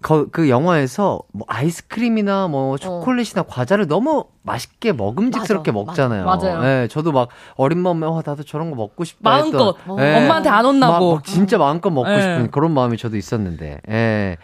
그, 0.00 0.28
그 0.30 0.48
영화에서 0.48 1.20
뭐 1.32 1.46
아이스크림이나 1.48 2.48
뭐 2.48 2.78
초콜릿이나 2.78 3.42
과자를 3.42 3.86
너무 3.86 4.26
맛있게 4.42 4.92
먹음직스럽게 4.92 5.72
맞아, 5.72 5.84
먹잖아요. 5.84 6.24
맞아. 6.24 6.54
맞아요. 6.54 6.82
예, 6.82 6.88
저도 6.88 7.12
막 7.12 7.28
어린 7.56 7.78
마음에 7.78 8.06
와 8.06 8.22
나도 8.24 8.42
저런 8.42 8.70
거 8.70 8.76
먹고 8.76 9.04
싶다 9.04 9.28
마음껏. 9.28 9.76
했던, 9.78 9.90
어. 9.90 9.94
엄마한테 9.94 10.48
안 10.48 10.64
혼나고. 10.64 11.08
막, 11.08 11.14
막 11.16 11.24
진짜 11.24 11.58
마음껏 11.58 11.90
먹고 11.90 12.10
예. 12.10 12.20
싶은 12.20 12.50
그런 12.50 12.72
마음이 12.72 12.96
저도 12.96 13.16
있었는데. 13.16 13.80
예. 13.88 14.36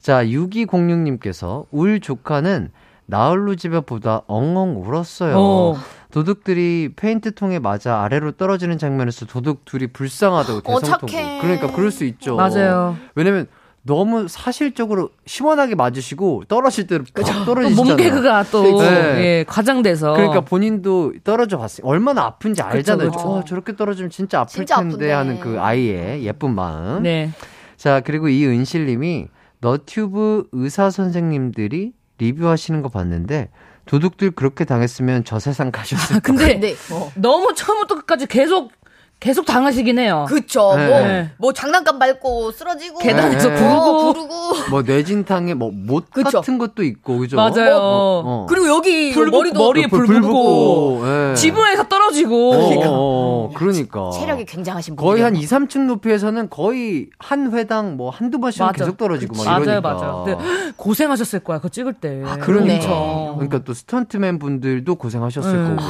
자, 0.00 0.24
6206님께서 0.24 1.66
울 1.70 2.00
조카는 2.00 2.70
나홀로 3.06 3.54
집에 3.54 3.80
보다 3.80 4.22
엉엉 4.26 4.82
울었어요. 4.82 5.34
어. 5.38 5.76
도둑들이 6.10 6.92
페인트통에 6.94 7.58
맞아 7.58 8.02
아래로 8.02 8.32
떨어지는 8.32 8.78
장면에서 8.78 9.26
도둑 9.26 9.64
둘이 9.64 9.88
불쌍하다고 9.88 10.72
어, 10.72 10.80
대성통고. 10.80 11.06
착해. 11.08 11.40
그러니까 11.40 11.72
그럴 11.72 11.90
수 11.90 12.04
있죠. 12.04 12.36
맞아요. 12.36 12.96
왜냐면 13.14 13.48
너무 13.86 14.28
사실적으로 14.28 15.10
시원하게 15.26 15.74
맞으시고 15.74 16.44
떨어질 16.48 16.86
때로 16.86 17.04
팍또 17.14 17.44
떨어지잖아요. 17.44 17.86
몸 17.86 17.96
개그가 17.96 18.44
또, 18.44 18.80
네. 18.80 18.88
예, 19.24 19.44
과장돼서. 19.46 20.14
그러니까 20.14 20.40
본인도 20.40 21.12
떨어져 21.22 21.58
봤어요. 21.58 21.86
얼마나 21.86 22.22
아픈지 22.22 22.62
알잖아요. 22.62 23.10
그쵸. 23.10 23.28
어, 23.28 23.44
저렇게 23.44 23.76
떨어지면 23.76 24.10
진짜 24.10 24.40
아플 24.40 24.52
진짜 24.52 24.76
텐데 24.76 25.12
아픈데. 25.12 25.12
하는 25.12 25.40
그 25.40 25.60
아이의 25.60 26.24
예쁜 26.24 26.54
마음. 26.54 27.02
네. 27.02 27.30
자, 27.76 28.00
그리고 28.00 28.28
이은실님이 28.28 29.28
너튜브 29.60 30.48
의사 30.52 30.88
선생님들이 30.88 31.92
리뷰하시는 32.18 32.80
거 32.80 32.88
봤는데 32.88 33.50
도둑들 33.84 34.30
그렇게 34.30 34.64
당했으면 34.64 35.24
저 35.24 35.38
세상 35.38 35.70
가셨을 35.70 36.20
근데 36.20 36.54
근데 36.54 36.74
어. 36.90 37.12
너무 37.16 37.52
처음부터 37.54 37.96
끝까지 37.96 38.26
계속 38.26 38.72
계속 39.20 39.46
당하시긴 39.46 39.98
해요. 39.98 40.26
그쵸. 40.28 40.74
네. 40.76 40.86
뭐, 40.86 40.98
네. 41.00 41.30
뭐 41.38 41.52
장난감 41.54 41.98
밟고 41.98 42.50
쓰러지고. 42.50 42.98
계단에서 42.98 43.48
네. 43.48 43.54
부르고. 43.56 43.74
어, 43.80 44.12
부르고. 44.12 44.34
뭐 44.70 44.82
뇌진탕에 44.82 45.54
뭐못 45.54 46.10
그쵸. 46.10 46.40
같은 46.40 46.58
것도 46.58 46.82
있고 46.82 47.18
그죠? 47.18 47.36
맞아요. 47.36 47.76
어, 47.76 48.22
어. 48.24 48.46
그리고 48.48 48.68
여기 48.68 49.12
불 49.12 49.30
머리도. 49.30 49.58
머리에 49.58 49.86
불, 49.86 50.04
불 50.04 50.20
붙고 50.20 51.02
예. 51.06 51.34
지붕에서 51.36 51.88
떨어지고 51.88 52.52
어, 52.52 52.56
어, 52.56 52.82
어, 52.86 53.50
그러니까. 53.54 54.10
체력이 54.10 54.44
굉장하신 54.44 54.96
분. 54.96 55.04
거의 55.06 55.22
한 55.22 55.34
2, 55.36 55.42
3층 55.42 55.86
높이에서는 55.86 56.50
거의 56.50 57.08
한 57.18 57.50
회당 57.52 57.96
뭐 57.96 58.10
한두 58.10 58.38
번씩은 58.40 58.66
맞아. 58.66 58.76
계속 58.84 58.98
떨어지고 58.98 59.36
막 59.36 59.44
맞아요, 59.44 59.62
이러니까. 59.62 59.94
맞아요. 59.94 60.24
근데 60.26 60.72
고생하셨을 60.76 61.40
거야, 61.40 61.58
그거 61.58 61.70
찍을 61.70 61.94
때. 61.94 62.22
아, 62.26 62.36
그러니까. 62.36 62.44
그러네. 62.84 63.32
그러니까 63.36 63.58
또 63.64 63.72
스턴트맨 63.72 64.38
분들도 64.38 64.94
고생하셨을 64.96 65.54
음. 65.54 65.76
거고. 65.76 65.88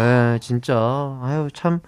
에, 0.00 0.38
진짜. 0.40 0.74
아유, 1.22 1.48
참. 1.52 1.80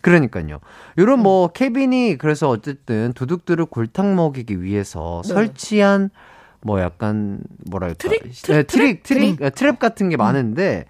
그러니까 0.00 0.27
요. 0.50 0.60
요런 0.98 1.20
뭐, 1.20 1.48
케빈이 1.48 2.18
그래서 2.18 2.48
어쨌든 2.48 3.12
도둑들을 3.14 3.64
골탕 3.66 4.14
먹이기 4.16 4.62
위해서 4.62 5.22
네. 5.24 5.34
설치한 5.34 6.10
뭐 6.60 6.80
약간 6.80 7.40
뭐랄까. 7.70 7.94
트릭? 7.98 8.22
네, 8.24 8.62
트릭, 8.64 9.02
트릭, 9.02 9.02
트릭? 9.04 9.36
네, 9.40 9.50
트랩 9.50 9.78
같은 9.78 10.08
게 10.08 10.16
많은데, 10.16 10.86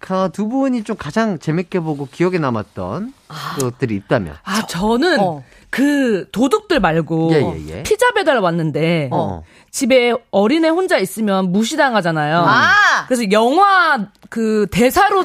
가- 0.00 0.28
두 0.28 0.48
분이 0.48 0.82
좀 0.82 0.96
가장 0.96 1.38
재밌게 1.38 1.78
보고 1.80 2.06
기억에 2.10 2.38
남았던 2.38 3.14
것들이 3.60 3.94
있다면. 3.96 4.34
아, 4.42 4.66
저는 4.66 5.20
어. 5.20 5.44
그 5.70 6.28
도둑들 6.32 6.80
말고 6.80 7.30
예, 7.32 7.36
예, 7.40 7.68
예. 7.78 7.82
피자 7.84 8.10
배달 8.12 8.38
왔는데 8.40 9.08
어. 9.10 9.42
집에 9.70 10.12
어린애 10.30 10.68
혼자 10.68 10.98
있으면 10.98 11.50
무시당하잖아요. 11.52 12.44
아! 12.46 13.06
그래서 13.06 13.30
영화 13.30 14.08
그 14.28 14.66
대사로 14.70 15.24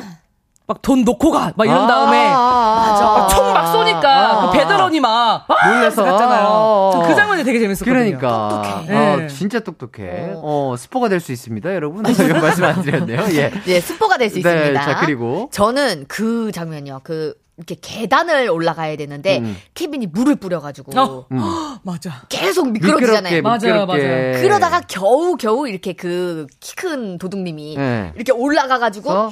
막 0.68 0.82
돈 0.82 1.03
놓고 1.05 1.32
가 1.32 1.53
막 1.55 1.65
이런 1.65 1.88
다음에 1.88 2.30
아, 2.30 3.28
총막 3.32 3.68
쏘니까 3.72 4.32
아, 4.43 4.51
그 4.51 4.57
배달원이 4.57 4.99
막 4.99 5.45
아! 5.47 5.68
놀래서 5.70 6.03
갔잖아요. 6.03 6.45
아, 6.45 6.91
저그 6.93 7.15
장면이 7.15 7.43
되게 7.45 7.59
재밌었거든요. 7.59 7.93
그러니까. 7.93 8.49
똑똑해. 8.49 8.95
아, 8.97 9.15
네. 9.15 9.28
진짜 9.28 9.59
똑똑해. 9.61 10.32
어, 10.36 10.76
스포가 10.78 11.07
될 11.09 11.22
수 11.22 11.32
있습니다, 11.32 11.74
여러분. 11.74 12.05
이런 12.20 12.41
말씀 12.41 12.63
안 12.65 12.82
드렸네요. 12.82 13.22
예. 13.32 13.51
예, 13.68 13.80
스포가 13.80 14.18
될수 14.18 14.36
네, 14.36 14.39
있습니다. 14.41 14.82
자, 14.86 14.99
그리고. 14.99 15.49
저는 15.51 16.05
그 16.07 16.51
장면이요. 16.51 16.99
그, 17.03 17.34
이렇게 17.58 17.76
계단을 17.82 18.49
올라가야 18.49 18.95
되는데, 18.97 19.39
음. 19.39 19.58
케빈이 19.74 20.08
물을 20.08 20.36
뿌려가지고, 20.36 20.99
어. 20.99 21.26
음. 21.32 21.39
맞아. 21.84 22.22
계속 22.30 22.70
미끄러지잖아요. 22.72 23.41
맞아요, 23.41 23.58
미끄럽게. 23.58 24.08
맞아요. 24.08 24.41
그러다가 24.43 24.82
겨우 24.88 25.36
겨우 25.38 25.68
이렇게 25.68 25.93
그 25.93 26.45
키 26.60 26.76
큰 26.76 27.18
도둑님이 27.18 27.76
네. 27.78 28.12
이렇게 28.16 28.32
올라가가지고 28.32 29.10
어? 29.12 29.32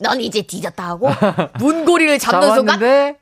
넌 0.00 0.20
이제 0.20 0.42
뒤졌다 0.42 0.86
하고 0.86 1.08
문고리를 1.58 2.18
잡는 2.18 2.54
순간 2.54 2.78
잡았는데, 2.78 3.18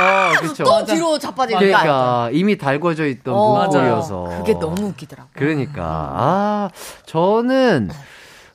어, 0.00 0.40
그쵸. 0.40 0.64
또 0.64 0.84
뒤로 0.84 1.18
자빠지니까 1.20 1.60
그러니까, 1.60 2.30
이미 2.32 2.58
달궈져 2.58 3.06
있던 3.06 3.32
어, 3.34 3.60
문고리여서. 3.62 4.24
그게 4.38 4.54
너무 4.54 4.88
웃기더라고. 4.88 5.28
그러니까, 5.34 5.82
아, 5.84 6.70
저는, 7.06 7.90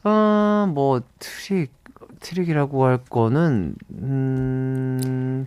어, 0.04 0.66
뭐, 0.74 1.00
트릭, 1.20 1.72
트릭이라고 2.28 2.84
할 2.84 2.98
거는, 3.10 3.76
음, 4.02 5.46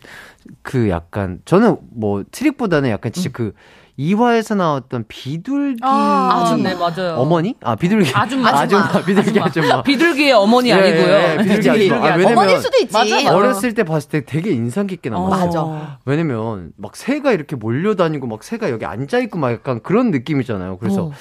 그 0.62 0.88
약간, 0.88 1.40
저는 1.44 1.76
뭐, 1.90 2.24
트릭보다는 2.30 2.88
약간 2.88 3.12
진짜 3.12 3.28
그, 3.32 3.52
이화에서 3.98 4.54
나왔던 4.54 5.04
비둘기. 5.08 5.80
아, 5.82 6.42
아줌네 6.46 6.74
맞아요. 6.76 7.16
어머니? 7.16 7.54
아, 7.60 7.76
비둘기. 7.76 8.12
아줌마. 8.14 8.48
아줌마. 8.48 8.88
비둘기 9.04 9.38
아줌마. 9.38 9.82
비둘기의 9.82 10.32
어머니 10.32 10.70
예, 10.70 10.72
아니고요. 10.72 11.12
예, 11.12 11.36
예, 11.38 11.42
비둘기 11.42 11.68
아줌마. 11.92 12.08
아, 12.08 12.14
어머니일 12.14 12.58
수도 12.60 12.78
있지. 12.78 12.94
맞아. 12.94 13.36
어렸을 13.36 13.74
때 13.74 13.82
봤을 13.82 14.08
때 14.08 14.24
되게 14.24 14.52
인상 14.52 14.86
깊게 14.86 15.10
남았어. 15.10 15.44
맞아. 15.44 15.98
왜냐면 16.06 16.72
막 16.78 16.96
새가 16.96 17.32
이렇게 17.32 17.56
몰려다니고 17.56 18.26
막 18.26 18.42
새가 18.42 18.70
여기 18.70 18.86
앉아 18.86 19.18
있고 19.18 19.38
막 19.38 19.52
약간 19.52 19.82
그런 19.82 20.10
느낌이잖아요. 20.12 20.78
그래서 20.78 21.06
어. 21.06 21.12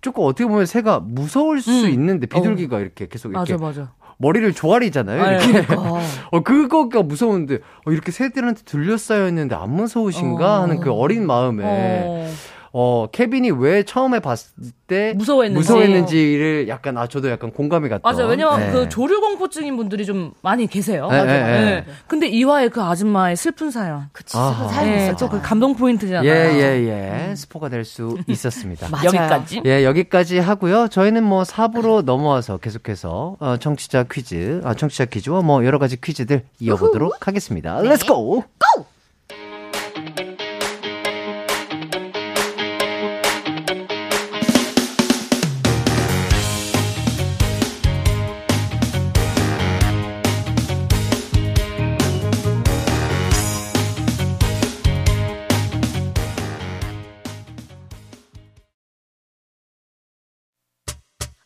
조금 0.00 0.24
어떻게 0.24 0.44
보면 0.46 0.66
새가 0.66 1.00
무서울 1.00 1.62
수 1.62 1.86
음. 1.86 1.90
있는데 1.90 2.26
비둘기가 2.26 2.80
이렇게 2.80 3.06
계속 3.06 3.30
이렇게 3.30 3.52
맞아, 3.52 3.64
맞아. 3.64 3.92
머리를 4.18 4.52
조아리잖아요. 4.52 5.22
아, 5.22 5.32
이렇게. 5.32 5.74
어. 5.74 6.00
어 6.30 6.40
그거가 6.42 7.02
무서운데 7.02 7.58
어, 7.86 7.92
이렇게 7.92 8.12
새들한테 8.12 8.62
둘러싸여 8.64 9.28
있는데 9.28 9.54
안 9.54 9.70
무서우신가 9.70 10.58
어. 10.58 10.62
하는 10.62 10.80
그 10.80 10.92
어린 10.92 11.26
마음에 11.26 11.62
어. 11.64 12.30
어 12.76 13.06
케빈이 13.12 13.52
왜 13.52 13.84
처음에 13.84 14.18
봤을 14.18 14.50
때 14.88 15.12
무서워했는지. 15.16 15.58
무서워했는지를 15.60 16.66
약간 16.68 16.98
아 16.98 17.06
저도 17.06 17.30
약간 17.30 17.52
공감이 17.52 17.88
갔던. 17.88 18.02
맞아. 18.02 18.26
왜냐면 18.26 18.58
네. 18.58 18.72
그 18.72 18.88
조류 18.88 19.20
공포증인 19.20 19.76
분들이 19.76 20.04
좀 20.04 20.32
많이 20.42 20.66
계세요. 20.66 21.06
네, 21.08 21.24
네, 21.24 21.42
네. 21.44 21.64
네. 21.64 21.84
근데 22.08 22.26
이화의 22.26 22.70
그 22.70 22.82
아줌마의 22.82 23.36
슬픈 23.36 23.70
사연. 23.70 24.08
그치. 24.12 24.36
슬픈 24.36 24.68
사연이 24.70 24.90
네, 24.90 25.04
있었죠. 25.04 25.28
또그 25.28 25.40
감동 25.42 25.76
포인트잖아요. 25.76 26.28
예 26.28 26.86
예예 26.88 27.34
스포가 27.36 27.68
될 27.68 27.84
수 27.84 28.18
있었습니다. 28.26 28.88
맞아요. 28.88 29.04
여기까지. 29.14 29.62
예, 29.66 29.84
여기까지 29.84 30.38
하고요. 30.40 30.88
저희는 30.88 31.22
뭐 31.22 31.44
4부로 31.44 32.02
넘어와서 32.02 32.56
계속해서 32.56 33.36
어, 33.38 33.56
청취자 33.58 34.04
퀴즈, 34.10 34.62
아, 34.64 34.74
청취자 34.74 35.04
퀴즈와 35.04 35.42
뭐 35.42 35.64
여러 35.64 35.78
가지 35.78 36.00
퀴즈들 36.00 36.42
이어보도록 36.58 37.28
하겠습니다. 37.28 37.78
Let's 37.82 38.04
go! 38.04 38.42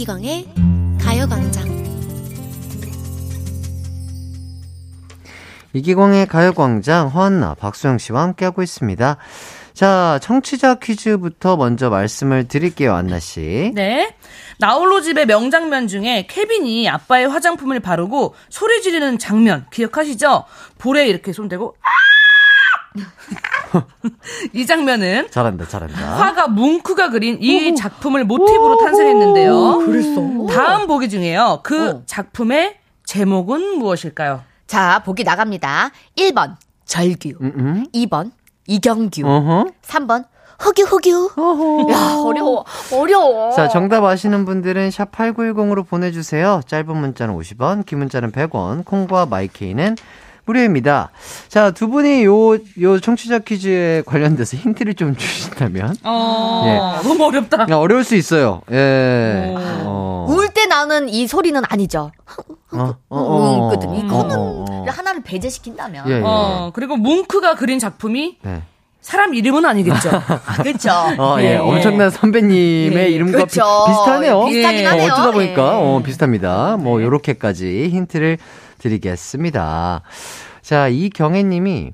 이기광의 0.00 0.46
가요광장 0.98 1.68
이기광의 5.74 6.26
가요광장 6.26 7.08
허한나, 7.08 7.52
박수영 7.52 7.98
씨와 7.98 8.22
함께하고 8.22 8.62
있습니다. 8.62 9.18
자, 9.74 10.18
청취자 10.22 10.76
퀴즈부터 10.76 11.58
먼저 11.58 11.90
말씀을 11.90 12.48
드릴게요, 12.48 12.94
안나 12.94 13.20
씨. 13.20 13.72
네. 13.74 14.16
나홀로 14.58 15.02
집의 15.02 15.26
명장면 15.26 15.86
중에 15.86 16.26
케빈이 16.30 16.88
아빠의 16.88 17.28
화장품을 17.28 17.80
바르고 17.80 18.34
소리 18.48 18.80
지르는 18.80 19.18
장면 19.18 19.66
기억하시죠? 19.70 20.44
볼에 20.78 21.08
이렇게 21.08 21.34
손 21.34 21.48
대고 21.48 21.76
아! 21.82 22.09
이 24.52 24.66
장면은 24.66 25.30
잘한다, 25.30 25.66
잘한다. 25.68 25.96
화가 25.96 26.48
뭉크가 26.48 27.10
그린 27.10 27.38
이 27.40 27.74
작품을 27.74 28.24
모티브로 28.24 28.78
탄생했는데요. 28.78 29.78
그랬어. 29.78 30.46
다음 30.52 30.86
보기 30.86 31.08
중에요. 31.08 31.60
그 31.62 31.88
어. 31.88 32.02
작품의 32.06 32.76
제목은 33.04 33.78
무엇일까요? 33.78 34.42
자, 34.66 35.02
보기 35.04 35.24
나갑니다. 35.24 35.90
1번, 36.16 36.56
절규. 36.84 37.30
음, 37.40 37.52
음. 37.56 37.86
2번, 37.92 38.30
이경규. 38.66 39.26
어허. 39.26 39.66
3번, 39.82 40.24
흑유, 40.58 40.84
흑유. 40.84 41.30
야, 41.90 42.14
어려워. 42.24 42.64
어려워. 42.92 43.50
자, 43.52 43.68
정답 43.68 44.04
아시는 44.04 44.44
분들은 44.44 44.90
샵 44.90 45.10
8910으로 45.10 45.86
보내 45.88 46.12
주세요. 46.12 46.60
짧은 46.66 46.96
문자는 46.96 47.36
50원, 47.36 47.86
긴 47.86 47.98
문자는 47.98 48.30
100원, 48.30 48.84
콩과 48.84 49.26
마이케이는 49.26 49.96
무료입니다. 50.44 51.10
자, 51.48 51.70
두 51.70 51.88
분이 51.88 52.24
요, 52.24 52.54
요 52.80 53.00
청취자 53.00 53.40
퀴즈에 53.40 54.02
관련돼서 54.06 54.56
힌트를 54.56 54.94
좀 54.94 55.16
주신다면. 55.16 55.94
어, 56.04 57.00
너무 57.02 57.24
어렵다. 57.24 57.66
야, 57.70 57.76
어려울 57.76 58.04
수 58.04 58.16
있어요. 58.16 58.62
예. 58.70 59.54
어. 59.56 60.26
울때 60.28 60.66
나는 60.66 61.08
이 61.08 61.26
소리는 61.26 61.60
아니죠. 61.68 62.10
어, 62.72 62.94
어, 63.08 63.18
어, 63.18 63.70
응. 63.74 63.96
이거는 63.96 64.36
어, 64.36 64.40
어, 64.40 64.64
어. 64.68 64.86
하나를 64.88 65.22
배제시킨다면. 65.22 66.08
예, 66.08 66.16
예. 66.16 66.20
어, 66.24 66.70
그리고 66.74 66.96
뭉크가 66.96 67.56
그린 67.56 67.78
작품이 67.78 68.38
네. 68.42 68.62
사람 69.00 69.34
이름은 69.34 69.64
아니겠죠. 69.64 70.10
아, 70.12 70.62
그쵸. 70.62 70.90
어, 71.18 71.36
예. 71.40 71.54
예. 71.54 71.56
엄청난 71.56 72.10
선배님의 72.10 72.96
예. 72.96 73.08
이름과 73.08 73.44
그쵸. 73.44 73.62
비, 73.86 73.92
비슷하네요. 73.92 74.44
비슷하긴 74.44 74.86
어, 74.86 74.90
하네요. 74.90 75.12
어 75.12 75.16
쩌다 75.16 75.30
보니까, 75.32 75.62
예. 75.62 75.76
어, 75.76 76.02
비슷합니다. 76.04 76.76
뭐, 76.78 77.02
요렇게까지 77.02 77.88
힌트를 77.88 78.38
드리겠습니다. 78.80 80.02
자, 80.62 80.88
이경혜 80.88 81.42
님이 81.44 81.92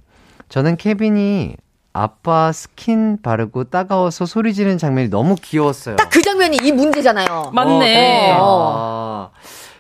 저는 0.49 0.77
케빈이 0.77 1.57
아빠 1.93 2.53
스킨 2.53 3.19
바르고 3.23 3.65
따가워서 3.65 4.27
소리 4.27 4.53
지르는 4.55 4.77
장면이 4.79 5.09
너무 5.09 5.35
귀여웠어요. 5.41 5.97
딱 5.97 6.11
그 6.11 6.21
장면이 6.23 6.59
이 6.63 6.73
문제잖아요. 6.73 7.51
맞네. 7.55 8.37
어, 8.39 9.31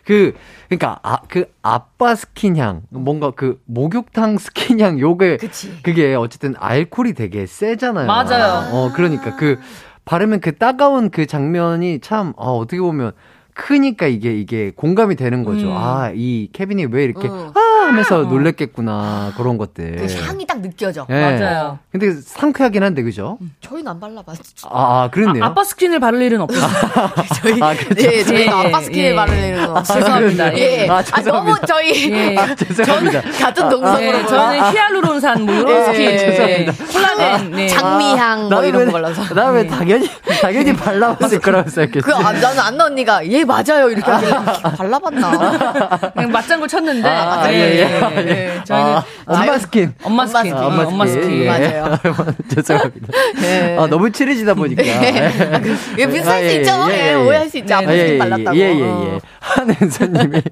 그러니까. 0.05 0.33
그, 0.33 0.35
그니까, 0.69 0.99
아, 1.03 1.19
그, 1.29 1.47
아빠 1.63 2.15
스킨 2.15 2.57
향, 2.57 2.83
뭔가 2.91 3.31
그, 3.33 3.61
목욕탕 3.67 4.39
스킨 4.39 4.81
향, 4.81 4.99
요게, 4.99 5.37
그치. 5.39 5.73
그게 5.83 6.15
어쨌든 6.15 6.55
알코올이 6.59 7.15
되게 7.15 7.47
세잖아요. 7.47 8.07
맞아요. 8.07 8.69
어, 8.73 8.93
그러니까 8.95 9.37
그, 9.37 9.59
바르면 10.05 10.41
그 10.41 10.57
따가운 10.57 11.11
그 11.11 11.27
장면이 11.27 12.01
참, 12.01 12.33
어, 12.37 12.57
어떻게 12.57 12.81
보면, 12.81 13.13
크니까 13.57 14.07
이게, 14.07 14.39
이게 14.39 14.71
공감이 14.77 15.17
되는 15.17 15.43
거죠. 15.43 15.69
음. 15.69 15.73
아, 15.77 16.13
이 16.15 16.51
케빈이 16.53 16.87
왜 16.87 17.05
이렇게, 17.05 17.27
응. 17.27 17.53
아! 17.55 17.66
하면서 17.87 18.19
놀랬겠구나. 18.23 19.33
그런 19.37 19.59
것들. 19.59 19.97
그 19.97 20.23
향이 20.27 20.47
딱 20.47 20.61
느껴져. 20.61 21.07
예. 21.11 21.15
맞아요. 21.39 21.79
근데 21.93 22.13
상쾌하긴 22.13 22.83
한데, 22.83 23.03
그죠? 23.03 23.39
저희는 23.61 23.89
안 23.93 24.01
발라봤죠. 24.01 24.69
아, 24.71 25.05
아 25.05 25.11
그렇네요. 25.11 25.45
아빠 25.45 25.65
스킨을 25.65 26.01
바를 26.01 26.23
일은 26.23 26.41
없어요. 26.41 26.67
저희 27.43 27.63
아, 27.63 27.75
그쵸. 27.75 27.95
네, 27.95 28.25
저희가 28.25 28.65
예, 28.65 28.69
아빠 28.69 28.81
스킨을 28.81 29.11
예. 29.11 29.15
바르는 29.15 29.67
거. 29.67 29.83
죄송합니다. 29.83 30.59
예. 30.59 30.89
아, 30.89 30.95
아, 30.97 31.03
죄송합니다. 31.03 31.33
너무 31.33 31.67
저희 31.67 32.13
예. 32.13 32.37
아, 32.37 32.55
죄송합니다. 32.55 33.21
같은 33.39 33.69
동성으로 33.69 33.99
네, 33.99 34.13
보여서. 34.13 34.29
저는 34.29 34.73
히알루론산 34.73 35.43
뭐 35.45 35.55
이런 35.55 35.69
예, 35.71 35.85
스킨, 35.85 36.01
예, 36.03 36.17
네, 36.17 36.67
예. 36.69 36.85
콜라겐, 36.93 37.51
네. 37.53 37.69
장미향 37.69 38.49
뭐 38.49 38.65
이런 38.65 38.81
왜- 38.81 38.87
거 38.87 38.93
발라서. 38.93 39.35
나 39.35 39.46
왜 39.46 39.63
네. 39.65 39.69
당연히, 39.69 40.09
당연히 40.41 40.73
발라봤을 40.75 41.41
거라고 41.41 41.69
생각했지. 41.71 42.01
그, 42.01 42.15
아, 42.15 42.33
나는 42.33 42.59
안나 42.61 42.85
언니가, 42.87 43.27
예, 43.27 43.45
맞아요. 43.45 43.89
이렇게 43.91 44.11
하길래, 44.11 44.33
발라봤나. 44.77 46.11
그냥 46.15 46.31
맞장구 46.33 46.69
쳤는데. 46.69 47.09
아, 47.09 47.47
네, 47.49 47.66
예, 47.67 47.79
예, 47.79 47.83
예, 47.83 48.27
예. 48.27 48.31
예. 48.31 48.65
저희는 48.65 48.87
아, 48.97 49.05
엄마 49.27 49.59
스킨. 49.59 49.95
엄마 50.03 50.27
스킨. 50.27 50.53
어, 50.55 50.67
엄마 50.87 51.07
스킨. 51.07 51.47
맞아요. 51.47 51.99
죄송합니다. 52.55 53.09
예. 53.43 53.77
아, 53.79 53.87
너무 53.87 54.11
친해지다 54.11 54.55
보니까. 54.55 54.83
예, 54.85 56.07
비슷할 56.07 56.49
수 56.49 56.57
있죠. 56.57 56.73
예, 56.91 57.15
오해할 57.15 57.49
수 57.49 57.59
있죠. 57.59 57.79
예, 57.89 58.15
예, 58.15 58.19
발랐다고. 58.19 58.57
예, 58.57 58.61
예, 58.63 58.79
예. 58.79 58.83
어. 58.83 59.21
한은서님이 59.41 60.43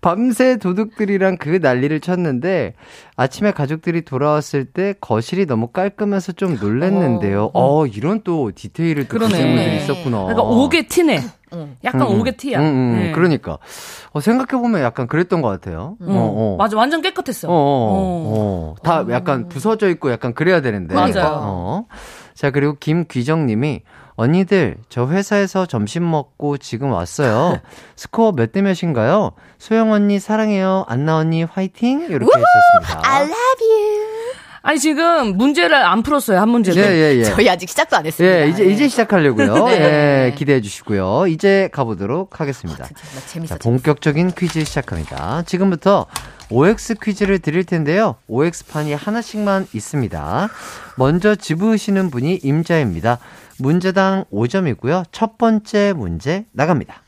밤새 0.00 0.56
도둑들이랑 0.56 1.36
그 1.36 1.58
난리를 1.60 2.00
쳤는데 2.00 2.74
아침에 3.16 3.50
가족들이 3.52 4.02
돌아왔을 4.02 4.64
때 4.64 4.94
거실이 5.00 5.46
너무 5.46 5.68
깔끔해서 5.68 6.32
좀 6.32 6.56
놀랬는데요. 6.60 7.50
어, 7.52 7.86
이런 7.86 8.22
또 8.24 8.50
디테일을 8.54 9.08
또. 9.08 9.18
주신 9.18 9.46
분들이 9.46 9.76
있었구나. 9.76 10.22
그러니까 10.22 10.42
오게 10.42 10.86
티네. 10.86 11.20
약간 11.84 12.02
음, 12.02 12.20
오게 12.20 12.36
티야. 12.36 12.60
음, 12.60 12.64
음, 12.64 12.96
네. 12.96 13.12
그러니까. 13.12 13.58
어, 14.12 14.20
생각해 14.20 14.62
보면 14.62 14.82
약간 14.82 15.06
그랬던 15.06 15.42
것 15.42 15.48
같아요. 15.48 15.96
어, 16.00 16.06
어, 16.06 16.54
어. 16.54 16.56
맞아, 16.56 16.76
완전 16.76 17.02
깨끗했어. 17.02 17.48
어, 17.48 17.52
어, 17.52 17.54
어. 17.56 18.74
다 18.82 19.04
약간 19.10 19.48
부서져 19.48 19.88
있고 19.90 20.10
약간 20.12 20.32
그래야 20.32 20.60
되는데. 20.60 20.94
맞아요. 20.94 21.40
어. 21.42 21.86
자, 22.34 22.50
그리고 22.50 22.76
김귀정 22.78 23.46
님이 23.46 23.82
언니들, 24.20 24.76
저 24.90 25.06
회사에서 25.08 25.64
점심 25.64 26.08
먹고 26.10 26.58
지금 26.58 26.92
왔어요. 26.92 27.58
스코어 27.96 28.32
몇 28.32 28.52
대 28.52 28.60
몇인가요? 28.60 29.32
소영 29.58 29.92
언니 29.92 30.18
사랑해요. 30.20 30.84
안나 30.88 31.16
언니 31.16 31.42
화이팅! 31.42 32.00
이렇게 32.10 32.26
해주셨습니다. 32.26 33.00
I 33.10 33.22
love 33.22 33.34
you. 33.34 34.10
아니, 34.62 34.78
지금 34.78 35.38
문제를 35.38 35.74
안 35.74 36.02
풀었어요, 36.02 36.38
한 36.38 36.50
문제도. 36.50 36.78
예, 36.78 36.84
예, 36.84 37.16
예. 37.16 37.24
저희 37.24 37.48
아직 37.48 37.66
시작도 37.70 37.96
안 37.96 38.04
했습니다. 38.04 38.40
예, 38.42 38.48
이제, 38.50 38.64
이제 38.66 38.88
시작하려고요. 38.88 39.54
네. 39.68 39.72
예, 40.26 40.34
기대해 40.36 40.60
주시고요. 40.60 41.28
이제 41.28 41.70
가보도록 41.72 42.40
하겠습니다. 42.40 42.84
정말 42.84 43.26
재밌어. 43.26 43.54
자, 43.54 43.58
본격적인 43.62 44.32
퀴즈 44.32 44.62
시작합니다. 44.64 45.44
지금부터 45.46 46.04
OX 46.50 46.96
퀴즈를 47.02 47.38
드릴 47.38 47.64
텐데요. 47.64 48.16
OX판이 48.26 48.92
하나씩만 48.92 49.68
있습니다. 49.72 50.50
먼저 50.96 51.34
집으시는 51.36 52.10
분이 52.10 52.40
임자입니다. 52.42 53.18
문제당 53.60 54.24
5점이고요. 54.32 55.04
첫 55.12 55.38
번째 55.38 55.92
문제 55.94 56.46
나갑니다. 56.52 57.02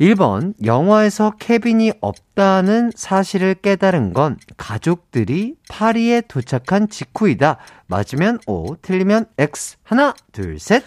1번, 0.00 0.54
영화에서 0.64 1.32
케빈이 1.38 1.92
없다는 2.00 2.90
사실을 2.94 3.54
깨달은 3.54 4.12
건 4.12 4.36
가족들이 4.56 5.54
파리에 5.68 6.22
도착한 6.22 6.88
직후이다. 6.88 7.58
맞으면 7.86 8.40
O, 8.46 8.76
틀리면 8.82 9.26
X. 9.38 9.76
하나, 9.84 10.14
둘, 10.32 10.58
셋. 10.58 10.82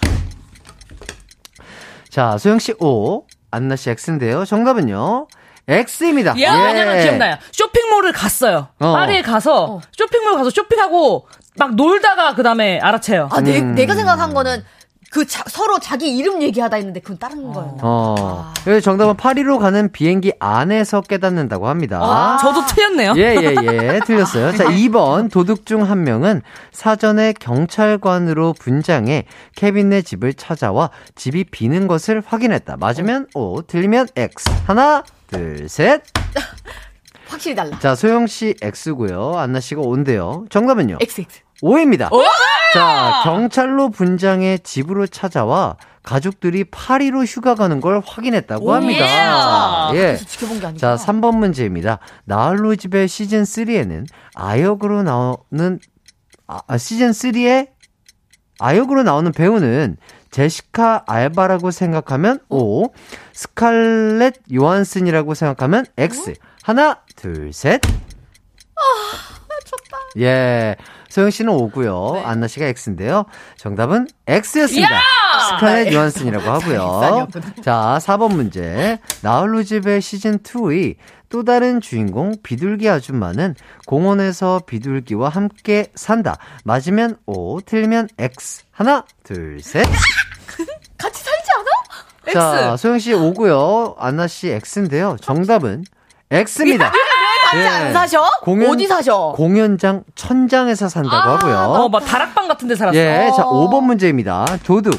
자, 2.09 2.37
소영씨 2.37 2.75
O, 2.79 3.25
안나씨 3.51 3.89
X인데요. 3.89 4.43
정답은요, 4.43 5.27
X입니다. 5.67 6.31
야, 6.41 6.59
예. 6.59 6.65
왜냐면 6.65 7.01
기억나요. 7.01 7.37
쇼핑몰을 7.51 8.11
갔어요. 8.11 8.67
어. 8.79 8.93
파리에 8.93 9.21
가서 9.21 9.81
쇼핑몰 9.93 10.35
가서 10.35 10.49
쇼핑하고 10.49 11.27
막 11.57 11.75
놀다가 11.75 12.35
그 12.35 12.43
다음에 12.43 12.79
알아채요. 12.79 13.29
아, 13.31 13.41
내, 13.41 13.59
음. 13.61 13.75
내가 13.75 13.95
생각한 13.95 14.33
거는 14.33 14.63
그 15.11 15.25
자- 15.25 15.45
서로 15.47 15.79
자기 15.79 16.17
이름 16.17 16.41
얘기하다 16.41 16.75
했는데 16.75 16.99
그건 16.99 17.17
다른 17.17 17.53
거였나? 17.53 17.77
어. 17.81 18.51
그래서 18.65 18.81
정답은 18.81 19.15
파리로 19.15 19.59
가는 19.59 19.89
비행기 19.89 20.33
안에서 20.39 20.99
깨닫는다고 20.99 21.69
합니다. 21.69 21.99
아, 22.01 22.37
저도 22.41 22.65
틀렸네요. 22.65 23.13
예, 23.15 23.35
예, 23.37 23.55
예. 23.63 23.99
틀렸어요. 24.05 24.51
자, 24.57 24.65
2번. 24.67 25.31
도둑 25.31 25.65
중 25.65 25.83
한 25.83 26.03
명은 26.03 26.41
사전에 26.73 27.31
경찰관으로 27.39 28.53
분장해 28.59 29.23
케빈네 29.55 30.01
집을 30.01 30.33
찾아와 30.33 30.89
집이 31.15 31.45
비는 31.45 31.87
것을 31.87 32.21
확인했다. 32.25 32.75
맞으면 32.77 33.27
O, 33.35 33.61
틀리면 33.61 34.07
X. 34.17 34.49
하나, 34.67 35.03
둘, 35.27 35.69
셋. 35.69 36.01
확실히 37.29 37.55
달라. 37.55 37.79
자, 37.79 37.95
소영 37.95 38.27
씨 38.27 38.53
X고요. 38.61 39.37
안나 39.37 39.59
씨가 39.61 39.81
O인데요. 39.81 40.45
정답은요? 40.49 40.97
XX. 40.99 41.44
O입니다. 41.61 42.09
자, 42.73 43.21
경찰로 43.23 43.89
분장해 43.89 44.59
집으로 44.59 45.07
찾아와 45.07 45.77
가족들이 46.03 46.65
파리로 46.65 47.23
휴가 47.23 47.55
가는 47.55 47.81
걸 47.81 48.01
확인했다고 48.05 48.73
합니다. 48.73 49.91
예. 49.95 50.17
게 50.59 50.65
아니고. 50.65 50.79
자, 50.79 50.95
3번 50.95 51.37
문제입니다. 51.37 51.99
나홀로 52.25 52.75
집의 52.75 53.07
시즌 53.07 53.43
3에는 53.43 54.05
아역으로 54.35 55.03
나오는 55.03 55.79
아, 56.47 56.77
시즌 56.77 57.09
3에 57.11 57.69
아역으로 58.59 59.03
나오는 59.03 59.31
배우는 59.31 59.97
제시카 60.31 61.03
알바라고 61.07 61.71
생각하면 61.71 62.39
O, 62.49 62.89
스칼렛 63.33 64.35
요한슨이라고 64.53 65.33
생각하면 65.33 65.85
X. 65.97 66.33
하나, 66.61 66.99
둘, 67.15 67.51
셋. 67.53 67.81
예. 70.19 70.75
소영 71.09 71.29
씨는 71.29 71.51
O고요. 71.53 72.21
안나 72.25 72.47
씨가 72.47 72.65
X인데요. 72.67 73.25
정답은 73.57 74.07
X였습니다. 74.27 75.01
스칼렛 75.51 75.93
요한슨이라고 75.93 76.49
하고요. 76.49 77.27
자, 77.63 77.97
4번 78.01 78.33
문제. 78.33 78.99
나홀로 79.21 79.63
집의 79.63 80.01
시즌 80.01 80.39
2의 80.39 80.95
또 81.29 81.43
다른 81.43 81.81
주인공 81.81 82.33
비둘기 82.43 82.87
아줌마는 82.89 83.55
공원에서 83.87 84.61
비둘기와 84.65 85.29
함께 85.29 85.87
산다. 85.95 86.37
맞으면 86.63 87.17
O, 87.25 87.59
틀리면 87.61 88.09
X. 88.17 88.63
하나, 88.71 89.05
둘, 89.23 89.59
셋. 89.61 89.83
같이 90.97 91.23
살지 91.23 91.49
않아? 91.57 92.33
자, 92.33 92.77
소영 92.77 92.99
씨 92.99 93.13
O고요. 93.13 93.95
안나 93.97 94.27
씨 94.27 94.49
X인데요. 94.49 95.17
정답은 95.21 95.83
X입니다. 96.31 96.91
같이 97.51 97.67
안 97.67 97.93
사셔? 97.93 98.21
공연- 98.41 98.69
어디 98.71 98.87
사셔? 98.87 99.33
공연장 99.35 100.03
천장에서 100.15 100.89
산다고 100.89 101.15
하고요. 101.15 101.55
어, 101.57 101.89
막 101.89 101.99
다락방 102.05 102.47
같은 102.47 102.67
데 102.67 102.75
살았어. 102.75 102.97
예, 102.97 103.31
자, 103.35 103.43
5번 103.43 103.83
문제입니다. 103.83 104.45
도둑. 104.63 104.93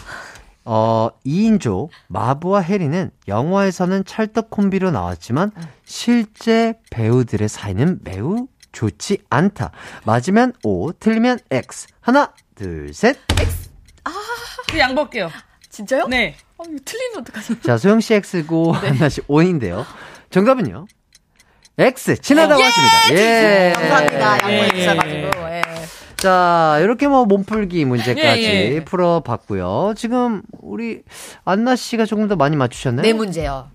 어, 0.68 1.10
2인조 1.24 1.88
마부와 2.08 2.60
해리는 2.60 3.10
영화에서는 3.28 4.04
찰떡 4.04 4.50
콤비로 4.50 4.90
나왔지만 4.90 5.52
실제 5.84 6.74
배우들의 6.90 7.48
사이는 7.48 8.00
매우 8.02 8.48
좋지 8.72 9.18
않다. 9.30 9.70
맞으면 10.04 10.52
O, 10.64 10.92
틀리면 10.92 11.38
X. 11.50 11.86
하나, 12.00 12.32
둘, 12.56 12.92
셋. 12.92 13.16
그 14.68 14.78
양볼게요. 14.78 15.30
진짜요? 15.70 16.08
네. 16.08 16.34
어, 16.58 16.64
틀리면 16.84 17.20
어떡하지? 17.20 17.60
자, 17.62 17.78
소영 17.78 18.00
씨 18.00 18.14
X고 18.14 18.72
한나 18.74 19.08
씨 19.08 19.20
O인데요. 19.28 19.86
정답은요? 20.30 20.86
X. 21.78 22.20
친하다고 22.20 22.62
하십니다. 22.62 23.20
예. 23.20 23.72
감사합니다. 23.74 24.32
양보 24.42 24.50
예, 24.50 24.62
해주셔가지고. 24.62 25.28
예. 25.50 25.62
자, 26.16 26.78
이렇게 26.80 27.06
뭐 27.08 27.26
몸풀기 27.26 27.84
문제까지 27.84 28.42
예, 28.42 28.74
예. 28.74 28.84
풀어봤고요. 28.84 29.92
지금 29.96 30.42
우리 30.62 31.02
안나 31.44 31.76
씨가 31.76 32.06
조금 32.06 32.28
더 32.28 32.36
많이 32.36 32.56
맞추셨나요? 32.56 33.02
네 33.02 33.12
문제요. 33.12 33.68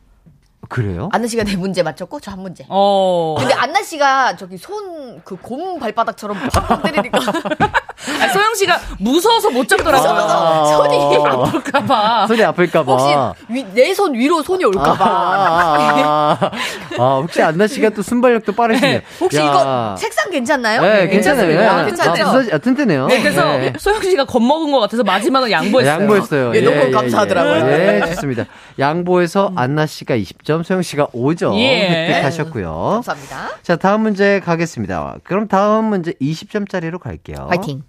그래요? 0.71 1.09
안나 1.11 1.27
씨가 1.27 1.43
네 1.43 1.55
문제 1.57 1.83
맞췄고 1.83 2.19
저 2.21 2.31
한 2.31 2.39
문제. 2.39 2.65
어. 2.69 3.35
근데 3.37 3.53
안나 3.53 3.83
씨가 3.83 4.37
저기 4.37 4.57
손 4.57 5.01
그 5.25 5.35
곰 5.35 5.77
발바닥처럼 5.79 6.37
팍팍 6.53 6.83
때리니까 6.83 7.19
아, 8.21 8.27
소영 8.29 8.55
씨가 8.55 8.79
무서워서 8.99 9.49
못 9.49 9.67
잡더라고요. 9.67 10.13
무서워서 10.13 10.83
손이 10.83 11.25
아플까봐. 11.25 12.27
손이 12.27 12.43
아플까봐. 12.43 12.91
혹시 12.91 13.65
내 13.73 13.93
손 13.93 14.13
위로 14.13 14.41
손이 14.41 14.63
아, 14.63 14.67
올까봐. 14.67 15.05
아, 15.05 16.37
아, 16.41 16.51
아, 16.97 17.15
혹시 17.21 17.41
안나 17.41 17.67
씨가 17.67 17.89
또 17.89 18.01
순발력도 18.01 18.53
빠르시네요. 18.53 18.99
네, 18.99 19.03
혹시 19.19 19.37
야. 19.37 19.43
이거 19.43 19.95
책상 19.99 20.31
괜찮나요? 20.31 20.81
네, 20.81 21.07
괜찮아요. 21.09 21.47
괜찮습니다. 21.47 21.81
예. 21.81 21.85
괜찮아요. 21.85 22.25
아, 22.25 22.55
아, 22.55 22.57
튼튼해요. 22.57 23.07
네, 23.07 23.21
그래서 23.21 23.61
예. 23.61 23.73
소영 23.77 24.01
씨가 24.01 24.25
겁먹은 24.25 24.71
것 24.71 24.79
같아서 24.79 25.03
마지막은 25.03 25.51
양보했어요. 25.51 25.93
양보했어요. 26.01 26.55
예, 26.55 26.61
너무 26.61 26.89
감사하더라고요. 26.91 27.69
예, 27.69 28.01
좋습니다. 28.15 28.45
양보해서 28.79 29.51
안나 29.55 29.85
씨가 29.85 30.15
20점, 30.15 30.60
소영 30.63 30.81
씨가 30.81 31.07
5점 31.07 31.55
예. 31.57 32.09
획득하셨고요. 32.09 32.71
감사합니다. 33.03 33.49
자, 33.61 33.75
다음 33.75 34.01
문제 34.01 34.39
가겠습니다. 34.39 35.17
그럼 35.23 35.47
다음 35.47 35.85
문제 35.85 36.13
20점짜리로 36.13 36.99
갈게요. 36.99 37.47
파이팅. 37.47 37.83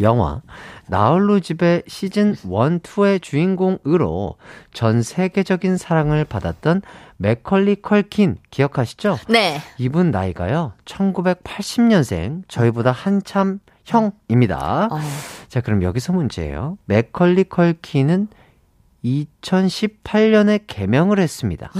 영화 0.00 0.42
나 0.88 1.03
홀로 1.03 1.40
집에 1.40 1.84
시즌 1.86 2.30
1, 2.30 2.36
2의 2.36 3.22
주인공으로 3.22 4.36
전 4.72 5.02
세계적인 5.02 5.78
사랑을 5.78 6.24
받았던 6.24 6.82
맥컬리 7.16 7.76
컬킨 7.76 8.36
기억하시죠? 8.50 9.18
네. 9.28 9.60
이분 9.78 10.10
나이가요. 10.10 10.74
1980년생 10.84 12.42
저희보다 12.48 12.92
한참 12.92 13.60
형입니다. 13.84 14.88
어. 14.90 14.98
자, 15.48 15.60
그럼 15.60 15.82
여기서 15.82 16.12
문제예요. 16.12 16.76
맥컬리 16.86 17.44
컬킨은 17.44 18.28
2018년에 19.06 20.62
개명을 20.66 21.18
했습니다. 21.18 21.70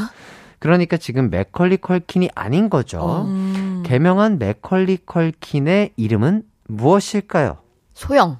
그러니까 0.58 0.96
지금 0.96 1.30
맥컬리 1.30 1.76
컬킨이 1.76 2.30
아닌 2.34 2.70
거죠. 2.70 3.24
음. 3.26 3.82
개명한 3.84 4.38
맥컬리 4.38 4.98
컬킨의 5.04 5.92
이름은 5.96 6.42
무엇일까요? 6.68 7.58
소영. 7.94 8.38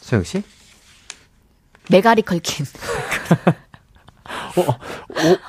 소영 0.00 0.24
씨? 0.24 0.42
메가리 1.90 2.22
컬킨. 2.22 2.66
어, 4.56 4.60
어, 4.60 4.74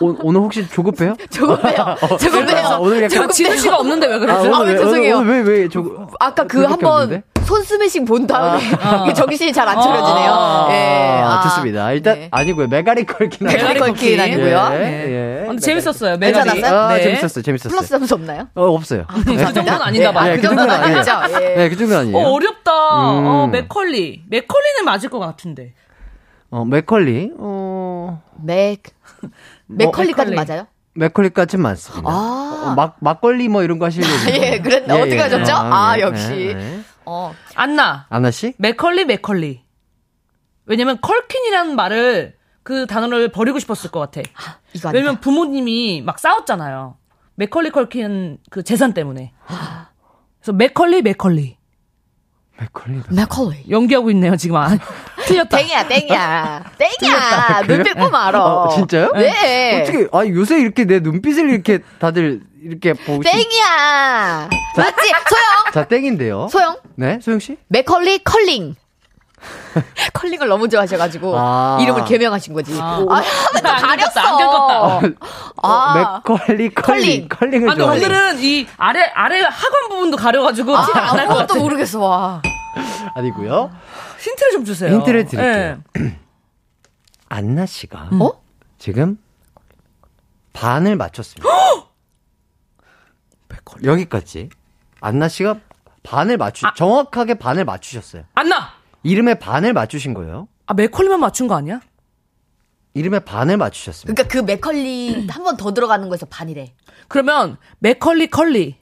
오, 0.06 0.16
오늘 0.22 0.42
혹시 0.42 0.68
조급해요? 0.70 1.16
조급해요. 1.30 1.78
아, 1.80 1.96
조급해요. 2.18 2.78
오늘 2.80 3.04
약간 3.04 3.30
진우 3.30 3.58
씨가 3.58 3.78
없는데 3.78 4.08
왜 4.08 4.16
아, 4.16 4.20
그러세요? 4.20 4.56
아, 4.56 4.60
오늘 4.60 4.74
왜 4.74 4.80
죄송해요. 4.80 5.18
오늘 5.18 5.44
왜, 5.44 5.52
왜, 5.60 5.70
조급. 5.70 6.10
아까 6.20 6.46
그 6.46 6.64
한번? 6.64 7.24
손 7.50 7.64
스매싱 7.64 8.06
본 8.06 8.28
다음에 8.28 8.62
정신이 9.16 9.52
잘 9.52 9.68
안 9.68 9.82
차려지네요. 9.82 10.32
아, 10.32 10.68
예. 10.72 11.22
아, 11.24 11.42
좋습니다. 11.42 11.92
일단, 11.94 12.14
네. 12.20 12.28
아니고요. 12.32 12.68
메가리 12.68 13.06
컬킨. 13.08 13.48
메가리 13.48 13.80
컬킨 13.80 14.20
아니고요. 14.20 14.70
예, 14.74 14.78
네. 14.78 15.42
예. 15.42 15.46
근데 15.48 15.60
재밌었어요. 15.60 16.20
괜찮았어요? 16.20 16.54
메가리. 16.62 16.76
아, 16.76 16.88
네. 16.96 17.04
재밌었어요. 17.04 17.44
재밌었어요. 17.44 17.70
플러스 17.72 17.90
점수 17.90 18.14
없나요? 18.14 18.48
어, 18.54 18.66
없어요. 18.66 19.06
그 19.26 19.36
정도는 19.36 19.82
아닌가 19.82 20.12
봐. 20.12 20.26
네, 20.26 20.36
그 20.36 20.44
정도는 20.44 20.70
아니죠. 20.70 21.12
예. 21.42 21.56
네, 21.56 21.70
그 21.70 21.76
정도는 21.78 22.02
아니에요. 22.02 22.18
어, 22.18 22.32
어렵다. 22.34 22.72
어, 22.72 23.46
음. 23.46 23.52
맥컬리. 23.52 24.24
맥컬리는 24.30 24.86
맞을 24.86 25.10
것 25.10 25.18
같은데. 25.18 25.74
어, 26.52 26.66
맥컬리. 26.66 27.32
어, 27.40 28.22
맥 28.44 28.84
맥컬리까지 29.66 30.32
맥컬리. 30.32 30.48
맞아요? 30.48 30.68
맥컬리까지는 30.94 31.64
맞습니다. 31.64 32.10
아. 32.12 32.64
어, 32.68 32.74
막, 32.76 32.98
막걸리 33.00 33.48
뭐 33.48 33.64
이런 33.64 33.80
거 33.80 33.86
하시려고. 33.86 34.12
예, 34.34 34.60
그랬 34.60 34.84
어떻게 34.90 35.18
하셨죠? 35.20 35.54
아, 35.56 36.00
역시. 36.00 36.54
네. 36.58 36.79
어. 37.10 37.34
안나. 37.56 38.06
안나 38.10 38.32
씨? 38.32 38.54
맥컬리, 38.58 39.06
맥컬리. 39.06 39.64
왜냐면 40.66 41.02
컬킨이라는 41.02 41.76
말을 41.76 42.38
그 42.62 42.86
단어를 42.86 43.32
버리고 43.32 43.58
싶었을 43.58 43.90
것 43.90 44.00
같아. 44.00 44.22
이거 44.74 44.90
아니다. 44.90 44.92
왜냐면 44.92 45.20
부모님이 45.20 46.04
막 46.04 46.20
싸웠잖아요. 46.20 46.98
맥컬리 47.34 47.72
컬킨 47.72 48.38
그 48.52 48.62
재산 48.64 48.94
때문에. 48.94 49.34
그래서 50.40 50.54
맥컬리, 50.54 51.02
맥컬리. 51.02 51.58
맥컬리. 52.60 53.02
맥컬리. 53.10 53.64
연기하고 53.70 54.12
있네요, 54.12 54.36
지금. 54.36 54.58
아, 54.58 54.70
틀렸다. 55.26 55.58
땡이야, 55.58 55.88
땡이야. 55.88 56.64
땡이야. 56.78 57.62
눈빛 57.68 57.94
보면 57.94 58.16
알아. 58.16 58.44
어, 58.44 58.70
진짜요? 58.76 59.14
네. 59.14 59.82
어떻게, 59.82 60.08
아, 60.12 60.26
요새 60.28 60.60
이렇게 60.60 60.86
내 60.86 61.00
눈빛을 61.00 61.50
이렇게 61.50 61.80
다들 62.00 62.42
이렇게 62.62 62.94
보시 62.94 63.22
땡이야. 63.22 64.50
맞지? 64.76 65.08
소영. 65.08 65.74
자, 65.74 65.88
땡인데요. 65.88 66.48
소영. 66.52 66.78
네, 66.96 67.20
소영씨? 67.22 67.58
맥컬리 67.70 68.20
컬링. 68.24 68.76
컬링을 70.14 70.50
너무 70.50 70.68
좋아하셔가지고 70.68 71.34
아. 71.38 71.78
이름을 71.82 72.04
개명하신 72.04 72.54
거지. 72.54 72.78
아. 72.78 73.06
아, 73.10 73.62
나 73.62 73.72
안 73.72 73.82
가렸어. 73.82 74.20
안 74.20 74.38
긁었다. 74.38 75.02
아. 75.64 76.22
맥컬리, 76.26 76.70
컬링. 76.74 77.30
컬링. 77.30 77.30
컬링 77.30 77.64
을 77.64 77.70
아니, 77.70 77.80
좋아해요. 77.80 78.06
오늘은 78.06 78.40
이 78.40 78.68
아래, 78.78 79.10
아래 79.14 79.42
하관 79.42 79.90
부분도 79.90 80.18
가려가지고 80.18 80.76
아, 80.76 80.86
티가 80.86 81.12
안 81.12 81.15
날 81.15 81.21
것 81.21 81.28
같아. 81.38 81.44
아무것도 81.54 81.60
모르겠어. 81.62 82.00
와. 82.00 82.42
아니고요. 83.16 83.72
힌트를 84.20 84.52
좀 84.52 84.66
주세요. 84.66 84.94
힌트를 84.94 85.26
드릴게요. 85.26 85.82
예. 86.00 86.16
안나 87.30 87.66
씨가 87.66 88.10
어? 88.20 88.42
지금 88.78 89.18
반을 90.54 90.96
맞췄습니다. 90.96 91.48
여기까지. 93.84 94.50
안나 95.02 95.28
씨가 95.28 95.60
반을 96.04 96.38
맞추, 96.38 96.66
아. 96.66 96.74
정확하게 96.74 97.36
반을 97.36 97.66
맞추셨어요. 97.66 98.24
안나! 98.36 98.72
이름의 99.04 99.40
반을 99.40 99.74
맞추신 99.74 100.14
거예요. 100.14 100.48
아, 100.66 100.74
맥컬리만 100.74 101.20
맞춘 101.20 101.48
거 101.48 101.56
아니야? 101.56 101.80
이름의 102.96 103.22
반을 103.26 103.58
맞추셨습니다. 103.58 104.14
그러니까 104.24 104.34
그 104.34 104.44
맥컬리 104.44 105.28
한 105.30 105.44
번 105.44 105.56
더 105.58 105.74
들어가는 105.74 106.10
거에서 106.10 106.26
반이래. 106.26 106.74
그러면 107.08 107.58
맥컬리 107.80 108.28
컬리. 108.28 108.78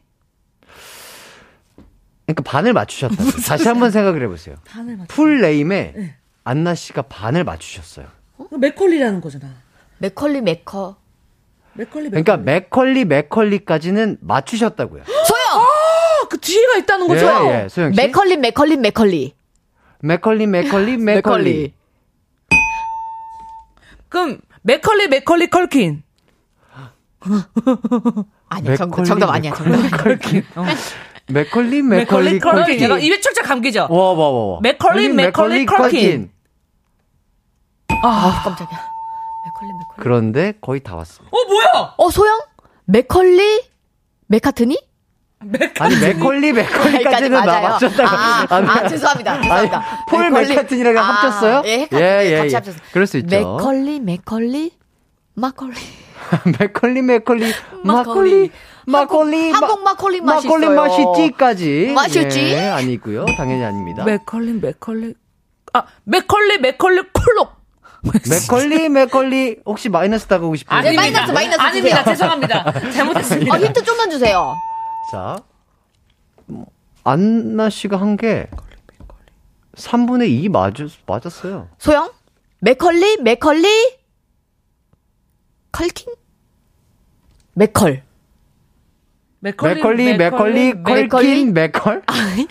그러니까 2.27 2.43
반을 2.43 2.73
맞추셨다. 2.73 3.15
다시 3.47 3.67
한번 3.69 3.89
생각을 3.89 4.21
해보세요. 4.23 4.57
반을 4.67 4.97
맞. 4.97 5.07
full 5.07 5.39
name에 5.41 6.15
안나 6.43 6.75
씨가 6.75 7.03
반을 7.03 7.45
맞추셨어요. 7.45 8.05
맥컬리라는 8.51 9.21
거잖아. 9.21 9.47
맥컬리 9.99 10.41
맥커. 10.41 10.97
맥컬리 11.73 12.09
그러니까 12.09 12.35
맥컬리 12.37 13.05
맥컬리까지는 13.05 14.17
맞추셨다고요. 14.21 15.03
소영. 15.05 15.61
아, 15.61 16.27
그 16.29 16.37
뒤에가 16.39 16.77
있다는 16.79 17.07
거죠? 17.07 17.25
예, 17.25 17.63
예, 17.63 17.69
소영 17.69 17.93
씨. 17.93 17.97
맥컬리 18.01 18.35
맥컬리 18.37 18.75
맥컬리. 18.77 19.33
맥컬리 20.01 20.47
맥컬리 20.47 20.97
맥컬리. 20.99 21.73
그럼 24.09 24.39
맥컬리 24.63 25.07
맥컬리 25.07 25.49
컬킨. 25.49 26.03
아니야, 28.49 28.75
정, 28.75 28.89
맥컬리, 28.89 29.07
정답 29.07 29.29
아니야. 29.29 29.53
정답. 29.53 29.81
맥컬리. 29.81 30.15
맥컬리 30.15 30.43
맥컬리 31.29 31.81
맥컬리 31.81 32.39
컬킨. 32.39 32.81
약간 32.83 33.01
입에 33.01 33.19
철철 33.19 33.43
감기죠? 33.43 33.87
와, 33.89 34.13
와, 34.13 34.29
와, 34.29 34.45
와. 34.53 34.59
맥컬리, 34.61 35.09
맥컬리, 35.09 35.65
컬킨. 35.65 36.31
아, 38.03 38.41
깜짝이야. 38.43 38.79
맥컬리 39.45 39.71
맥컬리. 39.73 39.97
그런데 40.03 40.53
거의 40.61 40.81
다 40.81 40.95
왔어요. 40.95 41.27
어, 41.31 41.37
뭐야? 41.47 41.93
어, 41.97 42.09
소영? 42.09 42.39
맥컬리 42.85 43.61
맥카트니? 44.27 44.77
아니 45.79 45.95
맥컬리 45.99 46.51
맥컬리까지는 46.51 47.29
나 47.31 47.45
맞아요. 47.45 47.67
맞췄다고. 47.69 48.09
아, 48.09 48.47
아, 48.49 48.87
죄송합니다. 48.87 49.39
죄송합니다. 49.41 49.53
아니, 49.53 49.69
폴 50.09 50.29
맥컬리- 50.31 50.49
맥카튼이랑 50.49 50.97
아, 50.97 51.01
합쳤어요? 51.01 51.61
예, 51.65 51.85
헷갈렸- 51.85 52.01
예, 52.01 52.25
예, 52.31 52.37
같이 52.37 52.49
예. 52.51 52.55
합쳤어요. 52.55 52.81
그럴 52.91 53.05
수 53.07 53.17
있죠. 53.17 53.35
맥컬리 53.35 53.99
맥컬리 53.99 54.71
마컬리. 55.35 55.75
맥컬리 56.59 57.01
맥컬리 57.03 57.53
마콜리 57.83 58.51
마콜리 58.87 59.51
한국 59.51 59.83
마콜리 59.83 60.21
맛이 60.21 60.47
마콜리. 60.47 60.67
맛있지까지 60.69 61.91
맛있지? 61.93 62.39
예, 62.53 62.67
아니고요. 62.69 63.25
당연히 63.37 63.63
아닙니다. 63.63 64.03
맥컬리 64.05 64.53
맥컬리. 64.53 65.13
아, 65.73 65.83
맥컬리 66.05 66.59
맥컬리 66.59 67.01
콜록. 67.11 67.51
맥컬리 68.29 68.87
맥컬리 68.89 69.57
혹시 69.65 69.89
마이너스 69.89 70.25
따가고 70.27 70.55
싶으세요? 70.55 70.79
아니, 70.79 70.95
마이너스, 70.95 71.31
마이너스 71.31 71.59
아닙니다. 71.59 71.97
주세요. 72.03 72.15
죄송합니다. 72.15 72.91
잘못했습니다. 72.91 73.53
아, 73.53 73.59
힌트 73.59 73.83
좀만 73.83 74.09
주세요. 74.09 74.55
자, 75.11 75.37
뭐, 76.45 76.67
안나 77.03 77.69
씨가 77.69 77.99
한 77.99 78.15
게 78.15 78.47
3분의 79.75 80.29
2 80.29 80.49
맞, 80.49 80.73
맞았어요. 81.05 81.67
소영? 81.77 82.09
맥컬리 82.59 83.17
맥컬리 83.17 83.97
컬킹? 85.73 86.13
맥컬. 87.53 88.03
맥컬리 89.51 90.17
맥컬리 90.17 90.73
맥컬리? 90.73 91.07
컬킨 91.09 91.53
맥컬? 91.53 92.01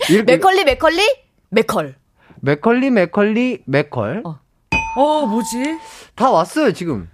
이렇게 0.09 0.23
맥컬리 0.23 0.63
맥컬리 0.63 1.01
맥컬. 1.49 1.95
맥컬리 2.39 2.89
맥컬리 2.91 3.63
맥컬 3.65 4.23
어, 4.25 5.25
뭐지? 5.25 5.77
다 6.15 6.31
왔어요 6.31 6.71
지금. 6.71 7.09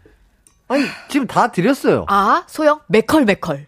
아니 0.70 0.84
지금 1.10 1.28
다 1.28 1.52
드렸어요. 1.52 2.06
아, 2.08 2.44
소영? 2.48 2.80
맥컬 2.88 3.26
맥컬. 3.26 3.68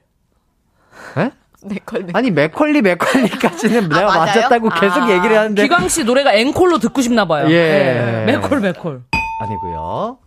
에? 1.17 1.31
맥컬 1.63 2.01
맥컬. 2.03 2.17
아니 2.17 2.31
맥컬리 2.31 2.81
맥컬리까지는 2.81 3.89
내가 3.89 4.05
맞아요? 4.05 4.19
맞았다고 4.19 4.69
계속 4.69 5.03
아. 5.03 5.11
얘기를 5.11 5.37
하는데 5.37 5.61
기광 5.61 5.89
씨 5.89 6.03
노래가 6.03 6.33
앵콜로 6.33 6.79
듣고 6.79 7.01
싶나 7.01 7.25
봐요. 7.25 7.49
예. 7.49 8.23
네. 8.25 8.25
맥콜 8.25 8.61
맥콜. 8.61 9.03
아니고요. 9.41 10.17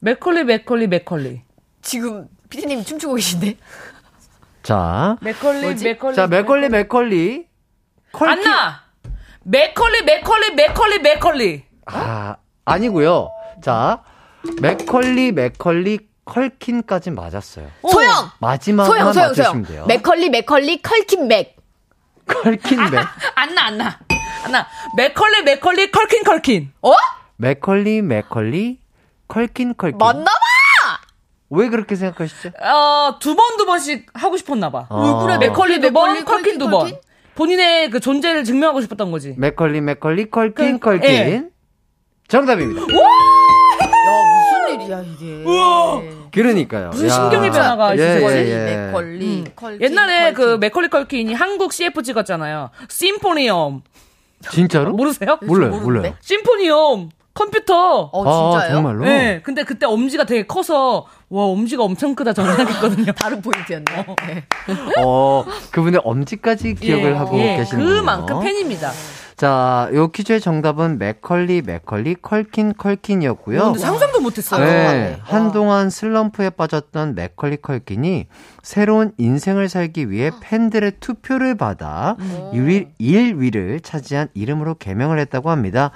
맥컬리 0.00 0.44
맥컬리 0.44 0.86
맥컬리. 0.86 1.42
지금 1.80 2.28
피디님 2.50 2.84
춤추고 2.84 3.14
계신데? 3.14 3.56
자, 4.62 5.16
맥컬리 5.20 5.60
뭐지? 5.62 5.84
맥컬리. 5.84 6.14
자 6.16 6.26
맥컬리 6.26 6.68
맥컬리 6.68 7.46
컬킨 8.12 8.46
안나. 8.48 8.82
맥컬리 9.44 10.02
맥컬리 10.04 10.54
맥컬리 10.54 10.98
맥컬리. 11.00 11.64
아, 11.86 12.36
아니고요. 12.64 13.28
자, 13.62 14.02
맥컬리, 14.60 15.32
맥컬리, 15.32 15.98
컬킨까지 16.24 17.10
맞았어요. 17.10 17.68
소영! 17.90 18.30
마지막만 18.38 18.86
소영, 18.86 19.12
소영, 19.12 19.28
맞추시면 19.28 19.52
소영. 19.52 19.64
돼요. 19.64 19.86
맥컬리, 19.86 20.30
맥컬리, 20.30 20.80
컬킨, 20.82 21.26
맥. 21.28 21.56
컬킨, 22.26 22.78
맥. 22.90 23.00
안 23.34 23.54
나, 23.54 23.66
안 23.66 23.78
나. 23.78 23.98
안 24.44 24.52
나. 24.52 24.66
맥컬리, 24.96 25.42
맥컬리, 25.42 25.90
컬킨, 25.90 26.22
컬킨. 26.22 26.72
어? 26.82 26.92
맥컬리, 27.36 28.02
맥컬리, 28.02 28.78
컬킨, 29.26 29.74
컬킨. 29.76 29.98
맞나 29.98 30.24
봐! 30.24 30.30
왜 31.54 31.68
그렇게 31.68 31.94
생각하시죠? 31.96 32.48
어, 32.62 33.18
두 33.20 33.36
번, 33.36 33.56
두 33.58 33.66
번씩 33.66 34.06
하고 34.14 34.36
싶었나 34.38 34.70
봐. 34.70 34.86
어. 34.88 35.22
그래, 35.24 35.36
맥컬리 35.36 35.80
두 35.80 35.92
번, 35.92 36.14
맥컬리, 36.14 36.24
컬킨 36.24 36.58
두 36.58 36.68
번. 36.70 36.90
본인의 37.34 37.90
그 37.90 38.00
존재를 38.00 38.44
증명하고 38.44 38.80
싶었던 38.80 39.10
거지. 39.10 39.34
맥컬리, 39.36 39.82
맥컬리, 39.82 40.30
컬킨, 40.30 40.80
그, 40.80 40.90
컬킨. 40.98 41.10
예. 41.10 41.44
정답입니다. 42.28 42.80
야, 42.80 42.86
무슨 42.86 44.80
일이야, 44.80 45.02
이게. 45.02 45.44
그러니까요. 46.32 46.88
무슨 46.88 47.08
야. 47.08 47.10
심경의 47.10 47.50
변화가 47.50 47.98
예, 47.98 48.02
있으신 48.02 48.22
거지? 48.22 48.36
예, 48.36 48.48
예. 48.50 48.76
맥컬리, 48.86 49.44
컬킨. 49.54 49.80
옛날에 49.82 50.32
그 50.32 50.42
컬킨. 50.42 50.60
맥컬리 50.60 50.88
컬킨이 50.88 51.34
한국 51.34 51.74
CF 51.74 52.02
찍었잖아요. 52.02 52.70
심포니홈. 52.88 53.82
진짜로? 54.50 54.92
모르세요? 54.92 55.38
몰라요? 55.42 55.80
몰라요. 55.80 56.14
심포니홈. 56.20 57.10
컴퓨터. 57.34 58.10
어, 58.12 58.52
진짜요? 58.52 58.70
아, 58.70 58.74
정말로? 58.74 59.04
네. 59.04 59.40
근데 59.42 59.64
그때 59.64 59.86
엄지가 59.86 60.24
되게 60.24 60.46
커서 60.46 61.06
와 61.30 61.44
엄지가 61.46 61.82
엄청 61.82 62.14
크다 62.14 62.32
저는 62.32 62.56
생각했거든요. 62.56 63.12
다른 63.16 63.40
포인트였네. 63.40 63.84
네. 64.26 64.44
어, 65.02 65.44
그분의 65.70 66.02
엄지까지 66.04 66.74
기억을 66.74 67.12
예, 67.12 67.14
하고 67.14 67.38
예, 67.38 67.56
계시는군요. 67.56 67.96
그만큼 67.96 68.40
팬입니다. 68.40 68.90
자, 69.42 69.90
요 69.92 70.06
퀴즈의 70.06 70.40
정답은 70.40 71.00
맥컬리, 71.00 71.62
맥컬리, 71.62 72.14
컬킨, 72.22 72.74
컬킨이었고요. 72.74 73.64
근데 73.64 73.78
상상도 73.80 74.20
못했어요. 74.20 74.64
네, 74.64 75.18
한동안 75.20 75.90
슬럼프에 75.90 76.50
빠졌던 76.50 77.16
맥컬리 77.16 77.56
컬킨이 77.56 78.28
새로운 78.62 79.10
인생을 79.18 79.68
살기 79.68 80.12
위해 80.12 80.30
팬들의 80.40 80.92
투표를 81.00 81.56
받아 81.56 82.14
1위, 82.52 82.90
1위를 83.00 83.82
차지한 83.82 84.28
이름으로 84.32 84.76
개명을 84.76 85.18
했다고 85.18 85.50
합니다. 85.50 85.90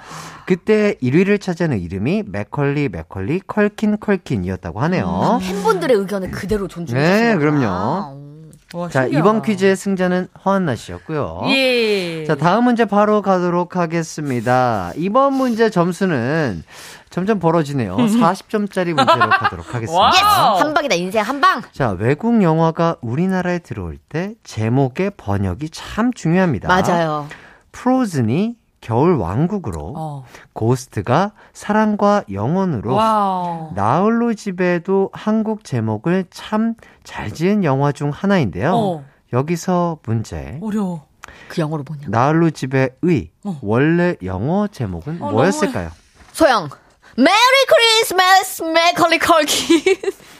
그때 0.45 0.95
1위를 1.01 1.39
차지하는 1.39 1.79
이름이 1.79 2.23
맥컬리, 2.27 2.89
맥컬리, 2.89 3.39
컬킨, 3.47 3.97
컬킨이었다고 3.97 4.81
하네요. 4.81 5.39
팬분들의 5.41 5.95
의견을 5.95 6.31
그대로 6.31 6.67
존중해 6.67 6.99
네, 6.99 7.37
그럼요. 7.37 8.26
와, 8.73 8.89
자, 8.89 9.03
신기하다. 9.03 9.19
이번 9.19 9.41
퀴즈의 9.41 9.75
승자는 9.75 10.27
허안나 10.43 10.75
씨였고요. 10.75 11.41
예. 11.47 12.25
자, 12.25 12.35
다음 12.35 12.65
문제 12.65 12.85
바로 12.85 13.21
가도록 13.21 13.75
하겠습니다. 13.77 14.91
이번 14.97 15.33
문제 15.33 15.69
점수는 15.69 16.63
점점 17.09 17.39
벌어지네요. 17.39 17.95
40점짜리 17.97 18.93
문제로 18.93 19.29
가도록 19.29 19.73
하겠습니다. 19.73 19.97
Wow. 19.97 20.59
한 20.59 20.73
방이다, 20.73 20.95
인생 20.95 21.23
한 21.23 21.39
방. 21.39 21.61
자, 21.71 21.91
외국 21.91 22.41
영화가 22.43 22.97
우리나라에 23.01 23.59
들어올 23.59 23.97
때 24.09 24.33
제목의 24.43 25.11
번역이 25.17 25.69
참 25.69 26.11
중요합니다. 26.13 26.67
맞아요. 26.67 27.27
Frozen이 27.71 28.55
겨울 28.87 29.15
왕국으로, 29.17 29.93
어. 29.97 30.23
Ghost가 30.53 31.33
사랑과 31.51 32.23
영혼으로, 32.31 32.93
wow. 32.95 33.73
나홀로 33.75 34.33
집에도 34.33 35.09
한국 35.11 35.65
제목을 35.65 36.25
참 36.31 36.75
잘 37.03 37.33
지은 37.33 37.63
영화 37.65 37.91
중 37.91 38.09
하나인데요. 38.11 38.71
어. 38.73 39.05
여기서 39.33 39.99
문제. 40.03 40.57
어려워. 40.61 41.05
그 41.49 41.59
영어로 41.59 41.83
뭐냐? 41.85 42.07
나홀로 42.09 42.49
집의 42.49 42.91
의 43.01 43.29
어. 43.43 43.57
원래 43.61 44.15
영어 44.23 44.67
제목은 44.67 45.21
어, 45.21 45.31
뭐였을까요? 45.31 45.89
소영. 46.31 46.69
Merry 47.17 47.65
Christmas, 47.67 48.63
맥컬리 48.63 49.19
컬킨. 49.19 49.81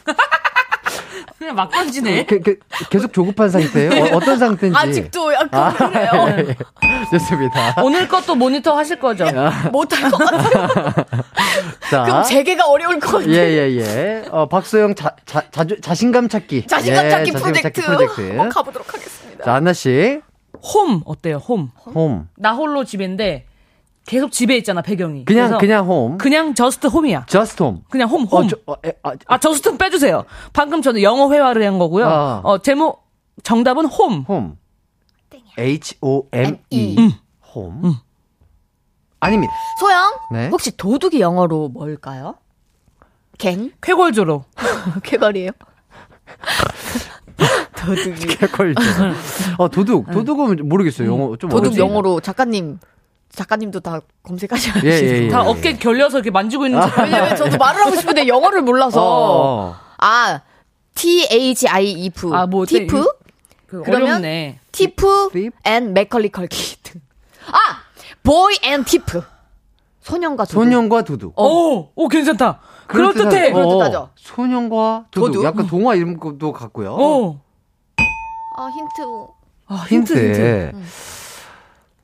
그냥 1.38 1.56
막 1.56 1.70
던지네. 1.72 2.26
그, 2.26 2.40
그, 2.42 2.58
계속 2.90 3.14
조급한 3.14 3.50
상태예요? 3.50 4.16
어, 4.16 4.20
떤 4.20 4.38
상태인지. 4.38 4.78
아직도 4.78 5.34
약간 5.34 5.74
그래요. 5.76 6.56
좋습니다. 7.12 7.76
오늘 7.84 8.08
것도 8.08 8.36
모니터 8.36 8.76
하실 8.76 9.00
거죠? 9.00 9.26
못할 9.72 10.10
것 10.10 10.18
같아요. 10.18 10.68
자, 11.90 12.04
그럼 12.04 12.24
재기가 12.24 12.66
어려울 12.68 13.00
것 13.00 13.12
같아요. 13.20 13.32
예, 13.32 13.38
예, 13.38 13.78
예. 13.78 14.26
어, 14.32 14.48
박소영 14.48 14.96
자, 14.96 15.16
자, 15.26 15.44
자주, 15.52 15.80
자신감 15.80 16.28
찾기. 16.30 16.68
자신감 16.68 17.06
예, 17.06 17.10
찾기 17.10 17.32
자신감 17.32 17.42
프로젝트. 17.54 17.82
찾기 17.82 17.82
프로젝트. 17.82 18.28
한번 18.30 18.50
가보도록 18.50 18.94
하겠습니다. 18.94 19.44
자, 19.46 19.54
안나씨, 19.54 20.22
홈 20.74 21.02
어때요? 21.06 21.38
home. 21.38 21.72
home. 21.94 22.28
나 22.36 22.54
홀로 22.54 22.84
집인데 22.84 23.47
계속 24.08 24.32
집에 24.32 24.56
있잖아 24.58 24.82
배경이. 24.82 25.26
그냥, 25.26 25.58
그냥 25.58 25.86
홈. 25.86 26.18
그냥 26.18 26.56
just 26.56 26.88
home이야. 26.88 27.26
just 27.28 27.62
home. 27.62 27.82
그냥 27.90 28.08
home 28.10 28.24
home. 28.24 28.46
어, 28.46 28.48
저, 28.48 28.56
어, 28.66 28.76
에, 28.86 28.94
아, 29.04 29.12
아 29.28 29.38
just 29.38 29.78
빼주세요. 29.78 30.24
방금 30.54 30.82
저는 30.82 31.02
영어 31.02 31.30
회화를 31.32 31.66
한 31.66 31.78
거고요. 31.78 32.08
아. 32.08 32.42
어 32.44 32.58
제목 32.60 33.06
정답은 33.44 33.86
home. 33.86 34.22
home. 34.28 34.58
H-O-M-E. 35.60 36.96
M-E. 36.96 37.16
home. 37.54 37.96
아닙니다. 39.20 39.54
소영. 39.80 40.14
네. 40.32 40.48
혹시 40.50 40.76
도둑이 40.78 41.20
영어로 41.20 41.68
뭘까요? 41.70 42.36
갱? 43.38 43.72
쾌걸 43.82 44.21
조로. 44.21 44.46
쾌걸이에요? 45.04 45.52
도둑이. 47.76 48.16
쾌걸 48.38 48.70
조. 48.70 48.82
어, 49.58 49.68
도둑. 49.68 50.12
도둑은 50.12 50.70
모르겠어요. 50.70 51.12
영어 51.12 51.36
좀 51.38 51.50
도둑 51.50 51.66
어렵지. 51.66 51.80
영어로 51.80 52.20
작가님, 52.22 52.80
작가님도 53.38 53.82
다 53.82 54.02
검색하셔야지. 54.24 54.88
예, 54.88 54.92
예, 54.92 55.26
예. 55.26 55.30
다 55.30 55.44
어깨 55.44 55.78
결려서 55.78 56.18
이렇게 56.18 56.32
만지고 56.32 56.66
있는 56.66 56.82
척. 56.82 56.98
왜냐면 56.98 57.36
저도 57.36 57.58
말을 57.58 57.86
하고 57.86 57.96
싶은데 57.96 58.28
영어를 58.28 58.64
몰라서. 58.64 59.00
어, 59.00 59.70
어. 59.70 59.76
아, 60.00 60.42
T-H-I-E-F. 60.96 62.34
아, 62.34 62.48
뭐 62.48 62.64
어때? 62.64 62.80
thief? 62.80 63.06
그 63.68 63.84
그러면? 63.84 64.08
어렵네. 64.08 64.60
thief 64.72 65.30
팁? 65.34 65.54
and 65.66 65.94
맥컬리 65.94 66.30
컬킨 66.30 66.78
등. 66.82 67.02
아! 67.52 67.84
Boy 68.24 68.58
and 68.64 68.84
thief. 68.84 69.22
소년과 70.02 70.46
도둑. 70.46 70.64
소년과 70.64 71.02
도둑. 71.04 71.40
오, 71.40 71.92
오 71.94 72.08
괜찮다. 72.08 72.60
그럴듯해. 72.88 73.52
그럴듯하죠. 73.52 74.00
어, 74.00 74.10
소년과 74.16 75.06
도둑. 75.12 75.28
도둑? 75.28 75.44
약간 75.46 75.68
동화 75.68 75.94
이름도 75.94 76.52
같고요. 76.54 76.96
어. 77.00 77.42
아, 78.56 78.70
힌트. 78.70 79.28
아, 79.68 79.86
힌트, 79.88 80.14
힌트. 80.14 80.72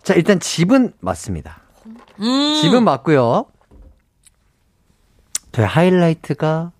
자, 0.04 0.14
일단 0.14 0.40
집은 0.40 0.94
맞습니다. 1.00 1.62
음. 2.20 2.60
집은 2.62 2.84
맞고요. 2.84 3.46
저희 5.52 5.66
하이라이트가 5.66 6.72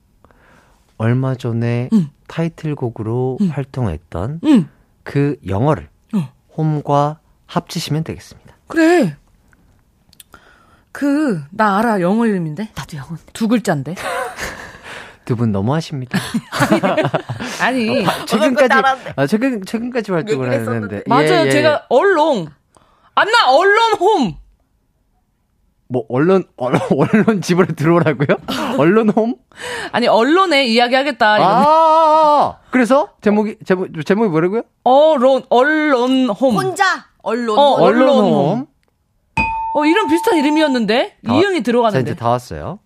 얼마 0.98 1.36
전에 1.36 1.90
타이틀곡으로 2.28 3.38
활동했던 3.50 4.42
음. 4.44 4.70
그 5.04 5.38
영어를 5.48 5.90
어. 6.16 6.30
홈과 6.58 7.20
합치시면 7.46 8.04
되겠습니다. 8.04 8.56
그래. 8.68 9.16
그, 10.92 11.42
나 11.50 11.80
알아. 11.80 12.02
영어 12.02 12.26
이름인데. 12.28 12.70
나도 12.76 12.98
영어. 12.98 13.18
두 13.34 13.48
글자인데. 13.48 13.96
두 15.26 15.36
분 15.38 15.52
너무하십니다. 15.52 16.20
아니. 17.62 18.06
최근까지 18.28 18.68
따라한대. 18.68 19.14
아, 19.16 19.26
최근 19.26 19.64
최근까지 19.66 20.12
활동을 20.12 20.52
했는데. 20.52 21.04
맞아요. 21.08 21.44
예, 21.44 21.46
예. 21.46 21.50
제가 21.52 21.86
얼롱. 21.90 22.48
안나 23.16 23.52
얼론 23.52 23.94
홈. 24.00 24.36
뭐 25.88 26.06
언론 26.10 26.44
언론, 26.58 26.82
언론 26.98 27.42
집으로 27.42 27.68
들어오라고요? 27.76 28.38
언론 28.80 29.10
홈? 29.10 29.36
아니 29.92 30.08
언론에 30.08 30.66
이야기하겠다. 30.66 31.38
이거. 31.38 31.46
아, 31.48 32.58
그래서 32.72 33.10
제목이 33.22 33.58
제목 33.66 33.90
제목이 34.06 34.30
뭐라고요? 34.30 34.64
언론 34.84 35.44
언론 35.50 36.30
홈. 36.30 36.56
혼자 36.56 36.84
언론. 37.22 37.58
어, 37.60 37.62
언론 37.74 38.10
언론 38.10 38.24
홈. 38.34 38.68
어 39.76 39.86
이름 39.86 40.08
비슷한 40.08 40.38
이름이었는데 40.38 41.18
다- 41.26 41.34
이응이 41.34 41.58
자 41.60 41.64
들어가는데. 41.64 42.12
이제 42.12 42.16
다 42.20 42.30
왔어요. 42.30 42.80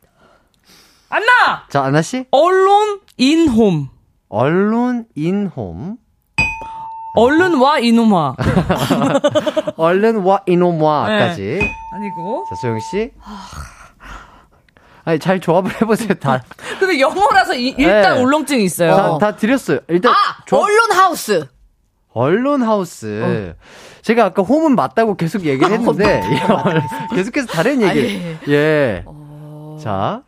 안나 1.09 1.67
자 1.69 1.83
안나 1.83 2.01
씨 2.01 2.25
언론 2.31 2.99
인홈. 3.17 3.87
언론 4.27 5.05
인홈 5.15 5.97
얼른 7.17 7.55
와 7.59 7.79
이놈아. 7.79 8.35
얼른 9.77 10.17
와 10.23 10.41
이놈와까지. 10.45 11.41
네. 11.41 11.75
아니고. 11.93 12.45
자 12.49 12.55
소영 12.61 12.79
씨. 12.79 13.11
아니 15.03 15.19
잘 15.19 15.39
조합을 15.39 15.81
해보세요. 15.81 16.13
다, 16.15 16.43
근데 16.79 16.99
영어라서 16.99 17.55
이- 17.55 17.73
일단 17.77 18.15
네. 18.15 18.21
울렁증이 18.21 18.63
있어요. 18.65 18.95
다, 18.95 19.17
다 19.17 19.35
드렸어요. 19.35 19.79
일단 19.87 20.11
아, 20.11 20.15
조합- 20.45 20.63
언론 20.65 20.91
하우스. 20.91 21.47
언론 22.13 22.61
하우스. 22.63 23.55
제가 24.01 24.25
아까 24.25 24.41
홈은 24.43 24.75
맞다고 24.75 25.15
계속 25.15 25.45
얘기를 25.45 25.71
했는데 25.71 26.21
계속해서 27.15 27.47
다른 27.47 27.81
얘기. 27.81 28.21
예. 28.49 29.03
자, 29.81 30.23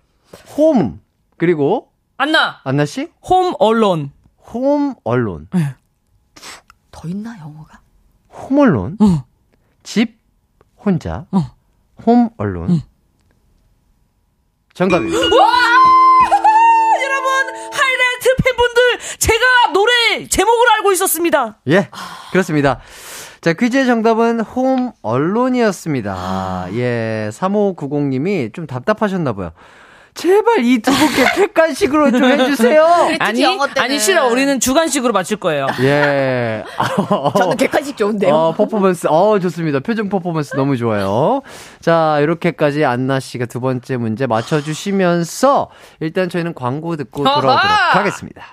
홈 0.58 1.00
그리고 1.38 1.90
안나 2.18 2.60
안나 2.64 2.86
씨, 2.86 3.10
홈 3.28 3.54
언론. 3.60 4.12
홈 4.54 4.96
언론, 5.04 5.48
더 7.00 7.08
있나 7.08 7.40
영어가? 7.40 7.80
홈 8.30 8.60
언론, 8.60 8.98
어. 9.00 9.24
집 9.84 10.20
혼자, 10.78 11.26
어. 11.32 11.56
홈 12.06 12.30
언론, 12.38 12.82
정답입니다. 14.74 15.18
여러분 15.24 15.34
하이라이트 17.72 18.36
팬분들 18.44 19.00
제가 19.18 19.46
노래 19.74 20.28
제목을 20.28 20.72
알고 20.78 20.92
있었습니다. 20.92 21.60
예, 21.70 21.90
그렇습니다. 22.32 22.82
자, 23.40 23.54
퀴즈의 23.54 23.86
정답은 23.86 24.42
홈 24.42 24.92
언론이었습니다. 25.02 26.68
예, 26.74 27.30
3590님이 27.32 28.54
좀 28.54 28.68
답답하셨나봐요. 28.68 29.54
제발 30.14 30.64
이 30.66 30.80
두 30.80 30.92
분께 30.92 31.24
객관식으로 31.36 32.12
좀 32.12 32.24
해주세요. 32.26 32.84
아니 33.20 33.42
영어 33.44 33.68
때는. 33.68 33.82
아니 33.82 34.00
싫어 34.00 34.28
우리는 34.28 34.60
주관식으로 34.60 35.14
맞출 35.14 35.38
거예요. 35.38 35.68
예. 35.82 36.64
저는 37.38 37.58
객관식 37.58 37.96
좋은데요. 37.98 38.34
어, 38.34 38.54
퍼포먼스, 38.54 39.08
어, 39.10 39.40
좋습니다. 39.40 39.80
표정 39.80 40.10
퍼포먼스 40.10 40.56
너무 40.56 40.76
좋아요. 40.78 41.42
자, 41.80 42.18
이렇게까지 42.22 42.84
안나 42.86 43.20
씨가 43.20 43.46
두 43.46 43.60
번째 43.62 43.98
문제 43.98 44.28
맞춰주시면서, 44.28 45.70
일단 46.00 46.30
저희는 46.30 46.54
광고 46.54 46.96
듣고 46.98 47.24
돌아오도록! 47.24 47.60
하겠습니다. 47.96 48.44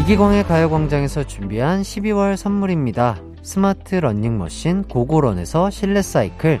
이기광의 0.00 0.44
가요광장에서 0.44 1.24
준비한 1.24 1.82
12월 1.82 2.36
선물입니다. 2.36 3.16
스마트 3.42 3.96
러닝머신 3.96 4.84
고고런에서 4.84 5.70
실내 5.70 6.02
사이클, 6.02 6.60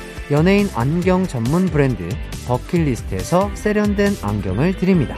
연예인 0.31 0.69
안경 0.75 1.27
전문 1.27 1.65
브랜드 1.65 2.07
버킷리스트에서 2.47 3.53
세련된 3.53 4.13
안경을 4.23 4.77
드립니다. 4.77 5.17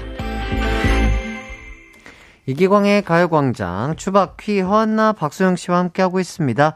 이기광의 2.47 3.03
가요광장 3.03 3.95
추박퀴 3.95 4.61
허안나 4.61 5.13
박소영 5.13 5.55
씨와 5.55 5.77
함께하고 5.77 6.19
있습니다. 6.19 6.75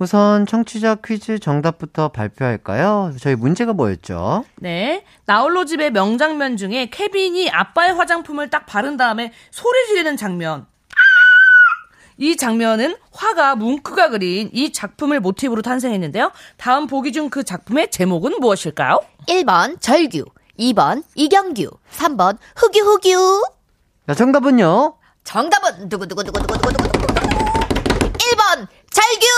우선 0.00 0.46
청취자 0.46 0.96
퀴즈 0.96 1.38
정답부터 1.38 2.08
발표할까요? 2.08 3.12
저희 3.20 3.36
문제가 3.36 3.72
뭐였죠? 3.72 4.44
네. 4.56 5.04
나홀로 5.26 5.64
집의 5.64 5.92
명장면 5.92 6.56
중에 6.56 6.90
케빈이 6.90 7.50
아빠의 7.50 7.94
화장품을 7.94 8.50
딱 8.50 8.66
바른 8.66 8.96
다음에 8.96 9.32
소리 9.52 9.86
지르는 9.86 10.16
장면. 10.16 10.66
이 12.20 12.36
장면은 12.36 12.96
화가 13.12 13.56
뭉크가 13.56 14.10
그린 14.10 14.50
이 14.52 14.72
작품을 14.72 15.20
모티브로 15.20 15.62
탄생했는데요. 15.62 16.30
다음 16.58 16.86
보기 16.86 17.12
중 17.12 17.30
그 17.30 17.44
작품의 17.44 17.90
제목은 17.90 18.40
무엇일까요? 18.40 18.98
1번 19.28 19.80
절규, 19.80 20.24
2번 20.58 21.02
이경규, 21.14 21.70
3번 21.96 22.36
흑유흑유. 22.56 23.42
자, 24.08 24.14
정답은요? 24.14 24.96
정답은 25.24 25.88
두구두구두구두구두구두구. 25.88 26.90
1번 28.18 28.66
절규. 28.90 29.28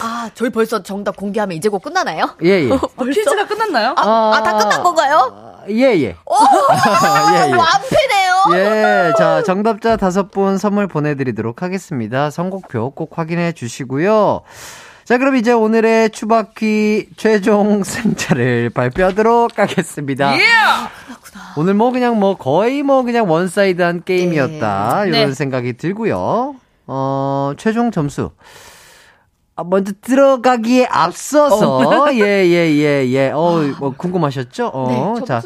아, 0.00 0.22
저희 0.34 0.50
벌써 0.50 0.82
정답 0.82 1.16
공개하면 1.16 1.56
이제 1.56 1.68
곧 1.68 1.80
끝나나요? 1.80 2.36
예, 2.42 2.64
예. 2.64 2.68
퀴즈가 3.12 3.46
끝났나요? 3.46 3.94
아, 3.96 4.32
아, 4.34 4.42
다 4.42 4.56
끝난 4.58 4.82
건가요? 4.82 5.62
예, 5.70 5.94
예. 6.00 6.16
오, 6.26 6.34
예, 7.34 7.50
예. 7.50 7.54
완패네요. 7.54 8.34
예, 8.54 9.12
자, 9.16 9.42
정답자 9.42 9.96
다섯 9.96 10.30
분 10.30 10.58
선물 10.58 10.86
보내드리도록 10.88 11.62
하겠습니다. 11.62 12.30
선곡표 12.30 12.90
꼭 12.90 13.18
확인해 13.18 13.52
주시고요. 13.52 14.42
자, 15.04 15.18
그럼 15.18 15.36
이제 15.36 15.52
오늘의 15.52 16.10
추바퀴 16.10 17.08
최종 17.16 17.84
승자를 17.84 18.70
발표하도록 18.70 19.58
하겠습니다. 19.58 20.36
예! 20.36 20.42
오늘 21.56 21.74
뭐 21.74 21.92
그냥 21.92 22.18
뭐 22.18 22.36
거의 22.36 22.82
뭐 22.82 23.02
그냥 23.02 23.30
one-side한 23.30 24.04
게임이었다. 24.04 25.04
이런 25.06 25.28
네. 25.28 25.34
생각이 25.34 25.74
들고요. 25.74 26.56
어, 26.86 27.52
최종 27.56 27.90
점수. 27.90 28.30
아, 29.56 29.62
먼저 29.64 29.92
들어가기에 30.00 30.86
앞서서, 30.86 32.08
예, 32.14 32.44
예, 32.46 32.70
예, 32.72 33.08
예. 33.08 33.30
어, 33.30 33.60
뭐 33.78 33.94
궁금하셨죠? 33.96 34.68
어, 34.68 35.14
네, 35.18 35.26
자, 35.26 35.40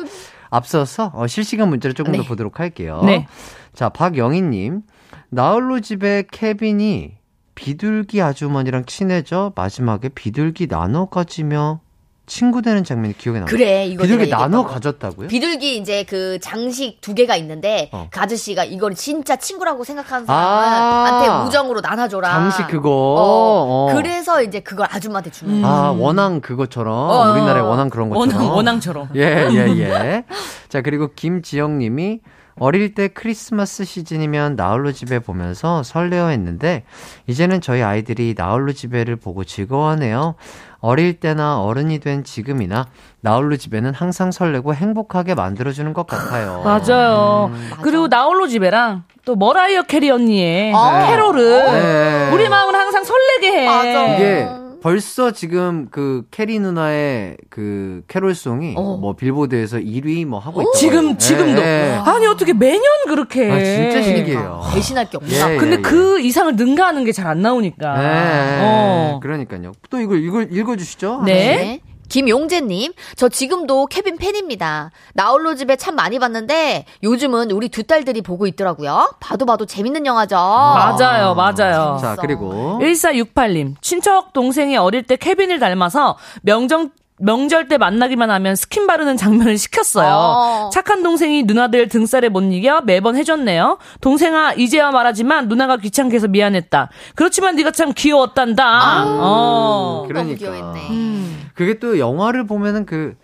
앞서서 0.50 1.12
어, 1.14 1.26
실시간 1.26 1.68
문자를 1.68 1.94
조금 1.94 2.12
더 2.12 2.22
네. 2.22 2.26
보도록 2.26 2.58
할게요. 2.58 3.02
네. 3.04 3.26
자, 3.74 3.88
박영희 3.90 4.42
님. 4.42 4.82
나홀로 5.30 5.80
집에 5.80 6.24
케빈이 6.30 7.18
비둘기 7.54 8.22
아주머니랑 8.22 8.86
친해져 8.86 9.52
마지막에 9.54 10.08
비둘기 10.08 10.68
나눠 10.68 11.06
가지며 11.06 11.80
친구 12.28 12.62
되는 12.62 12.84
장면이 12.84 13.18
기억에 13.18 13.38
나요. 13.40 13.46
그래, 13.48 13.86
이거 13.86 14.02
비둘기 14.04 14.30
나눠. 14.30 14.64
가졌다고요? 14.64 15.26
비둘기 15.28 15.76
이제 15.78 16.04
그 16.04 16.38
장식 16.40 17.00
두 17.00 17.14
개가 17.14 17.34
있는데 17.36 17.88
어. 17.92 18.06
그 18.10 18.20
아저씨가 18.20 18.64
이걸 18.64 18.94
진짜 18.94 19.34
친구라고 19.36 19.82
생각하는 19.82 20.26
아. 20.28 20.64
사람한테 20.64 21.48
우정으로 21.48 21.80
나눠줘라. 21.80 22.28
장식 22.30 22.68
그거. 22.68 22.90
어. 22.90 23.88
어. 23.88 23.94
그래서 23.94 24.42
이제 24.42 24.60
그걸 24.60 24.86
아줌마한테 24.90 25.30
주는 25.30 25.62
거야. 25.62 25.70
아, 25.72 25.90
원앙 25.90 26.40
그것처럼 26.40 26.94
어. 26.94 27.32
우리나라의 27.32 27.62
원앙 27.66 27.88
그런 27.90 28.10
것처럼. 28.10 28.36
원앙, 28.42 28.56
원앙처럼. 28.56 29.08
예, 29.16 29.48
예, 29.50 29.66
예. 29.80 30.24
자, 30.68 30.82
그리고 30.82 31.08
김지영 31.14 31.78
님이 31.78 32.20
어릴 32.60 32.94
때 32.94 33.08
크리스마스 33.08 33.84
시즌이면 33.84 34.56
나홀로 34.56 34.92
집에 34.92 35.18
보면서 35.18 35.82
설레어 35.82 36.28
했는데 36.28 36.84
이제는 37.26 37.60
저희 37.60 37.82
아이들이 37.82 38.34
나홀로 38.36 38.72
집에를 38.72 39.16
보고 39.16 39.44
즐거워하네요. 39.44 40.34
어릴 40.80 41.18
때나 41.18 41.60
어른이 41.60 41.98
된 41.98 42.22
지금이나 42.22 42.86
나홀로 43.20 43.56
집에는 43.56 43.92
항상 43.94 44.30
설레고 44.30 44.74
행복하게 44.74 45.34
만들어주는 45.34 45.92
것 45.92 46.06
같아요. 46.06 46.62
맞아요. 46.64 47.50
음. 47.52 47.70
그리고 47.82 48.06
나홀로 48.06 48.46
집에랑 48.46 49.02
또 49.24 49.34
머라이어 49.34 49.82
캐리 49.82 50.10
언니의 50.10 50.72
아. 50.74 51.06
캐롤을 51.08 51.64
네. 51.64 52.30
우리 52.32 52.48
마음을 52.48 52.74
항상 52.74 53.02
설레게 53.04 53.58
해. 53.60 53.66
맞아. 53.66 54.14
이게 54.14 54.48
벌써 54.80 55.32
지금 55.32 55.88
그 55.90 56.24
캐리 56.30 56.58
누나의 56.60 57.36
그 57.50 58.02
캐롤송이 58.08 58.74
어. 58.76 58.96
뭐 58.96 59.14
빌보드에서 59.16 59.78
1위 59.78 60.24
뭐 60.24 60.38
하고 60.38 60.62
있다. 60.62 60.70
지금 60.76 61.18
지금도 61.18 61.60
아니 61.62 62.26
어떻게 62.26 62.52
매년 62.52 62.82
그렇게? 63.06 63.50
아, 63.50 63.58
진짜 63.58 64.02
신기해요. 64.02 64.62
배신할 64.72 65.10
게 65.10 65.16
없나? 65.16 65.54
예, 65.54 65.56
근데 65.56 65.76
예, 65.76 65.80
그 65.80 66.20
이상을 66.20 66.54
능가하는 66.56 67.04
게 67.04 67.12
잘 67.12 67.26
안 67.26 67.42
나오니까. 67.42 67.98
네. 67.98 68.58
어. 68.62 69.20
그러니까요. 69.22 69.72
또 69.90 70.00
이걸 70.00 70.22
이걸 70.24 70.48
읽어주시죠. 70.52 71.22
네. 71.26 71.80
네. 72.08 72.20
김용재님, 72.20 72.92
저 73.16 73.28
지금도 73.28 73.86
케빈 73.86 74.16
팬입니다. 74.16 74.90
나홀로 75.14 75.54
집에 75.54 75.76
참 75.76 75.94
많이 75.94 76.18
봤는데 76.18 76.86
요즘은 77.02 77.50
우리 77.50 77.68
두 77.68 77.82
딸들이 77.82 78.22
보고 78.22 78.46
있더라고요. 78.46 79.12
봐도 79.20 79.46
봐도 79.46 79.66
재밌는 79.66 80.06
영화죠. 80.06 80.36
맞아요, 80.36 81.34
맞아요. 81.34 81.98
자 82.00 82.16
그리고 82.20 82.78
1468님, 82.82 83.74
친척 83.80 84.32
동생이 84.32 84.76
어릴 84.76 85.02
때 85.04 85.16
케빈을 85.16 85.58
닮아서 85.58 86.16
명정 86.42 86.90
명절 87.20 87.68
때 87.68 87.78
만나기만 87.78 88.30
하면 88.30 88.54
스킨 88.54 88.86
바르는 88.86 89.16
장면을 89.16 89.58
시켰어요. 89.58 90.08
어. 90.08 90.70
착한 90.72 91.02
동생이 91.02 91.42
누나들 91.42 91.88
등쌀에 91.88 92.28
못 92.28 92.42
이겨 92.52 92.80
매번 92.80 93.16
해줬네요. 93.16 93.78
동생아 94.00 94.52
이제야 94.52 94.90
말하지만 94.90 95.48
누나가 95.48 95.76
귀찮게 95.76 96.14
해서 96.14 96.28
미안했다. 96.28 96.90
그렇지만 97.16 97.56
네가 97.56 97.72
참 97.72 97.92
귀여웠단다. 97.92 99.04
어. 99.04 100.04
너무 100.04 100.08
그러니까. 100.08 100.38
귀여웠네. 100.38 101.47
그게 101.58 101.80
또 101.80 101.98
영화를 101.98 102.46
보면은 102.46 102.86
그, 102.86 103.16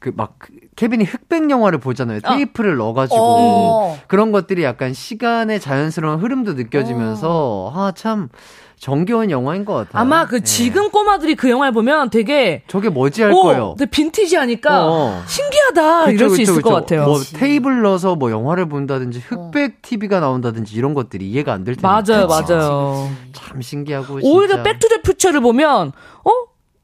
그 0.00 0.10
막, 0.16 0.36
케빈이 0.74 1.04
흑백 1.04 1.48
영화를 1.48 1.78
보잖아요. 1.78 2.18
테이프를 2.20 2.76
넣어가지고. 2.76 3.20
어. 3.20 3.98
그런 4.08 4.32
것들이 4.32 4.64
약간 4.64 4.92
시간의 4.92 5.60
자연스러운 5.60 6.18
흐름도 6.18 6.54
느껴지면서, 6.54 7.72
아, 7.72 7.92
참, 7.94 8.30
정겨운 8.80 9.30
영화인 9.30 9.64
것 9.64 9.74
같아요. 9.74 10.00
아마 10.02 10.26
그 10.26 10.36
예. 10.36 10.40
지금 10.40 10.90
꼬마들이 10.90 11.34
그 11.36 11.50
영화를 11.50 11.72
보면 11.72 12.10
되게 12.10 12.62
저게 12.68 12.88
뭐지 12.88 13.22
할 13.22 13.32
오, 13.32 13.42
거예요. 13.42 13.74
근데 13.76 13.90
빈티지하니까 13.90 14.86
어. 14.86 15.22
신기하다 15.26 16.04
그쵸, 16.06 16.10
이럴 16.12 16.28
수 16.30 16.36
그쵸, 16.36 16.42
있을 16.42 16.54
그쵸. 16.56 16.68
것 16.68 16.74
같아요. 16.76 17.04
뭐 17.04 17.18
테이블 17.18 17.82
넣어서 17.82 18.14
뭐 18.14 18.30
영화를 18.30 18.68
본다든지 18.68 19.18
흑백 19.26 19.82
TV가 19.82 20.18
나온다든지 20.20 20.76
이런 20.76 20.94
것들이 20.94 21.28
이해가 21.28 21.52
안 21.54 21.64
될 21.64 21.74
텐데. 21.74 21.88
맞아요, 21.88 22.26
맞아요. 22.28 23.10
참 23.32 23.60
신기하고 23.60 24.20
오히려. 24.22 24.62
백투더퓨처를 24.62 25.40
보면 25.40 25.88
어 26.24 26.30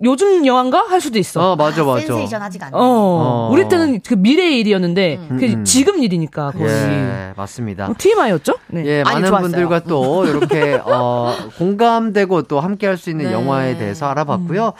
요즘 0.04 0.44
영화인가 0.46 0.84
할 0.88 1.00
수도 1.00 1.18
있어. 1.18 1.52
어, 1.52 1.56
맞아, 1.56 1.82
맞아. 1.82 2.00
센세이션 2.06 2.42
아직 2.42 2.62
안 2.62 2.70
돼. 2.70 2.76
어, 2.76 2.80
어. 2.80 3.48
우리 3.52 3.68
때는 3.68 4.00
그 4.06 4.14
미래의 4.14 4.60
일이었는데 4.60 5.18
그 5.28 5.44
음. 5.46 5.64
지금 5.64 6.02
일이니까 6.02 6.50
거의 6.52 6.68
예, 6.68 7.32
맞습니다. 7.36 7.86
어, 7.86 7.94
TMI였죠? 7.96 8.54
네. 8.68 8.84
예, 8.84 9.02
아니, 9.06 9.14
많은 9.14 9.28
좋았어요. 9.28 9.48
분들과 9.50 9.80
또 9.80 10.26
이렇게 10.26 10.80
어, 10.84 11.34
공감되고 11.58 12.42
또 12.42 12.60
함께 12.60 12.86
할 12.86 12.94
수 12.98 13.10
있는 13.10 13.26
네. 13.26 13.32
영화에 13.32 13.76
대해서 13.76 14.06
알아봤고요. 14.06 14.72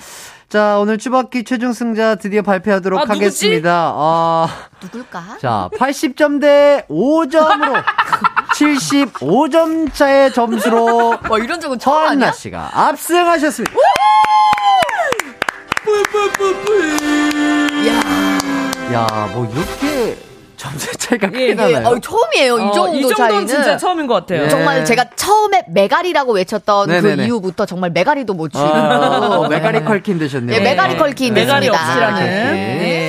자, 0.48 0.78
오늘 0.78 0.98
쭈바퀴 0.98 1.42
최종 1.42 1.72
승자 1.72 2.14
드디어 2.14 2.42
발표하도록 2.42 3.00
아? 3.00 3.04
하겠습니다. 3.08 3.92
아, 3.92 4.46
누굴까? 4.82 5.38
자, 5.40 5.68
80점 5.76 6.40
대 6.40 6.86
5점으로 6.88 7.82
75점 8.54 9.92
차의 9.94 10.32
점수로 10.32 11.16
와, 11.28 11.38
이런 11.38 11.58
적은 11.60 11.78
처음 11.80 12.04
아니야? 12.06 12.30
씨가 12.30 12.70
압승하셨습니다. 12.72 13.74
야, 18.94 19.30
뭐 19.32 19.46
이렇게 19.52 20.16
점수 20.56 20.96
차이가 20.96 21.26
크게 21.28 21.44
예, 21.46 21.48
예. 21.50 21.54
나나요? 21.54 21.88
어, 21.88 21.98
처음이에요. 21.98 22.58
이 22.58 22.62
어, 22.62 22.72
정도 22.72 22.96
이 22.96 23.02
정도는 23.02 23.16
차이는. 23.30 23.46
진짜 23.46 23.76
처음인 23.76 24.06
것 24.06 24.14
같아요. 24.14 24.44
예. 24.44 24.48
정말 24.48 24.84
제가 24.84 25.04
처음에 25.16 25.64
메가리라고 25.68 26.32
외쳤던 26.32 26.88
네네네. 26.88 27.16
그 27.16 27.22
이후부터 27.24 27.66
정말 27.66 27.90
메가리도 27.90 28.32
못 28.34 28.48
치고. 28.52 28.64
아, 28.64 29.46
메가리 29.48 29.84
컬킨 29.84 30.18
되셨네요. 30.18 30.56
예, 30.56 30.60
메가리 30.60 30.96
컬킨 30.96 31.34
메가리 31.34 31.66
됐습니다. 31.66 31.88
없이라는. 31.90 32.24
네. 32.24 33.03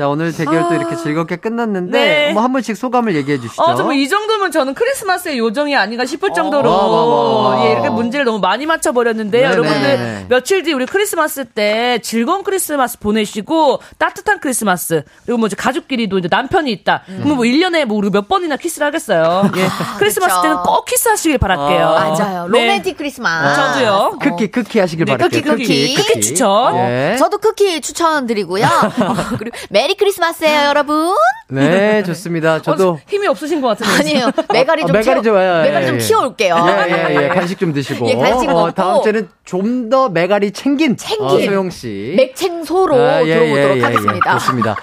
자, 0.00 0.08
오늘 0.08 0.32
대결도 0.34 0.74
이렇게 0.74 0.96
즐겁게 0.96 1.36
끝났는데, 1.36 1.98
네. 1.98 2.32
뭐한 2.32 2.54
번씩 2.54 2.74
소감을 2.74 3.14
얘기해 3.16 3.38
주시죠. 3.38 3.60
어, 3.60 3.74
정말 3.74 3.98
이 3.98 4.08
정도면 4.08 4.50
저는 4.50 4.72
크리스마스의 4.72 5.38
요정이 5.38 5.76
아닌가 5.76 6.06
싶을 6.06 6.32
정도로 6.32 6.70
와, 6.70 6.86
와, 6.86 7.48
와. 7.58 7.66
예, 7.66 7.72
이렇게 7.72 7.90
문제를 7.90 8.24
너무 8.24 8.38
많이 8.38 8.64
맞춰 8.64 8.92
버렸는데요. 8.92 9.50
네네. 9.50 9.52
여러분들 9.52 10.26
며칠 10.30 10.62
뒤 10.62 10.72
우리 10.72 10.86
크리스마스 10.86 11.44
때 11.44 11.98
즐거운 12.02 12.44
크리스마스 12.44 12.98
보내시고 12.98 13.80
따뜻한 13.98 14.40
크리스마스 14.40 15.04
그리고 15.26 15.36
뭐 15.36 15.48
이제 15.48 15.56
가족끼리도 15.56 16.16
이제 16.16 16.28
남편이 16.30 16.72
있다. 16.72 17.02
그러면 17.04 17.36
뭐 17.36 17.44
1년에 17.44 17.84
뭐 17.84 17.98
우리 17.98 18.08
몇 18.08 18.26
번이나 18.26 18.56
키스를 18.56 18.86
하겠어요. 18.86 19.50
예. 19.54 19.68
크리스마스 19.98 20.36
그쵸. 20.36 20.42
때는 20.42 20.56
꼭 20.62 20.86
키스하시길 20.86 21.36
바랄게요. 21.36 21.86
아, 21.86 22.08
맞아요. 22.08 22.48
네. 22.48 22.58
로맨틱 22.58 22.96
크리스마스. 22.96 23.54
저도요. 23.54 24.18
크키, 24.18 24.46
크키 24.50 24.78
하시길 24.80 25.04
네, 25.04 25.12
바랄게요. 25.18 25.42
크키, 25.42 25.64
크키. 25.66 25.94
크키 25.94 26.20
추천. 26.22 26.74
예. 26.76 27.16
저도 27.18 27.36
쿠키 27.36 27.82
추천드리고요. 27.82 28.64
어, 28.64 29.14
그리고 29.38 29.56
메리 29.68 29.89
크리스마스예요, 29.94 30.68
여러분. 30.68 31.14
네, 31.48 32.02
좋습니다. 32.04 32.62
저도. 32.62 32.90
어, 32.90 32.98
힘이 33.08 33.26
없으신 33.26 33.60
것 33.60 33.68
같은데. 33.68 33.92
아니에요. 33.92 34.30
메가리 34.52 34.82
어, 34.82 34.86
좀 34.86 34.92
메가리 34.92 35.20
키워, 35.22 35.34
좋아요. 35.34 35.62
메가리 35.62 35.84
예, 35.84 35.88
좀 35.88 35.96
예. 35.96 35.98
키워올게요. 35.98 36.56
예, 36.88 36.92
예, 36.92 37.22
예. 37.24 37.28
간식 37.34 37.58
좀 37.58 37.72
드시고. 37.72 38.08
예, 38.08 38.14
간식 38.16 38.48
어, 38.48 38.52
먹고. 38.52 38.70
다음 38.72 39.02
주에는 39.02 39.28
좀 39.44 39.90
더 39.90 40.08
메가리 40.08 40.52
챙긴. 40.52 40.96
챙긴. 40.96 41.26
어, 41.26 41.30
소영 41.30 41.70
씨. 41.70 42.14
맥챙소로 42.16 42.94
아, 42.96 43.22
예, 43.24 43.34
들어보도록 43.34 43.76
예, 43.76 43.80
예, 43.80 43.84
하겠습니다. 43.84 44.30
예. 44.30 44.38
좋습니다. 44.38 44.76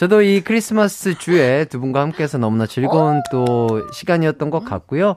저도 0.00 0.22
이 0.22 0.40
크리스마스 0.40 1.18
주에 1.18 1.66
두 1.66 1.78
분과 1.78 2.00
함께해서 2.00 2.38
너무나 2.38 2.64
즐거운 2.64 3.20
또 3.30 3.86
시간이었던 3.92 4.48
것 4.48 4.64
같고요. 4.64 5.16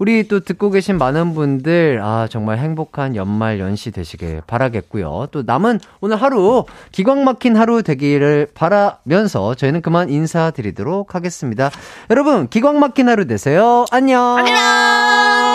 우리 0.00 0.26
또 0.26 0.40
듣고 0.40 0.70
계신 0.70 0.98
많은 0.98 1.34
분들, 1.34 2.00
아, 2.02 2.26
정말 2.28 2.58
행복한 2.58 3.14
연말 3.14 3.60
연시 3.60 3.92
되시길 3.92 4.42
바라겠고요. 4.44 5.28
또 5.30 5.44
남은 5.46 5.78
오늘 6.00 6.16
하루, 6.20 6.64
기광 6.90 7.22
막힌 7.22 7.56
하루 7.56 7.84
되기를 7.84 8.48
바라면서 8.54 9.54
저희는 9.54 9.82
그만 9.82 10.10
인사드리도록 10.10 11.14
하겠습니다. 11.14 11.70
여러분, 12.10 12.48
기광 12.48 12.80
막힌 12.80 13.08
하루 13.08 13.28
되세요. 13.28 13.84
안녕! 13.92 14.38
안녕! 14.38 15.53